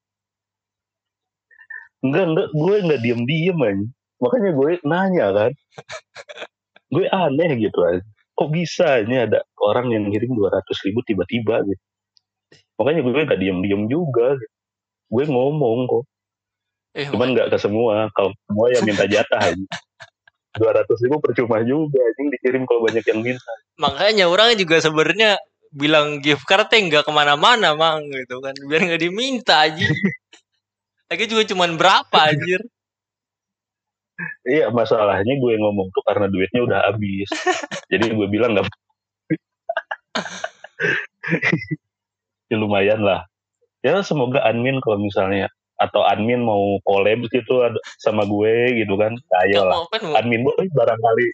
Enggak, 1.99 2.25
enggak, 2.31 2.47
gue 2.55 2.75
enggak 2.79 3.01
diem-diem 3.03 3.59
aja. 3.59 3.85
Makanya 4.23 4.49
gue 4.55 4.71
nanya 4.87 5.27
kan. 5.35 5.51
gue 6.95 7.05
aneh 7.11 7.51
gitu 7.59 7.79
aja. 7.83 7.99
Kok 8.39 8.49
bisa 8.55 9.03
ini 9.03 9.19
ada 9.19 9.43
orang 9.59 9.91
yang 9.91 10.07
ngirim 10.07 10.31
dua 10.31 10.47
ratus 10.55 10.79
ribu 10.87 11.03
tiba-tiba 11.03 11.59
gitu. 11.67 11.83
Makanya 12.79 13.03
gue 13.03 13.19
enggak 13.19 13.41
diem-diem 13.43 13.91
juga. 13.91 14.39
Gitu. 14.39 14.55
Gue 15.11 15.23
ngomong 15.27 15.91
kok. 15.91 16.03
Eh, 16.95 17.11
Cuman 17.11 17.35
nggak 17.35 17.51
ke 17.51 17.57
semua. 17.59 18.07
Kalau 18.15 18.31
semua 18.47 18.71
yang 18.71 18.87
minta 18.87 19.03
jatah 19.11 19.43
aja. 19.43 19.59
dua 20.55 20.71
ratus 20.75 20.99
ribu 21.03 21.19
percuma 21.23 21.63
juga 21.63 21.99
anjing 21.99 22.27
dikirim 22.35 22.63
kalau 22.67 22.83
banyak 22.83 23.05
yang 23.07 23.23
minta 23.23 23.53
makanya 23.79 24.27
orang 24.27 24.51
juga 24.59 24.83
sebenarnya 24.83 25.39
bilang 25.71 26.19
gift 26.19 26.43
card 26.43 26.67
nggak 26.67 27.07
ke 27.07 27.11
mana-mana 27.11 27.73
mang 27.73 28.03
gitu 28.11 28.43
kan. 28.43 28.55
Biar 28.67 28.81
nggak 28.85 29.01
diminta 29.01 29.67
aja 29.67 29.87
lagi 31.11 31.27
juga 31.27 31.43
cuman 31.51 31.75
berapa 31.75 32.17
anjir? 32.23 32.63
Iya 34.47 34.71
masalahnya 34.71 35.33
gue 35.43 35.53
ngomong 35.59 35.91
tuh 35.91 35.99
karena 36.07 36.31
duitnya 36.31 36.63
udah 36.63 36.79
habis. 36.87 37.27
Jadi 37.91 38.15
gue 38.15 38.27
bilang 38.31 38.55
nggak 38.55 38.63
ya 42.51 42.55
lumayan 42.55 43.03
lah. 43.03 43.27
Ya 43.83 43.99
semoga 44.07 44.39
admin 44.47 44.79
kalau 44.79 45.03
misalnya 45.03 45.51
atau 45.75 46.07
admin 46.07 46.47
mau 46.47 46.79
collab 46.87 47.27
gitu 47.27 47.59
sama 47.99 48.23
gue 48.23 48.79
gitu 48.79 48.95
kan 48.95 49.11
ayo 49.43 49.67
lah 49.67 49.83
admin 50.15 50.47
boy 50.47 50.63
barangkali. 50.71 51.27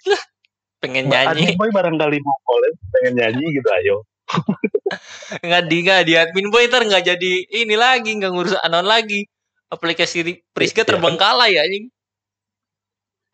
Pengen 0.82 1.06
nyanyi. 1.14 1.54
Admin 1.54 1.54
boy 1.54 1.70
barangkali 1.70 2.18
mau 2.18 2.38
collab 2.50 2.74
pengen 2.98 3.14
nyanyi 3.22 3.46
gitu 3.54 3.70
ayo 3.78 4.02
nggak 5.45 5.63
di 5.67 5.78
nggak 5.84 6.01
di 6.07 6.13
admin 6.19 6.51
boy 6.51 6.67
ntar 6.67 6.84
nggak 6.84 7.03
jadi 7.03 7.34
ini 7.63 7.75
lagi 7.75 8.11
nggak 8.15 8.32
ngurus 8.32 8.55
anon 8.63 8.86
lagi 8.88 9.28
aplikasi 9.71 10.43
Priska 10.51 10.84
iya. 10.84 10.89
terbengkalai 10.89 11.55
ya 11.55 11.63
ini 11.67 11.88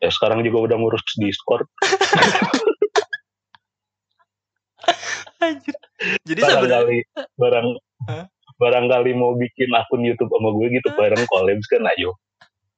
ya 0.02 0.10
sekarang 0.10 0.42
juga 0.46 0.70
udah 0.70 0.76
ngurus 0.78 1.02
Discord 1.18 1.66
jadi 6.28 6.40
barangkali 6.40 6.98
barang 7.36 7.66
huh? 8.10 8.24
barangkali 8.58 9.10
mau 9.18 9.34
bikin 9.34 9.74
akun 9.74 10.06
YouTube 10.06 10.30
sama 10.30 10.54
gue 10.54 10.78
gitu 10.78 10.88
bareng 10.94 11.26
collabs 11.26 11.66
kan 11.66 11.82
ayo 11.90 12.14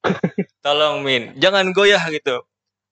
Tolong 0.64 1.02
Min, 1.02 1.34
jangan 1.38 1.70
goyah 1.74 2.02
gitu. 2.10 2.42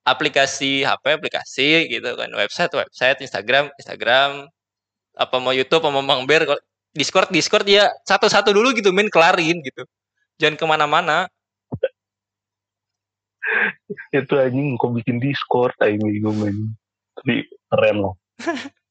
Aplikasi 0.05 0.85
HP, 0.85 1.17
aplikasi 1.17 1.89
gitu 1.89 2.11
kan. 2.19 2.29
Website, 2.37 2.73
website, 2.77 3.19
Instagram, 3.25 3.73
Instagram. 3.81 4.53
Apa 5.15 5.39
mau 5.39 5.55
YouTube, 5.55 5.83
apa 5.83 5.91
mau 5.95 6.03
Bang 6.03 6.27
Ber. 6.27 6.47
Discord, 6.95 7.31
Discord 7.35 7.67
ya 7.67 7.91
satu-satu 8.07 8.55
dulu 8.55 8.71
gitu 8.75 8.95
Min, 8.95 9.11
kelarin 9.11 9.59
gitu. 9.63 9.83
Jangan 10.39 10.55
ke 10.55 10.65
mana-mana. 10.67 11.27
Itu 14.15 14.39
anjing 14.39 14.79
kok 14.79 14.95
bikin 14.95 15.19
Discord 15.19 15.75
aing 15.83 16.03
bingung 16.03 16.39
anjing. 16.43 16.71
Tapi 17.19 17.35
keren 17.71 17.97
loh. 18.03 18.15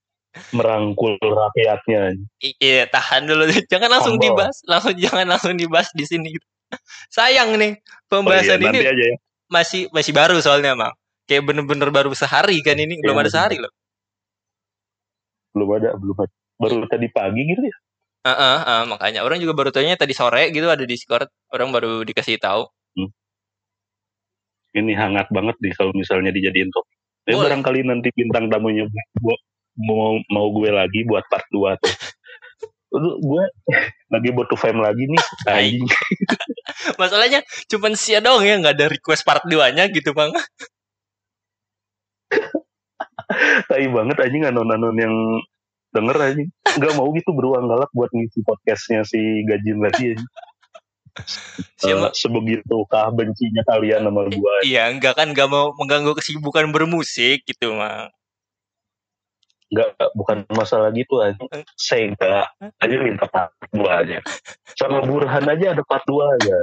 Merangkul 0.58 1.16
rakyatnya. 1.22 2.18
Iya, 2.42 2.90
tahan 2.90 3.30
dulu. 3.30 3.48
Jangan 3.72 3.90
langsung 4.00 4.16
Humble. 4.18 4.34
dibahas. 4.34 4.58
Langsung 4.66 4.96
jangan 4.98 5.26
langsung 5.30 5.54
dibahas 5.54 5.90
di 5.94 6.06
sini. 6.10 6.34
gitu. 6.34 6.48
Sayang 7.16 7.54
nih 7.54 7.78
Oh 7.78 7.78
iya, 7.78 8.10
pembahasan 8.10 8.60
ini 8.62 8.80
aja 8.82 8.94
ya. 9.14 9.18
masih 9.50 9.86
masih 9.94 10.10
baru 10.14 10.42
soalnya, 10.42 10.74
Mang. 10.74 10.94
Kayak 11.30 11.54
bener-bener 11.54 11.90
baru 11.94 12.12
sehari 12.18 12.60
kan 12.66 12.76
ini, 12.76 12.98
belum 13.00 13.14
Iya, 13.16 13.22
ada 13.26 13.32
sehari 13.32 13.58
loh. 13.62 13.70
Belum 15.54 15.70
ada, 15.78 15.94
belum 15.94 16.18
ada. 16.18 16.34
Baru 16.58 16.76
tadi 16.90 17.08
pagi 17.14 17.42
gitu 17.46 17.62
ya. 17.62 17.78
Heeh, 18.24 18.58
heeh, 18.64 18.82
makanya 18.88 19.20
orang 19.22 19.38
juga 19.38 19.54
baru 19.54 19.70
tanya 19.70 20.00
tadi 20.00 20.16
sore 20.16 20.50
gitu 20.50 20.66
ada 20.72 20.88
Discord, 20.88 21.28
orang 21.54 21.70
baru 21.76 22.08
dikasih 22.08 22.40
tahu. 22.40 22.66
Ini 24.74 24.94
hangat 24.98 25.30
banget 25.30 25.54
nih 25.62 25.74
kalau 25.78 25.94
misalnya 25.94 26.34
dijadiin 26.34 26.72
topik. 26.74 26.98
Boleh. 27.24 27.48
barangkali 27.48 27.88
nanti 27.88 28.12
bintang 28.12 28.52
tamunya 28.52 28.84
gua, 29.24 29.38
mau 29.80 30.20
mau 30.28 30.48
gue 30.52 30.68
lagi 30.74 31.08
buat 31.08 31.24
part 31.32 31.46
2 31.56 31.78
tuh. 31.80 31.88
Aduh, 32.94 33.16
gue 33.22 33.44
lagi 34.12 34.30
butuh 34.34 34.58
fame 34.60 34.82
lagi 34.84 35.08
nih. 35.08 35.24
Anjing. 35.50 35.86
Masalahnya 37.02 37.40
cuman 37.72 37.96
sia 37.96 38.20
dong 38.20 38.44
ya 38.44 38.60
nggak 38.60 38.76
ada 38.76 38.88
request 38.92 39.24
part 39.24 39.46
2-nya 39.48 39.88
gitu, 39.94 40.12
Bang. 40.12 40.36
Tai 43.70 43.86
banget 43.90 44.18
anjing 44.20 44.44
anon-anon 44.48 44.96
yang 44.98 45.16
denger 45.94 46.16
anjing. 46.18 46.50
Nggak 46.74 46.94
mau 46.98 47.08
gitu 47.14 47.30
beruang 47.32 47.70
galak 47.70 47.92
buat 47.94 48.10
ngisi 48.12 48.42
podcastnya 48.42 49.06
si 49.06 49.46
Gajin 49.46 49.80
lagi 49.80 50.18
anjing. 50.18 50.32
Sia 51.78 51.94
Eh, 51.94 51.98
mah 51.98 52.10
sebegitukah 52.10 53.14
bencinya 53.14 53.62
kalian 53.70 54.10
sama 54.10 54.26
gua 54.34 54.54
iya 54.66 54.90
enggak 54.90 55.14
kan 55.14 55.30
nggak 55.30 55.46
mau 55.46 55.70
mengganggu 55.78 56.18
kesibukan 56.18 56.74
bermusik 56.74 57.46
gitu, 57.46 57.78
Mang. 57.78 58.10
nggak 59.74 59.90
bukan 60.14 60.46
masalah 60.54 60.94
gitu 60.94 61.18
aja 61.18 61.38
Sega 61.74 62.46
aja 62.78 62.96
minta 63.02 63.26
part 63.26 63.50
dua 63.74 64.06
aja 64.06 64.22
sama 64.78 65.02
Burhan 65.02 65.50
aja 65.50 65.74
ada 65.74 65.82
part 65.82 66.06
dua 66.06 66.30
aja 66.38 66.58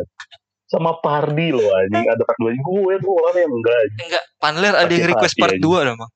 sama 0.70 0.94
Pardi 1.02 1.50
loh 1.50 1.66
anjing 1.74 2.06
ada 2.06 2.22
part 2.22 2.38
dua 2.38 2.54
gue 2.54 2.94
tuh 3.02 3.10
orang 3.10 3.36
yang 3.42 3.52
enggak 3.54 3.76
anjing. 3.82 4.06
Enggak, 4.06 4.24
Panler 4.38 4.74
ada 4.78 4.92
yang 4.94 5.06
request 5.10 5.34
part 5.34 5.58
aja. 5.58 5.62
2 5.62 5.86
loh, 5.90 5.94
Mang. 5.98 6.10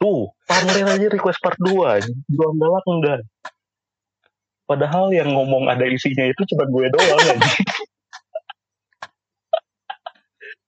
Tuh. 0.00 0.32
Panler 0.46 0.86
aja 0.86 1.06
request 1.10 1.42
part 1.42 1.58
dua 1.60 2.00
anjing. 2.00 2.16
Juang 2.30 2.56
galak 2.56 2.84
enggak. 2.88 3.20
Padahal 4.66 5.14
yang 5.14 5.30
ngomong 5.30 5.70
ada 5.70 5.86
isinya 5.86 6.26
itu 6.26 6.42
cuma 6.54 6.66
gue 6.66 6.86
doang 6.90 7.22
anjing. 7.36 7.66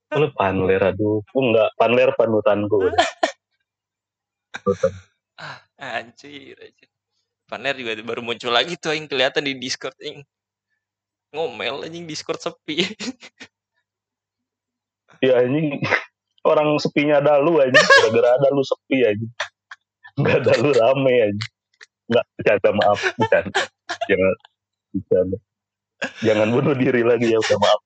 Lu 0.20 0.28
Panler 0.32 0.80
aduh. 0.80 1.20
Enggak 1.36 1.68
Panler 1.76 2.10
panutanku 2.16 2.88
Panutan. 4.52 4.92
Ah, 5.38 5.62
anjir, 5.78 6.58
anjir. 6.58 6.88
Panler 7.48 7.74
juga 7.80 7.96
baru 8.04 8.20
muncul 8.20 8.52
lagi 8.52 8.76
tuh 8.76 8.92
yang 8.92 9.08
kelihatan 9.08 9.46
di 9.46 9.56
Discord 9.56 9.96
yang 10.04 10.20
ngomel 11.32 11.88
anjing 11.88 12.04
Discord 12.04 12.40
sepi. 12.40 12.84
ya 15.24 15.40
anjing 15.40 15.80
orang 16.48 16.68
sepinya 16.80 17.20
ada 17.20 17.38
lu 17.38 17.60
aja 17.60 17.76
gara-gara 17.76 18.28
ada 18.40 18.48
lu 18.50 18.64
sepi 18.64 19.04
aja 19.04 19.26
nggak 20.18 20.36
ada 20.42 20.52
lu 20.64 20.70
rame 20.72 21.14
aja 21.28 21.44
nggak 22.08 22.24
bercanda 22.40 22.70
maaf. 22.72 23.00
Bukan 23.20 23.44
jangan. 24.08 24.34
Bercanda. 24.96 25.36
Jangan 26.24 26.48
bunuh 26.54 26.74
diri 26.78 27.02
lagi 27.04 27.28
ya 27.28 27.38
udah 27.38 27.58
maaf. 27.60 27.80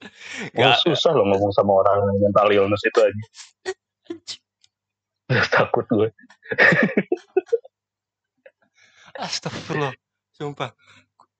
Oh, 0.00 0.48
Nggak. 0.56 0.80
susah 0.86 1.12
loh 1.12 1.28
ngomong 1.28 1.52
sama 1.52 1.76
orang 1.84 2.00
yang 2.00 2.18
mental 2.24 2.48
illness 2.48 2.80
itu 2.88 3.00
aja 3.04 3.24
takut 5.52 5.84
gue 5.92 6.08
Astagfirullah, 9.20 9.92
sumpah. 10.32 10.72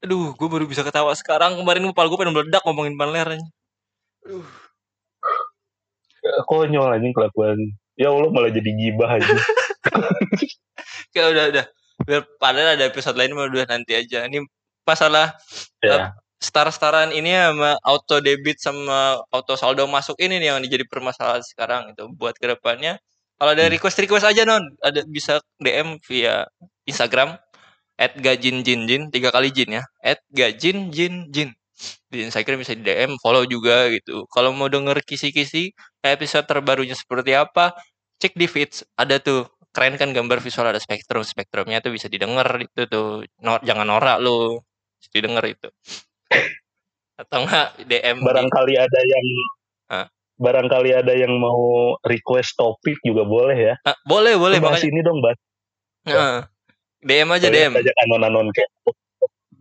Aduh, 0.04 0.36
gue 0.36 0.48
baru 0.52 0.68
bisa 0.68 0.84
ketawa 0.84 1.16
sekarang. 1.16 1.56
Kemarin 1.56 1.88
kepala 1.88 2.12
gue 2.12 2.18
pengen 2.20 2.36
meledak 2.36 2.60
ngomongin 2.68 2.92
Panler 3.00 3.24
anjing. 3.24 3.48
Aduh, 4.28 4.44
konyol 6.48 6.92
anjing 6.92 7.14
kelakuan 7.16 7.56
ya 7.96 8.12
Allah 8.12 8.30
malah 8.32 8.52
jadi 8.52 8.70
gibah 8.76 9.10
aja 9.16 9.34
kayak 11.12 11.28
udah 11.34 11.44
udah. 11.52 11.66
Biar 12.00 12.22
padahal 12.40 12.80
ada 12.80 12.88
episode 12.88 13.16
lain 13.16 13.36
mah 13.36 13.44
udah 13.52 13.68
nanti 13.68 13.92
aja. 13.92 14.24
Ini 14.24 14.40
masalah 14.88 15.36
ya 15.84 16.16
star-staran 16.40 17.12
ini 17.12 17.36
sama 17.36 17.76
auto 17.84 18.16
debit 18.24 18.56
sama 18.56 19.20
auto 19.28 19.54
saldo 19.60 19.84
masuk 19.84 20.16
ini 20.16 20.40
nih 20.40 20.56
yang 20.56 20.64
jadi 20.64 20.88
permasalahan 20.88 21.44
sekarang 21.44 21.92
itu 21.92 22.08
buat 22.16 22.32
ke 22.40 22.48
depannya 22.48 22.96
kalau 23.36 23.52
ada 23.52 23.68
Hmm. 23.68 23.76
request 23.76 24.00
request 24.00 24.24
aja 24.24 24.48
non 24.48 24.64
ada 24.80 25.04
bisa 25.04 25.44
DM 25.60 26.00
via 26.08 26.48
Instagram 26.88 27.36
at 28.00 28.16
gajin 28.16 28.64
jin 28.64 28.88
jin 28.88 29.02
tiga 29.12 29.28
kali 29.28 29.52
jin 29.52 29.80
ya 29.80 29.84
at 30.00 30.24
gajin 30.32 30.88
jin 30.88 31.28
jin 31.28 31.52
di 32.06 32.26
Instagram 32.26 32.60
bisa 32.60 32.72
di 32.74 32.82
DM 32.82 33.16
follow 33.20 33.44
juga 33.44 33.88
gitu. 33.88 34.24
Kalau 34.28 34.52
mau 34.52 34.68
denger 34.68 35.00
kisi-kisi 35.02 35.72
episode 36.00 36.44
terbarunya 36.44 36.94
seperti 36.94 37.32
apa 37.34 37.72
cek 38.18 38.36
di 38.36 38.46
feeds. 38.46 38.84
Ada 38.94 39.18
tuh 39.18 39.46
keren 39.70 39.94
kan 39.94 40.10
gambar 40.10 40.42
visual 40.42 40.66
ada 40.66 40.80
spektrum 40.82 41.22
spektrumnya 41.22 41.78
tuh 41.78 41.94
bisa 41.94 42.06
didengar 42.06 42.46
itu 42.58 42.84
tuh. 42.84 43.24
No- 43.40 43.62
jangan 43.62 43.86
norak 43.86 44.20
lu 44.20 44.60
bisa 44.98 45.10
didengar 45.12 45.44
itu. 45.46 45.68
Atau 47.16 47.44
enggak 47.44 47.76
DM 47.84 48.16
di- 48.16 48.24
barangkali 48.24 48.74
ada 48.76 49.00
yang 49.04 49.26
Hah? 49.90 50.06
barangkali 50.40 50.90
ada 50.96 51.12
yang 51.12 51.36
mau 51.36 51.92
request 52.00 52.56
topik 52.56 52.96
juga 53.04 53.28
boleh 53.28 53.56
ya. 53.56 53.74
Ah, 53.84 53.96
boleh 54.08 54.40
boleh 54.40 54.56
bahas 54.56 54.80
makanya. 54.80 54.88
ini 54.88 55.00
dong 55.04 55.18
bahas 55.20 55.38
Heeh. 56.08 56.38
DM 57.00 57.28
aja 57.28 57.48
DM 57.48 57.72
banyak 57.76 57.96
anon-anon 58.04 58.48
kepo. 58.52 58.90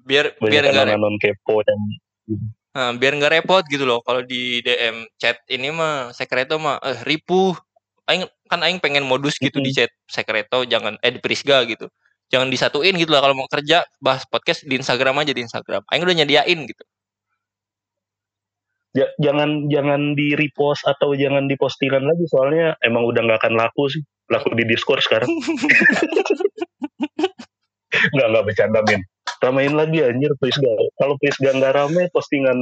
Biar 0.07 0.25
biar 0.39 0.39
banyak 0.39 0.71
enggak 0.71 0.85
anon-anon 0.87 1.15
kepo 1.19 1.55
dan 1.67 1.79
Nah, 2.69 2.93
biar 2.95 3.17
nggak 3.17 3.33
repot 3.41 3.63
gitu 3.65 3.83
loh 3.83 3.99
kalau 4.05 4.21
di 4.21 4.61
DM 4.61 5.09
chat 5.17 5.41
ini 5.49 5.73
mah 5.73 6.13
sekreto 6.13 6.61
mah 6.61 6.77
eh 6.85 7.01
ripuh. 7.05 7.57
Aing 8.09 8.25
kan 8.49 8.61
aing 8.65 8.81
pengen 8.81 9.05
modus 9.05 9.37
gitu 9.37 9.61
di 9.61 9.69
chat 9.69 9.93
sekreto 10.09 10.65
jangan 10.65 10.97
eh 11.01 11.13
di 11.13 11.21
Prisga 11.21 11.65
gitu. 11.65 11.89
Jangan 12.29 12.49
disatuin 12.53 12.93
gitu 12.97 13.09
lah 13.09 13.25
kalau 13.25 13.33
mau 13.33 13.49
kerja 13.49 13.85
bahas 14.01 14.25
podcast 14.29 14.65
di 14.65 14.77
Instagram 14.77 15.17
aja 15.21 15.33
di 15.33 15.41
Instagram. 15.41 15.81
Aing 15.89 16.05
udah 16.05 16.15
nyediain 16.17 16.59
gitu. 16.69 16.83
Ja- 18.97 19.13
jangan 19.21 19.69
jangan 19.69 20.17
di 20.17 20.33
repost 20.33 20.81
atau 20.85 21.13
jangan 21.13 21.45
di 21.45 21.53
postingan 21.57 22.01
lagi 22.05 22.25
soalnya 22.25 22.73
emang 22.81 23.05
udah 23.05 23.21
nggak 23.25 23.39
akan 23.45 23.53
laku 23.57 23.89
sih. 23.89 24.01
Laku 24.29 24.53
di 24.53 24.61
Discord 24.69 25.01
sekarang 25.01 25.25
nggak 27.89 28.27
nggak 28.31 28.45
bercanda 28.45 28.79
min. 28.85 29.01
Ramein 29.39 29.73
lagi 29.77 30.03
anjir 30.03 30.31
please 30.41 30.57
gak. 30.59 30.75
Kalau 30.99 31.15
please 31.21 31.37
gak 31.39 31.55
nggak 31.57 31.73
rame 31.75 32.11
postingan 32.11 32.57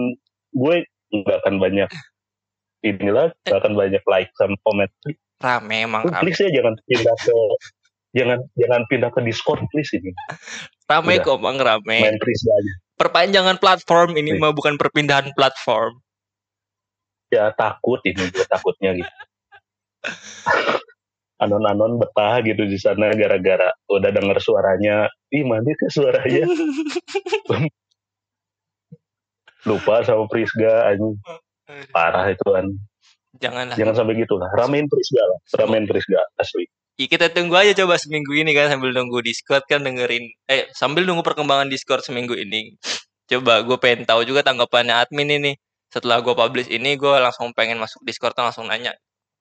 gue 0.53 0.75
nggak 1.11 1.37
akan 1.43 1.55
banyak 1.57 1.89
inilah 2.85 3.33
nggak 3.47 3.59
akan 3.59 3.73
banyak 3.73 4.03
like 4.05 4.29
sama 4.37 4.55
komen. 4.63 4.89
Rame 5.41 5.77
emang 5.85 6.03
rame. 6.05 6.21
please 6.23 6.39
ya 6.41 6.49
jangan 6.61 6.73
pindah 6.85 7.15
ke 7.17 7.37
jangan 8.15 8.39
jangan 8.57 8.81
pindah 8.89 9.09
ke 9.11 9.19
Discord 9.25 9.61
please 9.73 9.91
ini. 9.97 10.11
Rame 10.87 11.19
udah. 11.19 11.25
kok 11.25 11.39
bang 11.41 11.57
rame. 11.59 11.97
Main 12.03 12.17
please 12.21 12.43
aja. 12.45 12.73
Perpanjangan 12.97 13.57
platform 13.61 14.17
ini 14.17 14.33
Nih. 14.33 14.41
mah 14.41 14.53
bukan 14.53 14.77
perpindahan 14.77 15.33
platform. 15.37 16.01
Ya 17.29 17.51
takut 17.53 17.99
ini 18.07 18.23
gue 18.31 18.45
takutnya 18.47 18.95
gitu 18.95 19.13
anon-anon 21.37 22.01
betah 22.01 22.41
gitu 22.41 22.65
di 22.65 22.77
sana 22.81 23.13
gara-gara 23.13 23.69
udah 23.89 24.09
denger 24.09 24.37
suaranya. 24.41 25.09
Ih 25.29 25.45
mana 25.45 25.69
sih 25.69 25.89
suaranya. 25.93 26.45
Lupa 29.67 30.01
sama 30.05 30.25
Prisga 30.31 30.93
anjing. 30.93 31.19
Parah 31.91 32.31
itu 32.31 32.47
kan 32.47 32.65
jangan 33.37 33.69
lah 33.69 33.75
jangan 33.77 33.93
sampai 33.93 34.15
gitu 34.17 34.39
lah. 34.39 34.49
Ramein 34.55 34.87
Prisga 34.87 35.21
lah. 35.21 35.39
Ramein 35.61 35.85
Prisga 35.85 36.19
asli. 36.39 36.65
Ya, 36.97 37.05
kita 37.05 37.29
tunggu 37.29 37.53
aja 37.53 37.77
coba 37.77 38.01
seminggu 38.01 38.33
ini 38.33 38.57
kan 38.57 38.73
sambil 38.73 38.89
nunggu 38.89 39.21
Discord 39.21 39.61
kan 39.69 39.85
dengerin. 39.85 40.33
Eh 40.49 40.65
sambil 40.73 41.05
nunggu 41.05 41.21
perkembangan 41.21 41.69
Discord 41.69 42.01
seminggu 42.01 42.33
ini. 42.33 42.73
Coba 43.29 43.61
gue 43.61 43.77
pengen 43.77 44.07
tahu 44.07 44.25
juga 44.25 44.41
tanggapannya 44.41 44.95
admin 44.97 45.29
ini. 45.29 45.51
Setelah 45.93 46.25
gue 46.25 46.33
publish 46.33 46.71
ini 46.73 46.97
gue 46.97 47.13
langsung 47.21 47.53
pengen 47.53 47.77
masuk 47.77 48.01
Discord 48.01 48.33
langsung 48.39 48.65
nanya. 48.65 48.97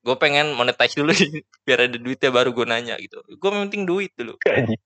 Gue 0.06 0.14
pengen 0.22 0.54
monetize 0.54 0.94
dulu 0.94 1.10
biar 1.66 1.90
ada 1.90 1.98
duitnya 1.98 2.30
baru 2.30 2.54
gue 2.54 2.62
nanya 2.62 2.94
gitu. 3.02 3.18
Gue 3.26 3.50
penting 3.50 3.82
duit 3.82 4.14
dulu. 4.14 4.38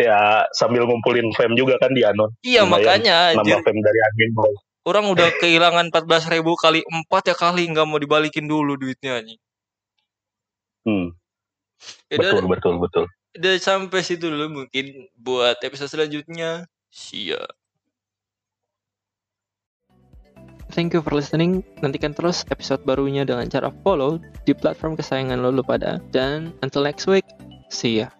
Ya 0.00 0.48
sambil 0.56 0.88
ngumpulin 0.88 1.28
fame 1.36 1.52
juga 1.60 1.76
kan 1.76 1.92
di 1.92 2.00
Anon. 2.00 2.32
Iya 2.40 2.64
Lumayan 2.64 3.04
makanya. 3.04 3.16
Nambah 3.36 3.60
fame 3.68 3.80
dari 3.84 4.00
admin 4.08 4.30
bro. 4.32 4.48
Orang 4.88 5.12
udah 5.12 5.28
kehilangan 5.42 5.92
14 5.92 6.32
ribu 6.32 6.56
kali 6.56 6.80
4 6.80 7.04
ya 7.28 7.36
kali 7.36 7.68
nggak 7.68 7.84
mau 7.84 8.00
dibalikin 8.00 8.48
dulu 8.48 8.80
duitnya 8.80 9.20
anjing. 9.20 9.40
Hmm, 10.88 11.12
Ya 12.08 12.16
betul 12.22 12.46
betul 12.46 12.74
betul. 12.78 13.04
udah 13.36 13.52
sampai 13.60 14.00
situ 14.06 14.32
dulu 14.32 14.64
mungkin 14.64 15.10
buat 15.18 15.60
episode 15.60 15.90
selanjutnya. 15.92 16.64
See 16.88 17.34
Thank 20.76 20.92
you 20.92 21.00
for 21.00 21.16
listening. 21.16 21.64
Nantikan 21.80 22.12
terus 22.12 22.44
episode 22.52 22.84
barunya 22.84 23.24
dengan 23.24 23.48
cara 23.48 23.72
follow 23.80 24.20
di 24.44 24.52
platform 24.52 24.92
kesayangan 24.92 25.40
lo, 25.40 25.64
pada. 25.64 26.04
Dan 26.12 26.52
until 26.60 26.84
next 26.84 27.08
week, 27.08 27.24
see 27.72 28.04
ya. 28.04 28.12